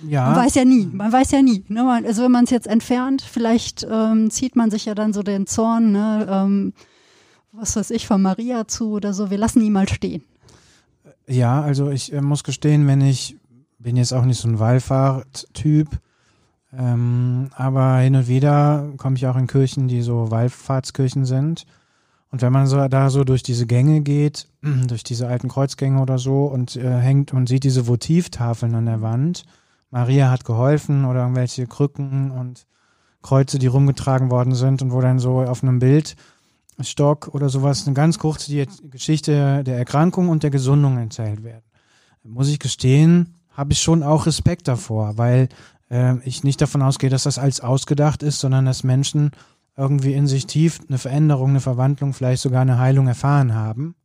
Ja. 0.07 0.29
Man 0.29 0.35
weiß 0.37 0.55
ja 0.55 0.63
nie, 0.63 0.85
man 0.85 1.11
weiß 1.11 1.31
ja 1.31 1.41
nie. 1.41 1.65
Ne? 1.67 1.85
Also 2.05 2.23
wenn 2.23 2.31
man 2.31 2.45
es 2.45 2.51
jetzt 2.51 2.67
entfernt, 2.67 3.21
vielleicht 3.21 3.85
ähm, 3.89 4.31
zieht 4.31 4.55
man 4.55 4.71
sich 4.71 4.85
ja 4.85 4.95
dann 4.95 5.11
so 5.11 5.23
den 5.23 5.45
Zorn, 5.45 5.91
ne? 5.91 6.25
ähm, 6.29 6.73
was 7.51 7.75
weiß 7.75 7.91
ich, 7.91 8.07
von 8.07 8.21
Maria 8.21 8.67
zu 8.67 8.91
oder 8.91 9.13
so. 9.13 9.29
Wir 9.29 9.37
lassen 9.37 9.61
ihn 9.61 9.73
mal 9.73 9.89
stehen. 9.89 10.23
Ja, 11.27 11.61
also 11.61 11.89
ich 11.89 12.13
äh, 12.13 12.21
muss 12.21 12.43
gestehen, 12.43 12.87
wenn 12.87 13.01
ich 13.01 13.37
bin 13.79 13.97
jetzt 13.97 14.13
auch 14.13 14.25
nicht 14.25 14.39
so 14.39 14.47
ein 14.47 14.59
Wallfahrt-Typ, 14.59 15.89
ähm, 16.73 17.49
aber 17.55 17.97
hin 17.97 18.15
und 18.15 18.27
wieder 18.27 18.91
komme 18.97 19.15
ich 19.15 19.27
auch 19.27 19.35
in 19.35 19.47
Kirchen, 19.47 19.87
die 19.87 20.01
so 20.01 20.31
Wallfahrtskirchen 20.31 21.25
sind. 21.25 21.65
Und 22.29 22.41
wenn 22.41 22.51
man 22.51 22.67
so 22.67 22.85
da 22.87 23.09
so 23.09 23.23
durch 23.23 23.43
diese 23.43 23.65
Gänge 23.65 24.01
geht, 24.01 24.49
durch 24.87 25.03
diese 25.03 25.27
alten 25.27 25.47
Kreuzgänge 25.47 26.01
oder 26.01 26.17
so 26.17 26.45
und 26.45 26.75
äh, 26.75 26.99
hängt 26.99 27.33
und 27.33 27.47
sieht 27.47 27.63
diese 27.63 27.87
Votivtafeln 27.87 28.75
an 28.75 28.85
der 28.85 29.01
Wand, 29.01 29.45
Maria 29.89 30.29
hat 30.29 30.43
geholfen 30.43 31.05
oder 31.05 31.21
irgendwelche 31.21 31.65
Krücken 31.67 32.31
und 32.31 32.67
Kreuze, 33.21 33.57
die 33.59 33.67
rumgetragen 33.67 34.29
worden 34.29 34.53
sind 34.53 34.81
und 34.81 34.91
wo 34.91 35.01
dann 35.01 35.19
so 35.19 35.41
auf 35.41 35.63
einem 35.63 35.79
Bildstock 36.77 37.29
oder 37.33 37.49
sowas 37.49 37.85
eine 37.85 37.93
ganz 37.93 38.19
kurze 38.19 38.65
Geschichte 38.89 39.63
der 39.63 39.77
Erkrankung 39.77 40.29
und 40.29 40.43
der 40.43 40.51
Gesundung 40.51 40.97
erzählt 40.97 41.43
werden. 41.43 41.63
Muss 42.23 42.49
ich 42.49 42.59
gestehen, 42.59 43.33
habe 43.51 43.73
ich 43.73 43.81
schon 43.81 44.03
auch 44.03 44.25
Respekt 44.25 44.67
davor, 44.67 45.17
weil 45.17 45.49
äh, 45.89 46.17
ich 46.19 46.43
nicht 46.43 46.61
davon 46.61 46.81
ausgehe, 46.81 47.09
dass 47.09 47.23
das 47.23 47.39
als 47.39 47.61
ausgedacht 47.61 48.21
ist, 48.21 48.39
sondern 48.39 48.65
dass 48.65 48.83
Menschen 48.83 49.31
irgendwie 49.75 50.13
in 50.13 50.27
sich 50.27 50.45
tief 50.45 50.79
eine 50.87 50.97
Veränderung, 50.97 51.51
eine 51.51 51.61
Verwandlung, 51.61 52.13
vielleicht 52.13 52.41
sogar 52.41 52.61
eine 52.61 52.79
Heilung 52.79 53.07
erfahren 53.07 53.55
haben. 53.55 53.95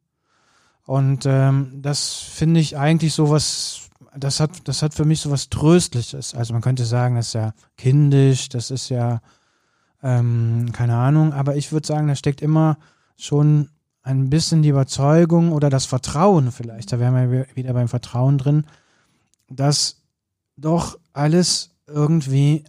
Und 0.84 1.26
ähm, 1.26 1.80
das 1.82 2.14
finde 2.14 2.60
ich 2.60 2.78
eigentlich 2.78 3.14
so 3.14 3.30
was, 3.30 3.90
das 4.16 4.40
hat, 4.40 4.68
das 4.68 4.82
hat 4.82 4.94
für 4.94 5.04
mich 5.04 5.20
so 5.20 5.30
was 5.30 5.48
Tröstliches. 5.48 6.34
Also 6.34 6.52
man 6.52 6.62
könnte 6.62 6.84
sagen, 6.84 7.16
das 7.16 7.28
ist 7.28 7.34
ja 7.34 7.52
kindisch, 7.76 8.48
das 8.48 8.70
ist 8.70 8.88
ja, 8.88 9.20
ähm, 10.02 10.70
keine 10.72 10.96
Ahnung, 10.96 11.32
aber 11.32 11.56
ich 11.56 11.72
würde 11.72 11.86
sagen, 11.86 12.08
da 12.08 12.14
steckt 12.14 12.42
immer 12.42 12.78
schon 13.16 13.68
ein 14.02 14.30
bisschen 14.30 14.62
die 14.62 14.68
Überzeugung 14.68 15.52
oder 15.52 15.70
das 15.70 15.86
Vertrauen 15.86 16.50
vielleicht, 16.50 16.92
da 16.92 16.98
wären 16.98 17.30
wir 17.30 17.46
wieder 17.54 17.72
beim 17.72 17.88
Vertrauen 17.88 18.38
drin, 18.38 18.64
dass 19.48 20.02
doch 20.56 20.98
alles 21.12 21.70
irgendwie, 21.86 22.64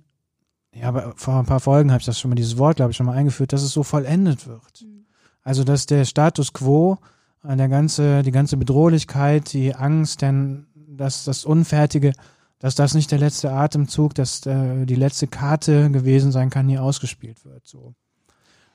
ja, 0.73 0.87
aber 0.87 1.13
vor 1.15 1.39
ein 1.39 1.45
paar 1.45 1.59
Folgen 1.59 1.91
habe 1.91 1.99
ich 1.99 2.05
das 2.05 2.19
schon 2.19 2.29
mal, 2.29 2.35
dieses 2.35 2.57
Wort, 2.57 2.77
glaube 2.77 2.91
ich, 2.91 2.97
schon 2.97 3.05
mal 3.05 3.15
eingeführt, 3.15 3.53
dass 3.53 3.63
es 3.63 3.71
so 3.71 3.83
vollendet 3.83 4.47
wird. 4.47 4.81
Mhm. 4.81 5.05
Also, 5.43 5.63
dass 5.63 5.85
der 5.85 6.05
Status 6.05 6.53
quo, 6.53 6.97
äh, 7.43 7.55
der 7.55 7.69
ganze, 7.69 8.23
die 8.23 8.31
ganze 8.31 8.57
Bedrohlichkeit, 8.57 9.53
die 9.53 9.75
Angst, 9.75 10.21
denn 10.21 10.67
dass 10.75 11.25
das 11.25 11.45
Unfertige, 11.45 12.13
dass 12.63 12.75
das 12.75 12.93
nicht 12.93 13.11
der 13.11 13.19
letzte 13.19 13.51
Atemzug, 13.51 14.15
dass 14.15 14.45
äh, 14.45 14.85
die 14.85 14.95
letzte 14.95 15.27
Karte 15.27 15.91
gewesen 15.91 16.31
sein 16.31 16.49
kann, 16.49 16.69
die 16.69 16.77
ausgespielt 16.77 17.43
wird. 17.43 17.67
So. 17.67 17.93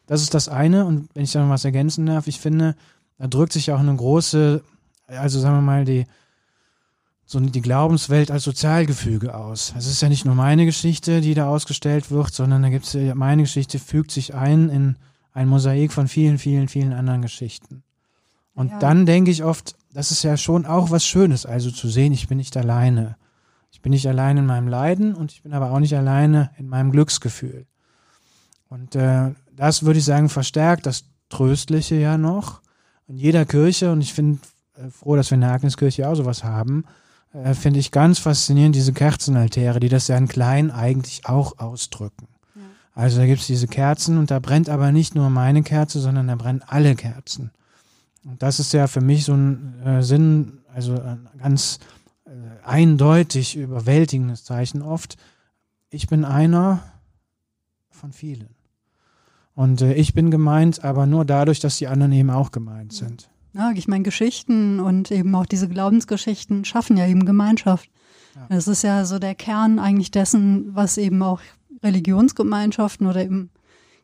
Das 0.04 0.20
ist 0.20 0.34
das 0.34 0.50
eine. 0.50 0.84
Und 0.84 1.08
wenn 1.14 1.24
ich 1.24 1.32
da 1.32 1.42
noch 1.42 1.48
was 1.48 1.64
ergänzen 1.64 2.04
darf, 2.04 2.26
ich 2.26 2.38
finde, 2.38 2.76
da 3.16 3.28
drückt 3.28 3.54
sich 3.54 3.72
auch 3.72 3.78
eine 3.78 3.96
große, 3.96 4.62
also 5.06 5.40
sagen 5.40 5.56
wir 5.56 5.62
mal, 5.62 5.86
die, 5.86 6.04
so 7.24 7.40
die 7.40 7.62
Glaubenswelt 7.62 8.30
als 8.30 8.44
Sozialgefüge 8.44 9.34
aus. 9.34 9.72
Es 9.74 9.86
ist 9.86 10.02
ja 10.02 10.10
nicht 10.10 10.26
nur 10.26 10.34
meine 10.34 10.66
Geschichte, 10.66 11.22
die 11.22 11.32
da 11.32 11.48
ausgestellt 11.48 12.10
wird, 12.10 12.34
sondern 12.34 12.60
da 12.60 12.68
gibt 12.68 12.84
es 12.84 12.92
ja, 12.92 13.14
meine 13.14 13.44
Geschichte 13.44 13.78
fügt 13.78 14.10
sich 14.10 14.34
ein 14.34 14.68
in 14.68 14.96
ein 15.32 15.48
Mosaik 15.48 15.94
von 15.94 16.08
vielen, 16.08 16.36
vielen, 16.36 16.68
vielen 16.68 16.92
anderen 16.92 17.22
Geschichten. 17.22 17.84
Und 18.52 18.68
ja. 18.68 18.78
dann 18.80 19.06
denke 19.06 19.30
ich 19.30 19.44
oft, 19.44 19.76
das 19.94 20.10
ist 20.10 20.24
ja 20.24 20.36
schon 20.36 20.66
auch 20.66 20.90
was 20.90 21.06
Schönes, 21.06 21.46
also 21.46 21.70
zu 21.70 21.88
sehen, 21.88 22.12
ich 22.12 22.28
bin 22.28 22.36
nicht 22.36 22.54
alleine. 22.54 23.16
Ich 23.70 23.82
bin 23.82 23.90
nicht 23.90 24.08
allein 24.08 24.36
in 24.36 24.46
meinem 24.46 24.68
Leiden 24.68 25.14
und 25.14 25.32
ich 25.32 25.42
bin 25.42 25.52
aber 25.52 25.70
auch 25.70 25.78
nicht 25.78 25.96
alleine 25.96 26.50
in 26.58 26.68
meinem 26.68 26.90
Glücksgefühl. 26.90 27.66
Und 28.68 28.94
äh, 28.96 29.32
das 29.54 29.82
würde 29.82 29.98
ich 29.98 30.04
sagen, 30.04 30.28
verstärkt 30.28 30.86
das 30.86 31.04
Tröstliche 31.28 31.96
ja 31.96 32.18
noch. 32.18 32.60
In 33.06 33.16
jeder 33.16 33.44
Kirche, 33.44 33.90
und 33.92 34.00
ich 34.00 34.14
bin 34.14 34.40
äh, 34.76 34.90
froh, 34.90 35.16
dass 35.16 35.30
wir 35.30 35.36
in 35.36 35.42
der 35.42 35.52
Agniskirche 35.52 36.08
auch 36.08 36.14
sowas 36.14 36.44
haben, 36.44 36.84
äh, 37.32 37.54
finde 37.54 37.80
ich 37.80 37.90
ganz 37.90 38.18
faszinierend, 38.18 38.74
diese 38.74 38.92
Kerzenaltäre, 38.92 39.80
die 39.80 39.88
das 39.88 40.08
ja 40.08 40.16
in 40.16 40.28
klein 40.28 40.70
eigentlich 40.70 41.26
auch 41.26 41.58
ausdrücken. 41.58 42.28
Ja. 42.54 42.62
Also 42.94 43.18
da 43.18 43.26
gibt 43.26 43.40
es 43.40 43.46
diese 43.46 43.68
Kerzen 43.68 44.18
und 44.18 44.30
da 44.30 44.38
brennt 44.38 44.68
aber 44.68 44.92
nicht 44.92 45.14
nur 45.14 45.30
meine 45.30 45.62
Kerze, 45.62 46.00
sondern 46.00 46.28
da 46.28 46.36
brennen 46.36 46.62
alle 46.66 46.94
Kerzen. 46.94 47.50
Und 48.24 48.42
das 48.42 48.60
ist 48.60 48.72
ja 48.72 48.86
für 48.86 49.00
mich 49.00 49.24
so 49.24 49.34
ein 49.34 49.82
äh, 49.84 50.02
Sinn, 50.02 50.58
also 50.74 50.94
ein 50.94 51.28
ganz 51.38 51.76
äh, 51.76 51.97
eindeutig 52.68 53.56
überwältigendes 53.56 54.44
Zeichen 54.44 54.82
oft. 54.82 55.16
Ich 55.90 56.06
bin 56.06 56.24
einer 56.24 56.82
von 57.90 58.12
vielen. 58.12 58.54
Und 59.54 59.80
äh, 59.80 59.94
ich 59.94 60.14
bin 60.14 60.30
gemeint, 60.30 60.84
aber 60.84 61.06
nur 61.06 61.24
dadurch, 61.24 61.60
dass 61.60 61.78
die 61.78 61.88
anderen 61.88 62.12
eben 62.12 62.30
auch 62.30 62.52
gemeint 62.52 62.92
sind. 62.92 63.28
Ja, 63.54 63.72
ich 63.72 63.88
meine, 63.88 64.04
Geschichten 64.04 64.78
und 64.78 65.10
eben 65.10 65.34
auch 65.34 65.46
diese 65.46 65.68
Glaubensgeschichten 65.68 66.64
schaffen 66.64 66.96
ja 66.96 67.06
eben 67.08 67.24
Gemeinschaft. 67.24 67.90
Ja. 68.36 68.46
Das 68.50 68.68
ist 68.68 68.82
ja 68.82 69.04
so 69.04 69.18
der 69.18 69.34
Kern 69.34 69.78
eigentlich 69.78 70.10
dessen, 70.10 70.74
was 70.74 70.96
eben 70.96 71.22
auch 71.22 71.40
Religionsgemeinschaften 71.82 73.06
oder 73.06 73.24
eben 73.24 73.50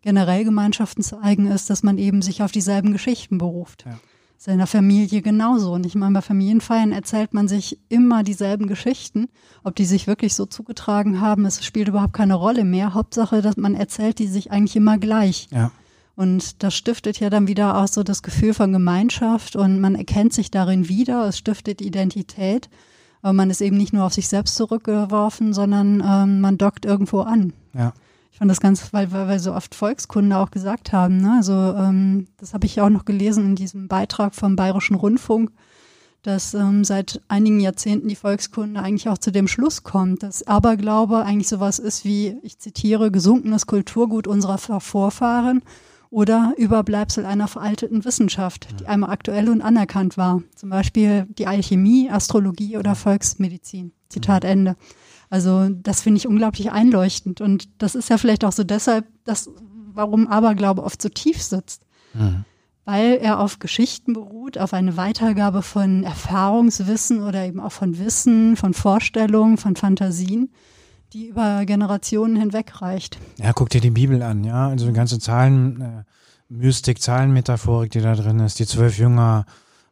generell 0.03 0.44
Gemeinschaften 0.44 1.03
zu 1.03 1.20
eigen 1.20 1.46
ist, 1.46 1.70
dass 1.70 1.83
man 1.83 1.98
eben 1.98 2.20
sich 2.20 2.42
auf 2.42 2.53
dieselben 2.53 2.92
Geschichten 2.92 3.38
beruft. 3.38 3.85
Ja. 3.87 3.98
Seiner 4.44 4.66
Familie 4.66 5.22
genauso. 5.22 5.72
Und 5.72 5.87
ich 5.87 5.94
meine, 5.94 6.12
bei 6.12 6.20
Familienfeiern 6.20 6.92
erzählt 6.92 7.33
man 7.33 7.48
sich 7.48 7.78
immer 7.88 8.22
dieselben 8.22 8.66
Geschichten. 8.66 9.28
Ob 9.62 9.74
die 9.74 9.87
sich 9.87 10.07
wirklich 10.07 10.35
so 10.35 10.44
zugetragen 10.44 11.22
haben, 11.22 11.46
es 11.46 11.64
spielt 11.64 11.88
überhaupt 11.88 12.12
keine 12.12 12.35
Rolle 12.35 12.64
mehr. 12.64 12.92
Hauptsache, 12.92 13.40
dass 13.40 13.57
man 13.57 13.74
erzählt 13.74 14.18
die 14.18 14.26
sich 14.26 14.50
eigentlich 14.50 14.76
immer 14.76 14.98
gleich. 14.98 15.48
Ja. 15.50 15.70
Und 16.14 16.62
das 16.62 16.74
stiftet 16.74 17.20
ja 17.20 17.30
dann 17.30 17.48
wieder 17.48 17.78
auch 17.78 17.88
so 17.88 18.02
das 18.02 18.22
Gefühl 18.22 18.52
von 18.52 18.70
Gemeinschaft 18.70 19.57
und 19.57 19.80
man 19.80 19.94
erkennt 19.94 20.35
sich 20.35 20.50
darin 20.50 20.90
wieder. 20.90 21.26
Es 21.26 21.38
stiftet 21.38 21.80
Identität. 21.80 22.68
Aber 23.22 23.33
man 23.33 23.48
ist 23.48 23.62
eben 23.62 23.78
nicht 23.78 23.94
nur 23.94 24.04
auf 24.04 24.12
sich 24.12 24.28
selbst 24.28 24.57
zurückgeworfen, 24.57 25.54
sondern 25.54 26.02
ähm, 26.07 26.42
man 26.42 26.59
dockt 26.59 26.85
irgendwo 26.85 27.20
an. 27.20 27.54
Ja. 27.72 27.94
Ich 28.35 28.38
fand 28.38 28.51
das 28.51 28.61
ganz, 28.61 28.92
weil, 28.92 29.12
weil 29.12 29.29
wir 29.29 29.38
so 29.38 29.55
oft 29.55 29.77
Volkskunde 29.77 30.37
auch 30.37 30.51
gesagt 30.51 30.92
haben. 30.92 31.18
Ne? 31.18 31.35
Also 31.37 31.53
ähm, 31.53 32.27
das 32.37 32.53
habe 32.53 32.66
ich 32.66 32.81
auch 32.81 32.88
noch 32.88 33.05
gelesen 33.05 33.44
in 33.44 33.55
diesem 33.55 33.87
Beitrag 33.87 34.35
vom 34.35 34.57
Bayerischen 34.57 34.97
Rundfunk, 34.97 35.53
dass 36.23 36.53
ähm, 36.53 36.83
seit 36.83 37.23
einigen 37.29 37.61
Jahrzehnten 37.61 38.09
die 38.09 38.16
Volkskunde 38.16 38.83
eigentlich 38.83 39.09
auch 39.09 39.18
zu 39.18 39.31
dem 39.31 39.47
Schluss 39.47 39.85
kommt, 39.85 40.25
dass 40.25 40.44
Aberglaube 40.49 41.23
eigentlich 41.23 41.47
sowas 41.47 41.79
ist 41.79 42.05
wie, 42.05 42.37
ich 42.42 42.59
zitiere, 42.59 43.12
gesunkenes 43.12 43.68
Kulturgut 43.68 44.27
unserer 44.27 44.59
Vorfahren 44.59 45.62
oder 46.11 46.55
Überbleibsel 46.57 47.27
einer 47.27 47.47
veralteten 47.47 48.05
Wissenschaft, 48.05 48.66
die 48.81 48.88
einmal 48.88 49.11
aktuell 49.11 49.49
und 49.49 49.62
anerkannt 49.62 50.16
war. 50.16 50.42
Zum 50.57 50.70
Beispiel 50.70 51.29
die 51.38 51.47
Alchemie, 51.47 52.11
Astrologie 52.11 52.79
oder 52.79 52.97
Volksmedizin. 52.97 53.92
Zitat 54.09 54.42
Ende. 54.42 54.75
Also 55.35 55.68
das 55.68 56.01
finde 56.01 56.18
ich 56.18 56.29
unglaublich 56.29 56.70
einleuchtend. 56.70 57.40
Und 57.40 57.68
das 57.83 57.97
ist 57.97 58.09
ja 58.09 58.18
vielleicht 58.18 58.44
auch 58.44 58.53
so 58.53 58.62
deshalb, 58.62 59.05
dass, 59.25 59.51
warum 59.92 60.29
Aberglaube 60.29 60.85
oft 60.85 61.03
so 61.03 61.09
tief 61.09 61.42
sitzt. 61.42 61.83
Mhm. 62.12 62.44
Weil 62.85 63.18
er 63.20 63.40
auf 63.40 63.59
Geschichten 63.59 64.12
beruht, 64.12 64.59
auf 64.59 64.73
eine 64.73 64.97
Weitergabe 64.97 65.62
von 65.62 66.05
Erfahrungswissen 66.05 67.20
oder 67.20 67.44
eben 67.47 67.59
auch 67.59 67.73
von 67.73 67.99
Wissen, 67.99 68.55
von 68.55 68.75
Vorstellungen, 68.75 69.57
von 69.57 69.75
Fantasien 69.75 70.51
die 71.12 71.29
über 71.29 71.64
Generationen 71.64 72.35
hinweg 72.35 72.83
reicht. 72.83 73.18
Ja, 73.38 73.53
guck 73.53 73.70
dir 73.70 73.81
die 73.81 73.90
Bibel 73.90 74.20
an, 74.23 74.42
ja. 74.42 74.68
Also 74.68 74.87
die 74.87 74.92
ganze 74.92 75.20
Zahlen, 75.20 75.81
äh, 75.81 76.05
Mystik, 76.49 77.01
Zahlenmetaphorik, 77.01 77.92
die 77.92 78.01
da 78.01 78.16
drin 78.16 78.40
ist, 78.40 78.59
die 78.59 78.66
zwölf 78.66 78.99
Jünger, 78.99 79.47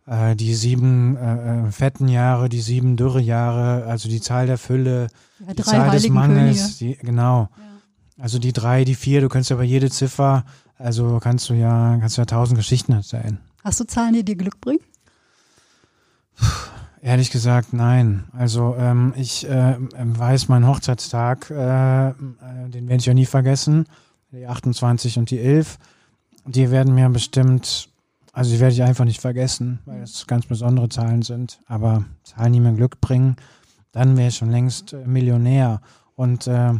äh, 0.07 0.37
die 0.37 0.55
sieben 0.55 1.17
äh, 1.17 1.67
äh 1.67 1.73
fetten 1.73 2.09
Jahre, 2.09 2.49
die 2.49 2.61
sieben 2.61 2.97
dürre 2.97 3.21
Jahre, 3.21 3.85
also 3.87 4.09
die 4.09 4.21
Zahl 4.21 4.47
der 4.47 4.59
Fülle, 4.59 5.09
ja, 5.47 5.55
die 5.55 5.62
Zahl 5.62 5.91
des 5.91 6.09
Mangels, 6.09 6.79
die, 6.79 6.97
genau. 6.97 7.49
Ja. 7.57 8.23
Also 8.23 8.38
die 8.38 8.53
drei, 8.53 8.85
die 8.85 8.95
vier, 8.95 9.21
du 9.21 9.29
kannst 9.29 9.51
ja 9.51 9.57
bei 9.57 9.65
jede 9.65 9.91
Ziffer, 9.91 10.45
also 10.79 11.19
kannst 11.21 11.49
du 11.49 11.55
ja, 11.55 11.97
kannst 11.99 12.17
du 12.17 12.23
ja 12.23 12.27
tausend 12.27 12.59
Geschichten 12.59 12.93
erzählen. 12.93 13.38
Hast 13.65 13.81
du 13.81 13.85
Zahlen, 13.85 14.15
die 14.15 14.25
dir 14.25 14.37
Glück 14.37 14.61
bringen? 14.61 14.81
Puh. 16.37 16.47
Ehrlich 17.05 17.33
gesagt, 17.33 17.73
nein. 17.73 18.25
Also 18.33 18.77
ähm, 18.79 19.12
ich 19.17 19.49
äh, 19.49 19.77
weiß, 19.77 20.49
mein 20.49 20.69
Hochzeitstag, 20.69 21.51
äh, 21.51 22.11
äh, 22.11 22.12
den 22.69 22.87
werde 22.87 23.01
ich 23.01 23.07
ja 23.07 23.15
nie 23.15 23.27
vergessen. 23.27 23.87
Die 24.31 24.47
28 24.47 25.19
und 25.19 25.29
die 25.31 25.41
11. 25.41 25.79
Die 26.47 26.71
werden 26.71 26.95
mir 26.95 27.09
bestimmt, 27.09 27.88
also 28.33 28.51
die 28.51 28.61
werde 28.61 28.75
ich 28.75 28.83
einfach 28.83 29.05
nicht 29.05 29.21
vergessen, 29.21 29.81
weil 29.85 30.03
es 30.03 30.27
ganz 30.27 30.47
besondere 30.47 30.88
Zahlen 30.88 31.23
sind. 31.23 31.61
Aber 31.66 32.05
Zahlen, 32.25 32.55
die 32.55 32.61
mir 32.61 32.73
Glück 32.73 33.01
bringen, 33.01 33.37
dann 33.92 34.16
wäre 34.16 34.29
ich 34.29 34.37
schon 34.37 34.51
längst 34.51 34.95
äh, 34.95 35.07
Millionär. 35.07 35.83
Und 36.14 36.47
äh, 36.47 36.73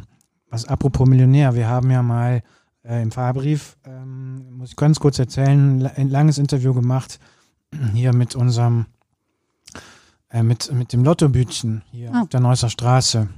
was 0.49 0.67
apropos 0.67 1.07
Millionär, 1.07 1.55
wir 1.55 1.69
haben 1.69 1.91
ja 1.91 2.03
mal 2.03 2.43
äh, 2.85 3.03
im 3.03 3.11
Fahrbrief, 3.11 3.77
ähm, 3.85 4.57
muss 4.57 4.71
ich 4.71 4.77
ganz 4.77 4.99
kurz 4.99 5.19
erzählen, 5.19 5.87
ein 5.87 6.09
langes 6.09 6.39
Interview 6.39 6.73
gemacht 6.73 7.21
hier 7.93 8.15
mit 8.15 8.35
unserem 8.35 8.87
äh, 10.31 10.43
mit, 10.43 10.73
mit 10.73 10.93
dem 10.95 11.05
Lottobütchen 11.05 11.83
hier 11.91 12.15
ah. 12.15 12.23
auf 12.23 12.29
der 12.29 12.41
Neusser 12.41 12.71
Straße. 12.71 13.29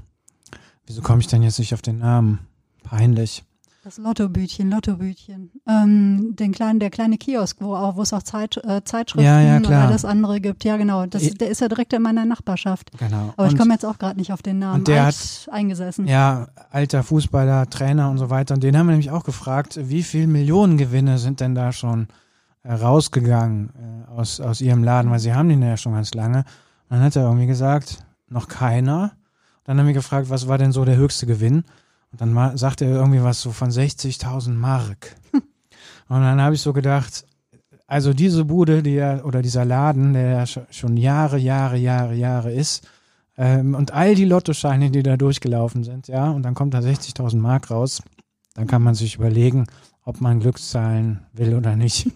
Wieso 0.87 1.03
komme 1.03 1.20
ich 1.20 1.27
denn 1.27 1.42
jetzt 1.42 1.59
nicht 1.59 1.74
auf 1.74 1.83
den 1.83 1.98
Namen? 1.98 2.40
Peinlich. 2.85 3.42
Das 3.85 3.99
Lottobütchen, 3.99 4.70
Lottobütchen. 4.70 5.51
Ähm, 5.68 6.35
den 6.37 6.53
kleinen, 6.53 6.81
der 6.81 6.88
kleine 6.88 7.18
Kiosk, 7.18 7.59
wo, 7.61 7.75
auch, 7.75 7.97
wo 7.97 8.03
es 8.03 8.14
auch 8.14 8.23
Zeit, 8.23 8.57
äh, 8.64 8.83
Zeitschriften 8.83 9.27
ja, 9.27 9.42
ja, 9.42 9.59
oder 9.59 9.88
das 9.88 10.07
andere 10.07 10.40
gibt. 10.40 10.64
Ja, 10.64 10.79
genau. 10.79 11.05
Das, 11.05 11.23
der 11.23 11.51
ist 11.51 11.61
ja 11.61 11.68
direkt 11.68 11.92
in 11.92 12.01
meiner 12.01 12.25
Nachbarschaft. 12.25 12.92
Genau. 12.99 13.35
Aber 13.37 13.44
und, 13.47 13.53
ich 13.53 13.59
komme 13.59 13.75
jetzt 13.75 13.85
auch 13.85 13.99
gerade 13.99 14.18
nicht 14.18 14.33
auf 14.33 14.40
den 14.40 14.59
Namen. 14.59 14.79
Und 14.79 14.88
der 14.88 15.05
Alt 15.05 15.14
hat 15.14 15.53
eingesessen. 15.53 16.07
Ja, 16.07 16.49
alter 16.70 17.03
Fußballer, 17.03 17.68
Trainer 17.68 18.09
und 18.09 18.16
so 18.16 18.31
weiter. 18.31 18.55
Und 18.55 18.62
den 18.62 18.75
haben 18.75 18.87
wir 18.87 18.92
nämlich 18.92 19.11
auch 19.11 19.23
gefragt, 19.25 19.79
wie 19.79 20.03
viel 20.03 20.29
Millionengewinne 20.29 21.18
sind 21.18 21.40
denn 21.40 21.55
da 21.55 21.70
schon 21.70 22.09
äh, 22.62 22.73
rausgegangen 22.73 23.68
äh, 23.68 24.11
aus, 24.12 24.40
aus 24.40 24.62
ihrem 24.62 24.83
Laden, 24.83 25.11
weil 25.11 25.18
sie 25.18 25.35
haben 25.35 25.51
den 25.51 25.61
ja 25.61 25.77
schon 25.77 25.92
ganz 25.92 26.14
lange. 26.14 26.44
Dann 26.88 27.03
hat 27.03 27.16
er 27.16 27.25
irgendwie 27.25 27.47
gesagt, 27.47 27.99
noch 28.31 28.49
keiner. 28.49 29.12
Dann 29.64 29.79
haben 29.79 29.87
wir 29.87 29.92
gefragt, 29.92 30.31
was 30.31 30.49
war 30.49 30.57
denn 30.57 30.73
so 30.73 30.87
der 30.87 30.97
höchste 30.97 31.27
Gewinn? 31.27 31.64
Und 32.14 32.20
dann 32.37 32.57
sagte 32.57 32.85
er 32.85 32.92
irgendwie 32.92 33.22
was 33.22 33.42
so 33.42 33.50
von 33.50 33.70
60.000 33.70 34.50
Mark. 34.50 35.16
Und 35.33 36.20
dann 36.20 36.40
habe 36.40 36.55
ich 36.55 36.61
so 36.61 36.72
gedacht, 36.72 37.27
also 37.88 38.12
diese 38.12 38.44
Bude, 38.44 38.85
die 38.85 38.94
ja, 38.94 39.24
oder 39.24 39.42
dieser 39.42 39.64
Laden, 39.64 40.12
der 40.12 40.31
ja 40.31 40.46
schon 40.46 40.96
Jahre, 40.96 41.38
Jahre, 41.38 41.77
Jahre, 41.77 42.14
Jahre 42.14 42.53
ist, 42.53 42.87
ähm, 43.37 43.74
und 43.74 43.92
all 43.92 44.14
die 44.14 44.27
Lottoscheine, 44.27 44.92
die 44.92 45.03
da 45.03 45.16
durchgelaufen 45.16 45.83
sind, 45.83 46.07
ja, 46.07 46.31
und 46.31 46.42
dann 46.42 46.55
kommt 46.55 46.72
da 46.74 46.79
60.000 46.79 47.37
Mark 47.37 47.72
raus, 47.72 48.00
dann 48.55 48.68
kann 48.68 48.83
man 48.83 48.94
sich 48.94 49.16
überlegen, 49.16 49.66
ob 50.05 50.20
man 50.20 50.38
Glückszahlen 50.38 51.27
will 51.33 51.57
oder 51.57 51.74
nicht. 51.74 52.07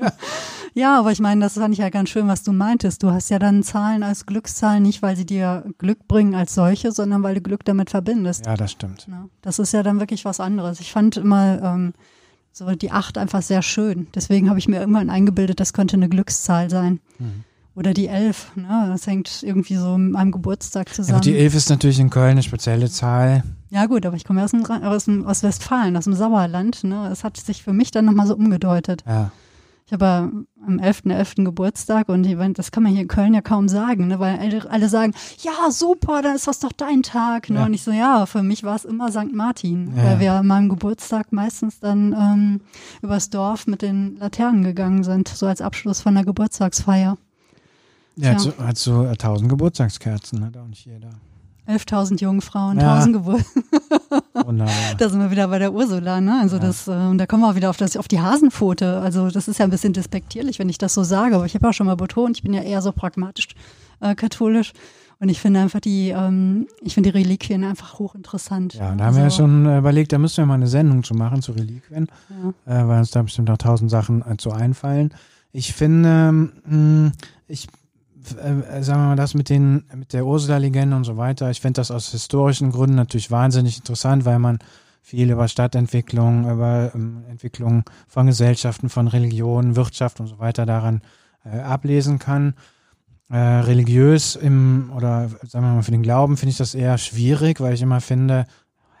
ja, 0.74 0.98
aber 0.98 1.12
ich 1.12 1.20
meine, 1.20 1.40
das 1.40 1.54
fand 1.54 1.72
ich 1.72 1.78
ja 1.78 1.88
ganz 1.88 2.10
schön, 2.10 2.26
was 2.26 2.42
du 2.42 2.52
meintest. 2.52 3.02
Du 3.02 3.10
hast 3.10 3.30
ja 3.30 3.38
dann 3.38 3.62
Zahlen 3.62 4.02
als 4.02 4.26
Glückszahlen 4.26 4.82
nicht, 4.82 5.02
weil 5.02 5.16
sie 5.16 5.24
dir 5.24 5.64
Glück 5.78 6.08
bringen 6.08 6.34
als 6.34 6.54
solche, 6.54 6.90
sondern 6.90 7.22
weil 7.22 7.36
du 7.36 7.40
Glück 7.40 7.64
damit 7.64 7.90
verbindest. 7.90 8.46
Ja, 8.46 8.56
das 8.56 8.72
stimmt. 8.72 9.06
Ja, 9.08 9.28
das 9.40 9.60
ist 9.60 9.72
ja 9.72 9.84
dann 9.84 10.00
wirklich 10.00 10.24
was 10.24 10.40
anderes. 10.40 10.80
Ich 10.80 10.92
fand 10.92 11.16
immer 11.16 11.62
ähm, 11.62 11.94
so 12.52 12.70
die 12.74 12.90
Acht 12.90 13.18
einfach 13.18 13.42
sehr 13.42 13.62
schön. 13.62 14.08
Deswegen 14.14 14.48
habe 14.48 14.58
ich 14.58 14.66
mir 14.66 14.80
irgendwann 14.80 15.10
eingebildet, 15.10 15.60
das 15.60 15.72
könnte 15.72 15.96
eine 15.96 16.08
Glückszahl 16.08 16.68
sein. 16.70 17.00
Mhm. 17.18 17.44
Oder 17.76 17.92
die 17.92 18.06
Elf, 18.06 18.54
ne? 18.54 18.86
das 18.88 19.06
hängt 19.08 19.42
irgendwie 19.42 19.74
so 19.74 19.98
mit 19.98 20.12
meinem 20.12 20.30
Geburtstag 20.30 20.94
zusammen. 20.94 21.18
Ja, 21.18 21.20
die 21.20 21.36
Elf 21.36 21.56
ist 21.56 21.70
natürlich 21.70 21.98
in 21.98 22.08
Köln 22.08 22.32
eine 22.32 22.42
spezielle 22.44 22.88
Zahl. 22.88 23.42
Ja 23.70 23.86
gut, 23.86 24.06
aber 24.06 24.16
ich 24.16 24.24
komme 24.24 24.44
aus, 24.44 24.52
dem, 24.52 24.64
aus, 24.64 25.06
dem, 25.06 25.26
aus 25.26 25.42
Westfalen, 25.42 25.96
aus 25.96 26.04
dem 26.04 26.14
Sauerland. 26.14 26.84
Ne? 26.84 27.08
Es 27.10 27.24
hat 27.24 27.36
sich 27.36 27.64
für 27.64 27.72
mich 27.72 27.90
dann 27.90 28.04
nochmal 28.04 28.28
so 28.28 28.36
umgedeutet. 28.36 29.02
Ja. 29.06 29.32
Ich 29.86 29.92
habe 29.92 30.06
am 30.66 30.78
11.11. 30.80 31.12
.11. 31.12 31.44
Geburtstag 31.44 32.08
und 32.08 32.26
das 32.56 32.72
kann 32.72 32.82
man 32.82 32.92
hier 32.92 33.02
in 33.02 33.08
Köln 33.08 33.34
ja 33.34 33.42
kaum 33.42 33.68
sagen, 33.68 34.08
ne? 34.08 34.18
weil 34.18 34.64
alle 34.70 34.88
sagen, 34.88 35.12
ja 35.40 35.70
super, 35.70 36.22
dann 36.22 36.36
ist 36.36 36.46
das 36.46 36.58
doch 36.60 36.72
dein 36.72 37.02
Tag. 37.02 37.50
Ne? 37.50 37.58
Ja. 37.58 37.66
Und 37.66 37.74
ich 37.74 37.82
so, 37.82 37.90
ja, 37.90 38.24
für 38.24 38.42
mich 38.42 38.64
war 38.64 38.76
es 38.76 38.86
immer 38.86 39.10
St. 39.10 39.34
Martin, 39.34 39.94
ja. 39.94 40.04
weil 40.04 40.20
wir 40.20 40.32
an 40.32 40.46
meinem 40.46 40.70
Geburtstag 40.70 41.32
meistens 41.32 41.80
dann 41.80 42.14
ähm, 42.14 42.60
übers 43.02 43.28
Dorf 43.28 43.66
mit 43.66 43.82
den 43.82 44.16
Laternen 44.16 44.64
gegangen 44.64 45.04
sind, 45.04 45.28
so 45.28 45.46
als 45.46 45.60
Abschluss 45.60 46.00
von 46.00 46.14
der 46.14 46.24
Geburtstagsfeier. 46.24 47.18
Ja, 48.16 48.30
hat 48.30 48.40
so, 48.40 48.56
hat 48.56 48.78
so 48.78 49.02
1000 49.02 49.50
Geburtstagskerzen, 49.50 50.46
hat 50.46 50.56
auch 50.56 50.66
nicht 50.66 50.86
jeder. 50.86 51.10
11.000 51.68 52.22
Jungfrauen, 52.22 52.78
ja. 52.78 52.94
1000 52.94 53.16
Geburten. 53.16 53.44
Wunderbar. 54.34 54.74
da 54.98 55.08
sind 55.08 55.20
wir 55.20 55.30
wieder 55.30 55.48
bei 55.48 55.58
der 55.58 55.72
Ursula, 55.72 56.20
ne? 56.20 56.40
Also 56.40 56.56
ja. 56.56 56.62
das, 56.62 56.88
äh, 56.88 56.90
und 56.90 57.18
da 57.18 57.26
kommen 57.26 57.42
wir 57.42 57.50
auch 57.50 57.54
wieder 57.54 57.70
auf, 57.70 57.76
das, 57.76 57.96
auf 57.96 58.08
die 58.08 58.20
Hasenpfote. 58.20 58.98
Also 58.98 59.30
das 59.30 59.48
ist 59.48 59.58
ja 59.58 59.64
ein 59.64 59.70
bisschen 59.70 59.92
despektierlich, 59.92 60.58
wenn 60.58 60.68
ich 60.68 60.78
das 60.78 60.94
so 60.94 61.04
sage, 61.04 61.36
aber 61.36 61.46
ich 61.46 61.54
habe 61.54 61.68
auch 61.68 61.72
schon 61.72 61.86
mal 61.86 61.96
betont, 61.96 62.36
ich 62.36 62.42
bin 62.42 62.52
ja 62.52 62.62
eher 62.62 62.82
so 62.82 62.92
pragmatisch 62.92 63.48
äh, 64.00 64.14
katholisch. 64.14 64.72
Und 65.20 65.28
ich 65.28 65.40
finde 65.40 65.60
einfach 65.60 65.80
die, 65.80 66.10
ähm, 66.10 66.66
ich 66.82 66.94
finde 66.94 67.12
die 67.12 67.18
Reliquien 67.18 67.64
einfach 67.64 67.98
hochinteressant. 67.98 68.74
Ja, 68.74 68.80
da 68.80 68.86
haben 68.88 69.00
also, 69.00 69.16
wir 69.16 69.20
ja 69.20 69.24
also 69.26 69.36
schon 69.36 69.66
äh, 69.66 69.78
überlegt, 69.78 70.12
da 70.12 70.18
müssen 70.18 70.38
wir 70.38 70.46
mal 70.46 70.54
eine 70.54 70.66
Sendung 70.66 71.04
zu 71.04 71.14
machen 71.14 71.40
zu 71.40 71.52
Reliquien, 71.52 72.08
ja. 72.66 72.82
äh, 72.82 72.88
weil 72.88 72.98
uns 72.98 73.12
da 73.12 73.22
bestimmt 73.22 73.48
auch 73.48 73.56
tausend 73.56 73.90
Sachen 73.90 74.22
äh, 74.28 74.36
zu 74.36 74.50
einfallen. 74.50 75.14
Ich 75.52 75.72
finde, 75.72 76.32
mh, 76.32 76.50
ähm, 76.68 77.12
ich 77.46 77.68
äh, 78.32 78.82
sagen 78.82 79.00
wir 79.02 79.08
mal, 79.08 79.16
das 79.16 79.34
mit 79.34 79.48
den, 79.48 79.84
mit 79.94 80.12
der 80.12 80.26
Ursula-Legende 80.26 80.96
und 80.96 81.04
so 81.04 81.16
weiter, 81.16 81.50
ich 81.50 81.60
finde 81.60 81.80
das 81.80 81.90
aus 81.90 82.10
historischen 82.10 82.72
Gründen 82.72 82.96
natürlich 82.96 83.30
wahnsinnig 83.30 83.78
interessant, 83.78 84.24
weil 84.24 84.38
man 84.38 84.58
viel 85.02 85.30
über 85.30 85.48
Stadtentwicklung, 85.48 86.50
über 86.50 86.92
ähm, 86.94 87.24
Entwicklung 87.28 87.84
von 88.08 88.26
Gesellschaften, 88.26 88.88
von 88.88 89.06
Religionen, 89.06 89.76
Wirtschaft 89.76 90.20
und 90.20 90.26
so 90.28 90.38
weiter 90.38 90.64
daran 90.64 91.02
äh, 91.44 91.58
ablesen 91.60 92.18
kann. 92.18 92.54
Äh, 93.28 93.36
religiös 93.36 94.36
im, 94.36 94.90
oder 94.94 95.28
sagen 95.46 95.66
wir 95.66 95.74
mal, 95.74 95.82
für 95.82 95.90
den 95.90 96.02
Glauben 96.02 96.36
finde 96.36 96.50
ich 96.50 96.56
das 96.56 96.74
eher 96.74 96.98
schwierig, 96.98 97.60
weil 97.60 97.74
ich 97.74 97.82
immer 97.82 98.00
finde, 98.00 98.46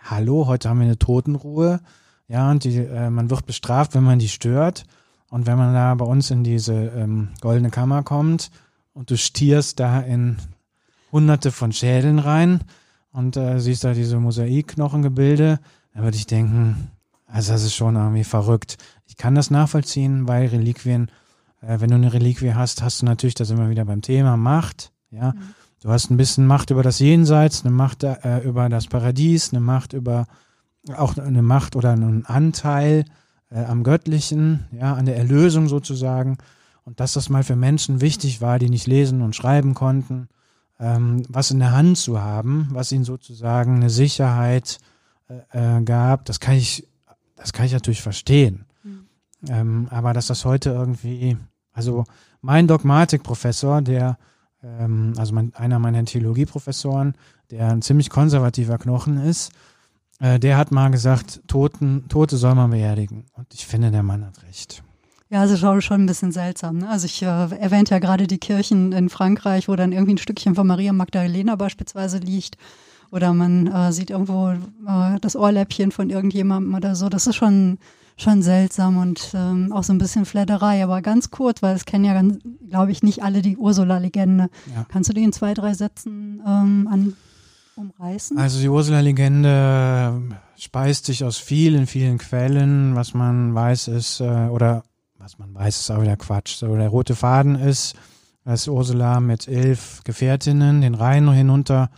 hallo, 0.02 0.46
heute 0.46 0.68
haben 0.68 0.78
wir 0.78 0.86
eine 0.86 0.98
Totenruhe. 0.98 1.80
Ja, 2.28 2.50
und 2.50 2.64
die, 2.64 2.76
äh, 2.76 3.10
man 3.10 3.30
wird 3.30 3.46
bestraft, 3.46 3.94
wenn 3.94 4.04
man 4.04 4.18
die 4.18 4.28
stört. 4.28 4.84
Und 5.30 5.46
wenn 5.46 5.56
man 5.56 5.72
da 5.72 5.94
bei 5.94 6.04
uns 6.04 6.30
in 6.30 6.44
diese 6.44 6.74
ähm, 6.74 7.30
goldene 7.40 7.70
Kammer 7.70 8.02
kommt 8.02 8.50
und 8.94 9.10
du 9.10 9.16
stierst 9.16 9.80
da 9.80 10.00
in 10.00 10.38
hunderte 11.12 11.52
von 11.52 11.72
Schädeln 11.72 12.18
rein 12.18 12.60
und 13.12 13.36
äh, 13.36 13.60
siehst 13.60 13.84
da 13.84 13.92
diese 13.92 14.18
Mosaikknochengebilde, 14.18 15.60
dann 15.92 16.02
würde 16.02 16.16
ich 16.16 16.26
denken, 16.26 16.90
also 17.26 17.52
das 17.52 17.62
ist 17.62 17.74
schon 17.74 17.96
irgendwie 17.96 18.24
verrückt. 18.24 18.78
Ich 19.06 19.16
kann 19.16 19.34
das 19.34 19.50
nachvollziehen, 19.50 20.26
weil 20.26 20.46
Reliquien, 20.46 21.10
äh, 21.60 21.80
wenn 21.80 21.90
du 21.90 21.96
eine 21.96 22.12
Reliquie 22.12 22.54
hast, 22.54 22.82
hast 22.82 23.02
du 23.02 23.06
natürlich, 23.06 23.34
das 23.34 23.50
immer 23.50 23.68
wieder 23.68 23.84
beim 23.84 24.02
Thema, 24.02 24.36
Macht, 24.36 24.92
ja. 25.10 25.32
Mhm. 25.32 25.54
Du 25.82 25.90
hast 25.90 26.10
ein 26.10 26.16
bisschen 26.16 26.46
Macht 26.46 26.70
über 26.70 26.82
das 26.82 26.98
Jenseits, 26.98 27.62
eine 27.62 27.70
Macht 27.70 28.04
äh, 28.04 28.38
über 28.38 28.70
das 28.70 28.86
Paradies, 28.86 29.52
eine 29.52 29.60
Macht 29.60 29.92
über 29.92 30.26
auch 30.96 31.16
eine 31.16 31.42
Macht 31.42 31.76
oder 31.76 31.90
einen 31.90 32.24
Anteil 32.26 33.04
äh, 33.50 33.64
am 33.64 33.82
Göttlichen, 33.82 34.66
ja, 34.72 34.94
an 34.94 35.06
der 35.06 35.16
Erlösung 35.16 35.68
sozusagen. 35.68 36.38
Und 36.84 37.00
dass 37.00 37.14
das 37.14 37.30
mal 37.30 37.42
für 37.42 37.56
Menschen 37.56 38.00
wichtig 38.00 38.40
war, 38.40 38.58
die 38.58 38.68
nicht 38.68 38.86
lesen 38.86 39.22
und 39.22 39.34
schreiben 39.34 39.74
konnten, 39.74 40.28
ähm, 40.78 41.22
was 41.28 41.50
in 41.50 41.58
der 41.58 41.72
Hand 41.72 41.96
zu 41.98 42.20
haben, 42.20 42.68
was 42.72 42.92
ihnen 42.92 43.04
sozusagen 43.04 43.76
eine 43.76 43.90
Sicherheit 43.90 44.78
äh, 45.28 45.78
äh 45.78 45.82
gab, 45.82 46.24
das 46.26 46.40
kann 46.40 46.54
ich, 46.54 46.86
das 47.36 47.52
kann 47.52 47.66
ich 47.66 47.72
natürlich 47.72 48.02
verstehen. 48.02 48.66
Mhm. 48.82 49.06
Ähm, 49.48 49.88
aber 49.90 50.12
dass 50.12 50.26
das 50.26 50.44
heute 50.44 50.70
irgendwie, 50.70 51.36
also 51.72 52.04
mein 52.40 52.66
Dogmatikprofessor, 52.66 53.80
der, 53.80 54.18
ähm, 54.62 55.14
also 55.16 55.32
mein, 55.34 55.54
einer 55.54 55.78
meiner 55.78 56.04
Theologieprofessoren, 56.04 57.14
der 57.50 57.70
ein 57.70 57.82
ziemlich 57.82 58.10
konservativer 58.10 58.78
Knochen 58.78 59.18
ist, 59.18 59.52
äh, 60.20 60.38
der 60.38 60.56
hat 60.56 60.70
mal 60.70 60.90
gesagt, 60.90 61.40
Toten, 61.46 62.08
Tote 62.08 62.36
soll 62.36 62.54
man 62.54 62.70
beerdigen. 62.70 63.24
Und 63.32 63.52
ich 63.54 63.66
finde, 63.66 63.90
der 63.90 64.02
Mann 64.02 64.24
hat 64.24 64.42
recht. 64.42 64.82
Ja, 65.30 65.40
also 65.40 65.56
schon, 65.56 65.80
schon 65.80 66.02
ein 66.02 66.06
bisschen 66.06 66.32
seltsam. 66.32 66.78
Ne? 66.78 66.88
Also 66.88 67.06
ich 67.06 67.22
äh, 67.22 67.26
erwähnt 67.26 67.90
ja 67.90 67.98
gerade 67.98 68.26
die 68.26 68.38
Kirchen 68.38 68.92
in 68.92 69.08
Frankreich, 69.08 69.68
wo 69.68 69.76
dann 69.76 69.92
irgendwie 69.92 70.14
ein 70.14 70.18
Stückchen 70.18 70.54
von 70.54 70.66
Maria 70.66 70.92
Magdalena 70.92 71.56
beispielsweise 71.56 72.18
liegt. 72.18 72.56
Oder 73.10 73.32
man 73.32 73.66
äh, 73.66 73.92
sieht 73.92 74.10
irgendwo 74.10 74.50
äh, 74.50 75.20
das 75.20 75.36
Ohrläppchen 75.36 75.92
von 75.92 76.10
irgendjemandem 76.10 76.74
oder 76.74 76.94
so. 76.94 77.08
Das 77.08 77.26
ist 77.26 77.36
schon, 77.36 77.78
schon 78.16 78.42
seltsam 78.42 78.96
und 78.96 79.30
ähm, 79.34 79.72
auch 79.72 79.82
so 79.82 79.92
ein 79.92 79.98
bisschen 79.98 80.24
Flatterei. 80.24 80.82
Aber 80.84 81.00
ganz 81.00 81.30
kurz, 81.30 81.62
weil 81.62 81.74
es 81.74 81.84
kennen 81.84 82.04
ja, 82.04 82.20
glaube 82.68 82.92
ich, 82.92 83.02
nicht 83.02 83.22
alle 83.22 83.40
die 83.40 83.56
Ursula-Legende. 83.56 84.50
Ja. 84.74 84.84
Kannst 84.88 85.08
du 85.08 85.14
die 85.14 85.22
in 85.22 85.32
zwei, 85.32 85.54
drei 85.54 85.74
Sätzen 85.74 86.42
ähm, 86.46 86.88
an 86.90 87.16
umreißen? 87.76 88.36
Also 88.36 88.60
die 88.60 88.68
Ursula-Legende 88.68 90.20
speist 90.58 91.06
sich 91.06 91.24
aus 91.24 91.38
vielen, 91.38 91.86
vielen 91.86 92.18
Quellen. 92.18 92.94
Was 92.94 93.14
man 93.14 93.54
weiß 93.54 93.88
ist, 93.88 94.20
äh, 94.20 94.48
oder 94.48 94.82
was 95.24 95.38
man 95.38 95.54
weiß, 95.54 95.80
ist 95.80 95.90
auch 95.90 96.02
wieder 96.02 96.18
Quatsch. 96.18 96.56
So, 96.56 96.76
der 96.76 96.90
rote 96.90 97.14
Faden 97.14 97.54
ist, 97.54 97.94
dass 98.44 98.68
Ursula 98.68 99.20
mit 99.20 99.48
elf 99.48 100.02
Gefährtinnen 100.04 100.82
den 100.82 100.94
Rhein 100.94 101.30
hinunter 101.32 101.88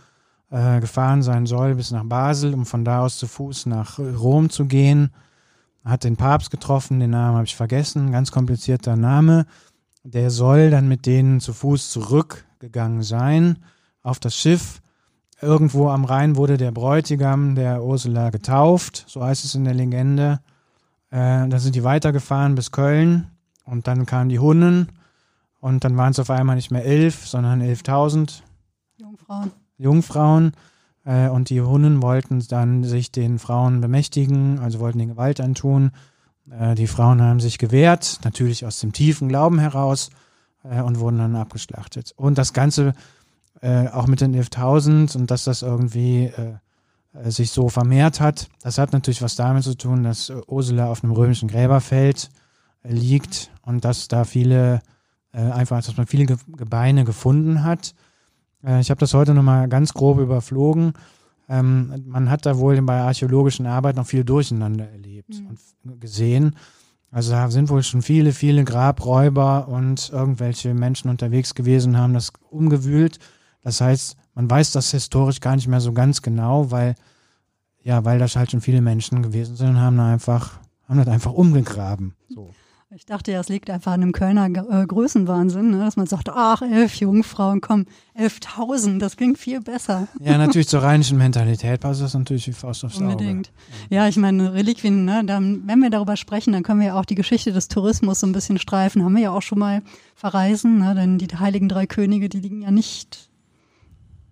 äh, 0.49 0.79
gefahren 0.79 1.21
sein 1.23 1.45
soll 1.45 1.75
bis 1.75 1.91
nach 1.91 2.05
Basel, 2.05 2.53
um 2.53 2.65
von 2.65 2.85
da 2.85 3.01
aus 3.01 3.17
zu 3.17 3.27
Fuß 3.27 3.65
nach 3.65 3.99
Rom 3.99 4.49
zu 4.49 4.65
gehen. 4.65 5.11
Hat 5.83 6.05
den 6.05 6.15
Papst 6.15 6.51
getroffen, 6.51 7.01
den 7.01 7.09
Namen 7.09 7.35
habe 7.35 7.45
ich 7.45 7.55
vergessen, 7.57 8.13
ganz 8.13 8.31
komplizierter 8.31 8.95
Name. 8.95 9.45
Der 10.05 10.29
soll 10.29 10.69
dann 10.69 10.87
mit 10.87 11.05
denen 11.05 11.41
zu 11.41 11.51
Fuß 11.51 11.91
zurückgegangen 11.91 13.03
sein 13.03 13.57
auf 14.03 14.19
das 14.19 14.37
Schiff 14.37 14.81
Irgendwo 15.39 15.89
am 15.89 16.05
Rhein 16.05 16.35
wurde 16.35 16.57
der 16.57 16.71
Bräutigam 16.71 17.53
der 17.53 17.83
Ursula 17.83 18.31
getauft, 18.31 19.03
so 19.07 19.23
heißt 19.23 19.45
es 19.45 19.53
in 19.53 19.65
der 19.65 19.75
Legende. 19.75 20.39
Äh, 21.09 21.47
dann 21.47 21.59
sind 21.59 21.75
die 21.75 21.83
weitergefahren 21.83 22.55
bis 22.55 22.71
Köln 22.71 23.31
und 23.65 23.87
dann 23.87 24.05
kamen 24.05 24.29
die 24.29 24.39
Hunnen 24.39 24.89
und 25.59 25.83
dann 25.83 25.97
waren 25.97 26.11
es 26.11 26.19
auf 26.19 26.29
einmal 26.29 26.55
nicht 26.55 26.71
mehr 26.71 26.85
elf, 26.85 27.27
sondern 27.27 27.61
elftausend 27.61 28.43
Jungfrauen. 28.97 29.51
Jungfrauen. 29.77 30.51
Äh, 31.05 31.29
und 31.29 31.49
die 31.49 31.61
Hunnen 31.61 32.01
wollten 32.01 32.45
dann 32.47 32.83
sich 32.83 33.11
den 33.11 33.39
Frauen 33.39 33.81
bemächtigen, 33.81 34.59
also 34.59 34.79
wollten 34.79 34.99
den 34.99 35.09
Gewalt 35.09 35.39
antun. 35.39 35.91
Äh, 36.49 36.75
die 36.75 36.87
Frauen 36.87 37.21
haben 37.21 37.39
sich 37.39 37.57
gewehrt, 37.57 38.19
natürlich 38.23 38.65
aus 38.65 38.79
dem 38.79 38.93
tiefen 38.93 39.29
Glauben 39.29 39.59
heraus 39.59 40.09
äh, 40.63 40.81
und 40.81 40.99
wurden 40.99 41.17
dann 41.17 41.35
abgeschlachtet. 41.35 42.13
Und 42.17 42.37
das 42.37 42.53
Ganze 42.53 42.93
äh, 43.61 43.87
auch 43.87 44.07
mit 44.07 44.21
den 44.21 44.35
11.000 44.35 45.15
und 45.17 45.31
dass 45.31 45.45
das 45.45 45.61
irgendwie 45.61 46.31
sich 47.23 47.51
so 47.51 47.69
vermehrt 47.69 48.19
hat. 48.19 48.47
Das 48.61 48.77
hat 48.77 48.93
natürlich 48.93 49.21
was 49.21 49.35
damit 49.35 49.63
zu 49.63 49.75
tun, 49.75 50.03
dass 50.03 50.29
äh, 50.29 50.39
Ursula 50.47 50.87
auf 50.87 51.03
einem 51.03 51.13
römischen 51.13 51.47
Gräberfeld 51.47 52.29
äh, 52.83 52.93
liegt 52.93 53.51
und 53.63 53.85
dass 53.85 54.07
da 54.07 54.23
viele, 54.23 54.81
äh, 55.33 55.39
einfach, 55.39 55.83
dass 55.83 55.97
man 55.97 56.07
viele 56.07 56.25
Ge 56.25 56.37
Gebeine 56.55 57.03
gefunden 57.05 57.63
hat. 57.63 57.93
ich 58.79 58.89
habe 58.89 58.99
das 58.99 59.13
heute 59.13 59.33
nochmal 59.33 59.67
ganz 59.69 59.93
grob 59.93 60.19
überflogen. 60.19 60.93
Ähm, 61.47 62.03
man 62.07 62.29
hat 62.29 62.45
da 62.45 62.57
wohl 62.57 62.81
bei 62.81 62.99
archäologischen 62.99 63.67
Arbeit 63.67 63.95
noch 63.95 64.07
viel 64.07 64.23
Durcheinander 64.23 64.89
erlebt 64.89 65.39
mhm. 65.39 65.57
und 65.91 66.01
gesehen. 66.01 66.55
Also 67.11 67.31
da 67.31 67.49
sind 67.49 67.69
wohl 67.69 67.83
schon 67.83 68.01
viele, 68.01 68.33
viele 68.33 68.63
Grabräuber 68.63 69.67
und 69.69 70.09
irgendwelche 70.09 70.73
Menschen 70.73 71.09
unterwegs 71.09 71.55
gewesen, 71.55 71.97
haben 71.97 72.13
das 72.13 72.33
umgewühlt 72.49 73.19
das 73.67 73.81
heißt, 73.81 74.15
man 74.37 74.47
weiß 74.51 74.71
das 74.71 74.91
historisch 74.91 75.39
gar 75.39 75.55
nicht 75.55 75.67
mehr 75.67 75.81
so 75.81 75.93
ganz 75.93 76.21
genau, 76.21 76.69
weil, 76.69 76.93
ja, 77.81 78.05
weil 78.05 78.19
das 78.19 78.35
halt 78.35 78.51
schon 78.51 78.61
viele 78.61 78.81
Menschen 78.81 79.23
gewesen 79.23 79.55
sind 79.55 79.69
und 79.69 79.79
haben 79.79 79.97
da 79.97 80.13
einfach, 80.13 80.59
haben 80.87 80.99
das 80.99 81.07
einfach 81.07 81.33
umgegraben. 81.33 82.13
So. 82.29 82.51
Ich 82.95 83.07
dachte 83.07 83.31
ja, 83.31 83.39
es 83.39 83.49
liegt 83.49 83.71
einfach 83.71 83.93
an 83.93 84.01
dem 84.01 84.11
Kölner 84.11 84.45
äh, 84.45 84.85
Größenwahnsinn, 84.85 85.71
ne? 85.71 85.79
dass 85.79 85.97
man 85.97 86.05
sagt, 86.05 86.29
ach, 86.29 86.61
elf 86.61 86.95
Jungfrauen, 86.97 87.61
komm, 87.61 87.85
elftausend, 88.13 89.01
das 89.01 89.17
klingt 89.17 89.39
viel 89.39 89.59
besser. 89.59 90.07
Ja, 90.19 90.37
natürlich 90.37 90.67
zur 90.67 90.83
rheinischen 90.83 91.17
Mentalität 91.17 91.81
passt 91.81 92.03
das 92.03 92.13
natürlich 92.13 92.47
wie 92.47 92.53
Faust 92.53 92.85
aufs 92.85 92.97
Auge. 92.97 93.05
Unbedingt. 93.05 93.51
Ja, 93.89 94.07
ich 94.07 94.17
meine, 94.17 94.53
Reliquien, 94.53 95.03
ne? 95.03 95.23
Dann, 95.25 95.63
wenn 95.65 95.79
wir 95.79 95.89
darüber 95.89 96.15
sprechen, 96.15 96.53
dann 96.53 96.61
können 96.61 96.79
wir 96.79 96.87
ja 96.87 96.99
auch 96.99 97.05
die 97.05 97.15
Geschichte 97.15 97.51
des 97.53 97.69
Tourismus 97.69 98.19
so 98.19 98.27
ein 98.27 98.33
bisschen 98.33 98.59
streifen. 98.59 99.03
Haben 99.03 99.15
wir 99.15 99.23
ja 99.23 99.31
auch 99.31 99.41
schon 99.41 99.57
mal 99.57 99.81
verreisen, 100.13 100.77
ne? 100.77 100.93
denn 100.93 101.17
die 101.17 101.27
heiligen 101.27 101.69
drei 101.69 101.87
Könige, 101.87 102.29
die 102.29 102.39
liegen 102.39 102.61
ja 102.61 102.69
nicht 102.69 103.26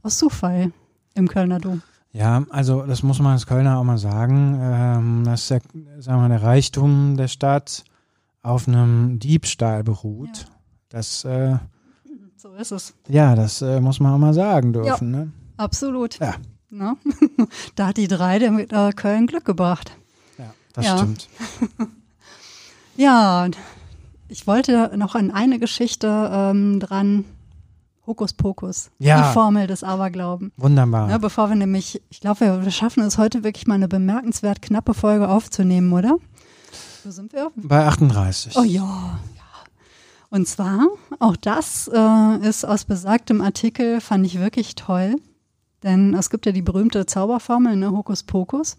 aus 0.05 0.17
Zufall 0.17 0.71
im 1.15 1.27
Kölner 1.27 1.59
Dom. 1.59 1.81
Ja, 2.11 2.45
also 2.49 2.83
das 2.83 3.03
muss 3.03 3.19
man 3.19 3.33
als 3.33 3.47
Kölner 3.47 3.77
auch 3.77 3.83
mal 3.83 3.97
sagen, 3.97 4.57
ähm, 4.61 5.23
dass 5.25 5.47
der, 5.47 5.61
sagen 5.99 6.21
wir, 6.21 6.29
der 6.29 6.43
Reichtum 6.43 7.17
der 7.17 7.27
Stadt 7.27 7.83
auf 8.41 8.67
einem 8.67 9.19
Diebstahl 9.19 9.83
beruht. 9.83 10.37
Ja. 10.37 10.45
Das 10.89 11.25
äh, 11.25 11.57
so 12.37 12.53
ist 12.53 12.71
es. 12.71 12.93
Ja, 13.09 13.35
das 13.35 13.61
äh, 13.61 13.81
muss 13.81 13.99
man 13.99 14.13
auch 14.13 14.17
mal 14.19 14.33
sagen 14.33 14.71
dürfen. 14.71 15.13
Ja, 15.13 15.19
ne? 15.19 15.31
Absolut. 15.57 16.19
Ja. 16.19 16.35
Ne? 16.69 16.95
da 17.75 17.87
hat 17.87 17.97
die 17.97 18.07
drei 18.07 18.39
der 18.39 18.51
mit 18.51 18.71
äh, 18.71 18.91
Köln 18.91 19.27
Glück 19.27 19.45
gebracht. 19.45 19.97
Ja, 20.37 20.53
das 20.73 20.85
ja. 20.85 20.97
stimmt. 20.97 21.27
ja, 22.95 23.47
ich 24.29 24.45
wollte 24.45 24.91
noch 24.95 25.15
an 25.15 25.31
eine 25.31 25.59
Geschichte 25.59 26.29
ähm, 26.31 26.79
dran 26.79 27.25
Hokuspokus. 28.07 28.91
Ja. 28.99 29.27
Die 29.27 29.33
Formel 29.33 29.67
des 29.67 29.83
Aberglauben. 29.83 30.51
Wunderbar. 30.57 31.09
Ja, 31.09 31.17
bevor 31.17 31.49
wir 31.49 31.55
nämlich, 31.55 32.01
ich 32.09 32.19
glaube, 32.19 32.63
wir, 32.63 32.71
schaffen 32.71 33.03
es 33.03 33.17
heute 33.17 33.43
wirklich 33.43 33.67
mal 33.67 33.75
eine 33.75 33.87
bemerkenswert 33.87 34.61
knappe 34.61 34.93
Folge 34.93 35.27
aufzunehmen, 35.27 35.91
oder? 35.93 36.17
Wo 37.03 37.11
sind 37.11 37.33
wir? 37.33 37.51
Bei 37.55 37.85
38. 37.85 38.55
Oh 38.57 38.63
ja. 38.63 38.81
ja. 38.81 39.19
Und 40.29 40.47
zwar, 40.47 40.87
auch 41.19 41.35
das 41.35 41.89
äh, 41.93 42.47
ist 42.47 42.65
aus 42.65 42.85
besagtem 42.85 43.41
Artikel, 43.41 44.01
fand 44.01 44.25
ich 44.25 44.39
wirklich 44.39 44.75
toll. 44.75 45.15
Denn 45.83 46.15
es 46.15 46.29
gibt 46.29 46.45
ja 46.45 46.51
die 46.51 46.63
berühmte 46.63 47.05
Zauberformel, 47.05 47.75
ne, 47.75 47.91
Hokuspokus. 47.91 48.77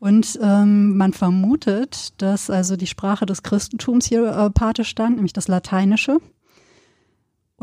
Und 0.00 0.38
ähm, 0.42 0.96
man 0.96 1.12
vermutet, 1.12 2.20
dass 2.20 2.50
also 2.50 2.76
die 2.76 2.86
Sprache 2.86 3.24
des 3.24 3.42
Christentums 3.42 4.06
hier 4.06 4.26
äh, 4.26 4.50
Pate 4.50 4.84
stand, 4.84 5.16
nämlich 5.16 5.32
das 5.32 5.48
Lateinische 5.48 6.18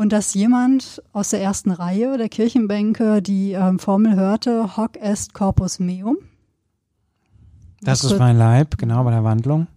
und 0.02 0.10
dass 0.10 0.34
jemand 0.34 1.00
aus 1.12 1.30
der 1.30 1.40
ersten 1.40 1.70
Reihe 1.70 2.18
der 2.18 2.28
Kirchenbänke 2.28 3.22
die 3.22 3.52
ähm, 3.52 3.78
Formel 3.78 4.16
hörte, 4.16 4.76
hoc 4.76 4.96
est 4.96 5.32
corpus 5.32 5.78
meum. 5.78 6.16
Das 7.82 8.02
ist 8.02 8.18
mein 8.18 8.36
Leib, 8.36 8.78
genau 8.78 9.04
bei 9.04 9.12
der 9.12 9.22
Wandlung. 9.22 9.68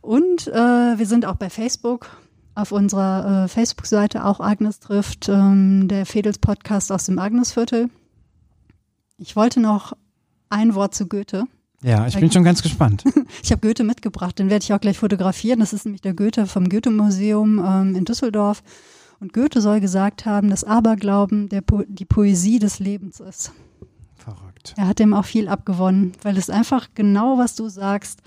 Und 0.00 0.48
äh, 0.48 0.52
wir 0.98 1.06
sind 1.06 1.26
auch 1.26 1.36
bei 1.36 1.50
Facebook. 1.50 2.08
Auf 2.60 2.72
unserer 2.72 3.44
äh, 3.44 3.48
Facebook-Seite 3.48 4.24
auch 4.24 4.38
Agnes 4.38 4.80
trifft, 4.80 5.30
ähm, 5.30 5.88
der 5.88 6.04
Fedels 6.04 6.38
Podcast 6.38 6.92
aus 6.92 7.06
dem 7.06 7.18
Agnesviertel. 7.18 7.88
Ich 9.16 9.34
wollte 9.34 9.60
noch 9.60 9.94
ein 10.50 10.74
Wort 10.74 10.94
zu 10.94 11.06
Goethe. 11.06 11.44
Ja, 11.82 12.06
ich 12.06 12.18
bin 12.18 12.30
schon 12.30 12.44
ganz 12.44 12.62
gespannt. 12.62 13.04
Ich 13.42 13.50
habe 13.50 13.66
Goethe 13.66 13.84
mitgebracht, 13.84 14.38
den 14.38 14.50
werde 14.50 14.62
ich 14.64 14.74
auch 14.74 14.80
gleich 14.80 14.98
fotografieren. 14.98 15.60
Das 15.60 15.72
ist 15.72 15.86
nämlich 15.86 16.02
der 16.02 16.12
Goethe 16.12 16.46
vom 16.46 16.68
Goethe-Museum 16.68 17.64
ähm, 17.64 17.94
in 17.94 18.04
Düsseldorf. 18.04 18.62
Und 19.20 19.32
Goethe 19.32 19.62
soll 19.62 19.80
gesagt 19.80 20.26
haben, 20.26 20.50
dass 20.50 20.64
Aberglauben 20.64 21.48
der 21.48 21.62
po 21.62 21.84
die 21.88 22.04
Poesie 22.04 22.58
des 22.58 22.78
Lebens 22.78 23.20
ist. 23.20 23.52
Verrückt. 24.16 24.74
Er 24.76 24.86
hat 24.86 24.98
dem 24.98 25.14
auch 25.14 25.24
viel 25.24 25.48
abgewonnen, 25.48 26.12
weil 26.22 26.36
es 26.36 26.50
einfach 26.50 26.88
genau, 26.94 27.38
was 27.38 27.54
du 27.54 27.70
sagst, 27.70 28.20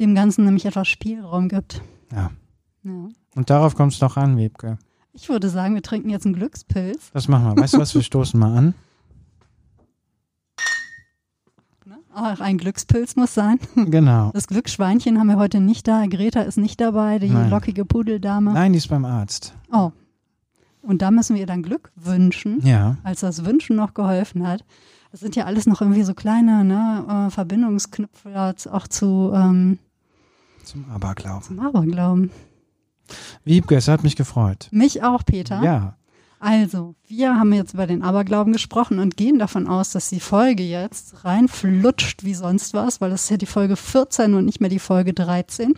dem 0.00 0.16
Ganzen 0.16 0.44
nämlich 0.46 0.64
etwas 0.64 0.88
Spielraum 0.88 1.48
gibt. 1.48 1.82
Ja. 2.10 2.32
Ja. 2.82 3.08
Und 3.38 3.50
darauf 3.50 3.76
kommt 3.76 3.92
es 3.92 4.00
doch 4.00 4.16
an, 4.16 4.36
Wiebke. 4.36 4.78
Ich 5.12 5.28
würde 5.28 5.48
sagen, 5.48 5.76
wir 5.76 5.82
trinken 5.82 6.10
jetzt 6.10 6.26
einen 6.26 6.34
Glückspilz. 6.34 7.12
Das 7.12 7.28
machen 7.28 7.44
wir. 7.44 7.62
Weißt 7.62 7.74
du 7.74 7.78
was? 7.78 7.94
Wir 7.94 8.02
stoßen 8.10 8.38
mal 8.38 8.52
an. 8.58 8.74
Ne? 11.84 11.98
Ach, 12.12 12.40
ein 12.40 12.58
Glückspilz 12.58 13.14
muss 13.14 13.34
sein. 13.34 13.60
Genau. 13.76 14.32
Das 14.34 14.48
Glücksschweinchen 14.48 15.20
haben 15.20 15.28
wir 15.28 15.36
heute 15.36 15.60
nicht 15.60 15.86
da. 15.86 16.04
Greta 16.06 16.40
ist 16.42 16.56
nicht 16.58 16.80
dabei, 16.80 17.20
die 17.20 17.28
Nein. 17.28 17.48
lockige 17.48 17.84
Pudeldame. 17.84 18.54
Nein, 18.54 18.72
die 18.72 18.78
ist 18.78 18.88
beim 18.88 19.04
Arzt. 19.04 19.54
Oh. 19.70 19.92
Und 20.82 21.00
da 21.00 21.12
müssen 21.12 21.34
wir 21.34 21.42
ihr 21.42 21.46
dann 21.46 21.62
Glück 21.62 21.92
wünschen. 21.94 22.66
Ja. 22.66 22.96
als 23.04 23.20
das 23.20 23.44
Wünschen 23.44 23.76
noch 23.76 23.94
geholfen 23.94 24.48
hat. 24.48 24.64
Das 25.12 25.20
sind 25.20 25.36
ja 25.36 25.44
alles 25.44 25.66
noch 25.66 25.80
irgendwie 25.80 26.02
so 26.02 26.12
kleine 26.12 26.64
ne, 26.64 27.26
äh, 27.28 27.30
Verbindungsknüpfe 27.30 28.56
auch 28.72 28.88
zu 28.88 29.30
ähm, 29.32 29.78
Zum 30.64 30.90
Aberglauben. 30.90 31.42
zum 31.44 31.60
Aberglauben. 31.60 32.32
Wiebke, 33.44 33.76
es 33.76 33.88
hat 33.88 34.02
mich 34.02 34.16
gefreut. 34.16 34.68
Mich 34.70 35.02
auch, 35.02 35.24
Peter. 35.24 35.62
Ja. 35.62 35.96
Also, 36.40 36.94
wir 37.08 37.34
haben 37.34 37.52
jetzt 37.52 37.74
über 37.74 37.86
den 37.88 38.02
Aberglauben 38.02 38.52
gesprochen 38.52 39.00
und 39.00 39.16
gehen 39.16 39.38
davon 39.40 39.66
aus, 39.66 39.90
dass 39.90 40.08
die 40.08 40.20
Folge 40.20 40.62
jetzt 40.62 41.24
reinflutscht 41.24 42.22
wie 42.22 42.34
sonst 42.34 42.74
was, 42.74 43.00
weil 43.00 43.10
das 43.10 43.24
ist 43.24 43.30
ja 43.30 43.36
die 43.36 43.46
Folge 43.46 43.74
14 43.74 44.34
und 44.34 44.44
nicht 44.44 44.60
mehr 44.60 44.70
die 44.70 44.78
Folge 44.78 45.12
13. 45.14 45.74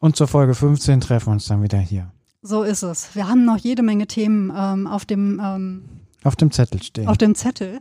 Und 0.00 0.16
zur 0.16 0.28
Folge 0.28 0.54
15 0.54 1.00
treffen 1.00 1.28
wir 1.28 1.32
uns 1.32 1.46
dann 1.46 1.62
wieder 1.62 1.78
hier. 1.78 2.10
So 2.42 2.62
ist 2.62 2.82
es. 2.82 3.14
Wir 3.14 3.26
haben 3.26 3.44
noch 3.44 3.56
jede 3.56 3.82
Menge 3.82 4.06
Themen 4.06 4.52
ähm, 4.54 4.86
auf, 4.86 5.06
dem, 5.06 5.40
ähm, 5.42 5.84
Auf 6.24 6.36
dem 6.36 6.50
Zettel 6.50 6.82
stehen. 6.82 7.08
auf 7.08 7.16
dem 7.18 7.34
Zettel. 7.34 7.80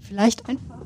Vielleicht 0.00 0.48
einfach 0.48 0.81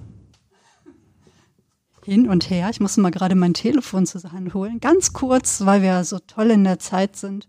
hin 2.06 2.28
und 2.28 2.50
her. 2.50 2.70
Ich 2.70 2.78
muss 2.78 2.96
mal 2.96 3.10
gerade 3.10 3.34
mein 3.34 3.52
Telefon 3.52 4.06
zur 4.06 4.22
Hand 4.30 4.54
holen. 4.54 4.78
Ganz 4.78 5.12
kurz, 5.12 5.66
weil 5.66 5.82
wir 5.82 6.04
so 6.04 6.20
toll 6.20 6.52
in 6.52 6.62
der 6.62 6.78
Zeit 6.78 7.16
sind. 7.16 7.48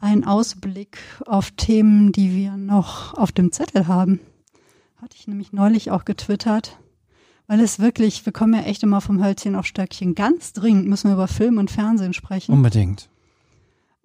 Ein 0.00 0.24
Ausblick 0.24 0.98
auf 1.26 1.50
Themen, 1.50 2.12
die 2.12 2.34
wir 2.34 2.56
noch 2.56 3.14
auf 3.14 3.32
dem 3.32 3.50
Zettel 3.50 3.88
haben. 3.88 4.20
Hatte 5.00 5.16
ich 5.18 5.26
nämlich 5.26 5.52
neulich 5.52 5.90
auch 5.90 6.04
getwittert. 6.04 6.78
Weil 7.48 7.58
es 7.58 7.80
wirklich, 7.80 8.24
wir 8.24 8.32
kommen 8.32 8.54
ja 8.54 8.60
echt 8.60 8.84
immer 8.84 9.00
vom 9.00 9.22
Hölzchen 9.22 9.56
auf 9.56 9.66
Stöckchen. 9.66 10.14
Ganz 10.14 10.52
dringend 10.52 10.86
müssen 10.86 11.08
wir 11.08 11.14
über 11.14 11.26
Film 11.26 11.58
und 11.58 11.70
Fernsehen 11.70 12.14
sprechen. 12.14 12.52
Unbedingt. 12.52 13.08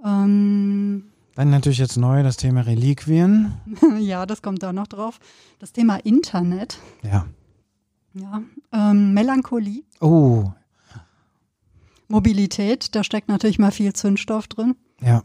Ähm, 0.04 1.04
Dann 1.36 1.52
natürlich 1.52 1.78
jetzt 1.78 1.98
neu 1.98 2.24
das 2.24 2.38
Thema 2.38 2.62
Reliquien. 2.62 3.54
ja, 4.00 4.26
das 4.26 4.42
kommt 4.42 4.64
da 4.64 4.74
noch 4.74 4.88
drauf. 4.88 5.20
Das 5.60 5.72
Thema 5.72 5.98
Internet. 5.98 6.80
Ja. 7.04 7.28
Ja, 8.20 8.41
ähm, 8.74 9.13
Melancholie, 9.13 9.84
Oh, 10.01 10.51
Mobilität, 12.07 12.95
da 12.95 13.03
steckt 13.03 13.28
natürlich 13.28 13.59
mal 13.59 13.72
viel 13.72 13.93
Zündstoff 13.93 14.47
drin. 14.47 14.76
ja. 15.01 15.24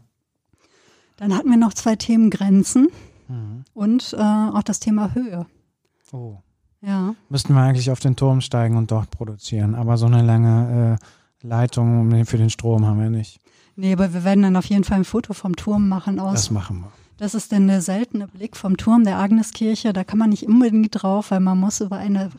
Dann 1.17 1.33
hatten 1.37 1.49
wir 1.51 1.57
noch 1.57 1.73
zwei 1.75 1.95
Themen 1.95 2.31
Grenzen 2.31 2.87
Mhm. 3.29 3.63
und 3.73 4.13
äh, 4.17 4.21
auch 4.21 4.63
das 4.63 4.79
Thema 4.79 5.13
Höhe. 5.13 5.45
Oh. 6.11 6.37
Ja, 6.81 7.13
Müssten 7.29 7.53
wir 7.53 7.61
eigentlich 7.61 7.91
auf 7.91 7.99
den 7.99 8.15
Turm 8.17 8.41
steigen 8.41 8.75
und 8.77 8.91
dort 8.91 9.11
produzieren. 9.11 9.75
Aber 9.75 9.95
so 9.97 10.07
eine 10.07 10.21
lange 10.23 10.97
äh, 10.99 11.47
Leitung 11.47 12.25
für 12.25 12.37
den 12.37 12.49
Strom 12.49 12.85
haben 12.85 12.99
wir 12.99 13.09
nicht. 13.11 13.39
nee, 13.75 13.93
aber 13.93 14.13
wir 14.13 14.23
werden 14.25 14.41
dann 14.41 14.55
auf 14.57 14.65
jeden 14.65 14.83
Fall 14.83 14.97
ein 14.97 15.05
Foto 15.05 15.33
vom 15.33 15.55
Turm 15.55 15.87
machen 15.87 16.19
aus. 16.19 16.33
Das 16.33 16.51
machen 16.51 16.81
wir. 16.81 16.91
Das 17.17 17.35
ist 17.35 17.51
denn 17.53 17.67
der 17.67 17.81
seltene 17.81 18.27
Blick 18.27 18.57
vom 18.57 18.75
Turm 18.75 19.03
der 19.05 19.19
Agneskirche. 19.19 19.93
Da 19.93 20.03
kann 20.03 20.17
man 20.19 20.31
nicht 20.31 20.47
unbedingt 20.47 20.89
drauf, 21.01 21.29
weil 21.31 21.39
man 21.39 21.59
muss 21.59 21.79
über 21.79 21.97
eine 21.97 22.31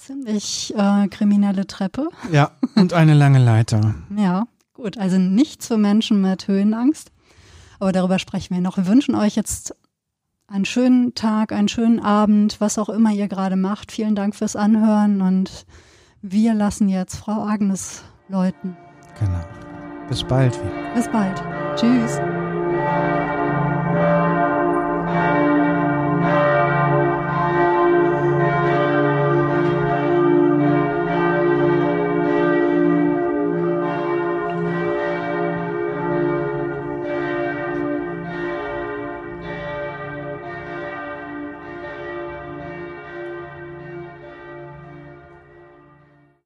ziemlich 0.00 0.74
äh, 0.76 1.08
kriminelle 1.08 1.66
Treppe. 1.66 2.08
Ja, 2.32 2.52
und 2.74 2.92
eine 2.92 3.14
lange 3.14 3.38
Leiter. 3.38 3.94
Ja, 4.16 4.44
gut. 4.74 4.98
Also 4.98 5.18
nichts 5.18 5.66
für 5.66 5.76
Menschen 5.76 6.20
mit 6.20 6.48
Höhenangst. 6.48 7.12
Aber 7.78 7.92
darüber 7.92 8.18
sprechen 8.18 8.54
wir 8.54 8.60
noch. 8.60 8.76
Wir 8.76 8.86
wünschen 8.86 9.14
euch 9.14 9.36
jetzt 9.36 9.74
einen 10.46 10.64
schönen 10.64 11.14
Tag, 11.14 11.52
einen 11.52 11.68
schönen 11.68 12.00
Abend, 12.00 12.60
was 12.60 12.78
auch 12.78 12.88
immer 12.88 13.10
ihr 13.12 13.28
gerade 13.28 13.56
macht. 13.56 13.92
Vielen 13.92 14.14
Dank 14.14 14.34
fürs 14.34 14.56
Anhören 14.56 15.22
und 15.22 15.64
wir 16.22 16.54
lassen 16.54 16.88
jetzt 16.88 17.16
Frau 17.16 17.44
Agnes 17.44 18.02
läuten. 18.28 18.76
Genau. 19.18 19.40
Bis 20.08 20.24
bald. 20.24 20.58
Bis 20.94 21.08
bald. 21.08 21.42
Tschüss. 21.76 22.20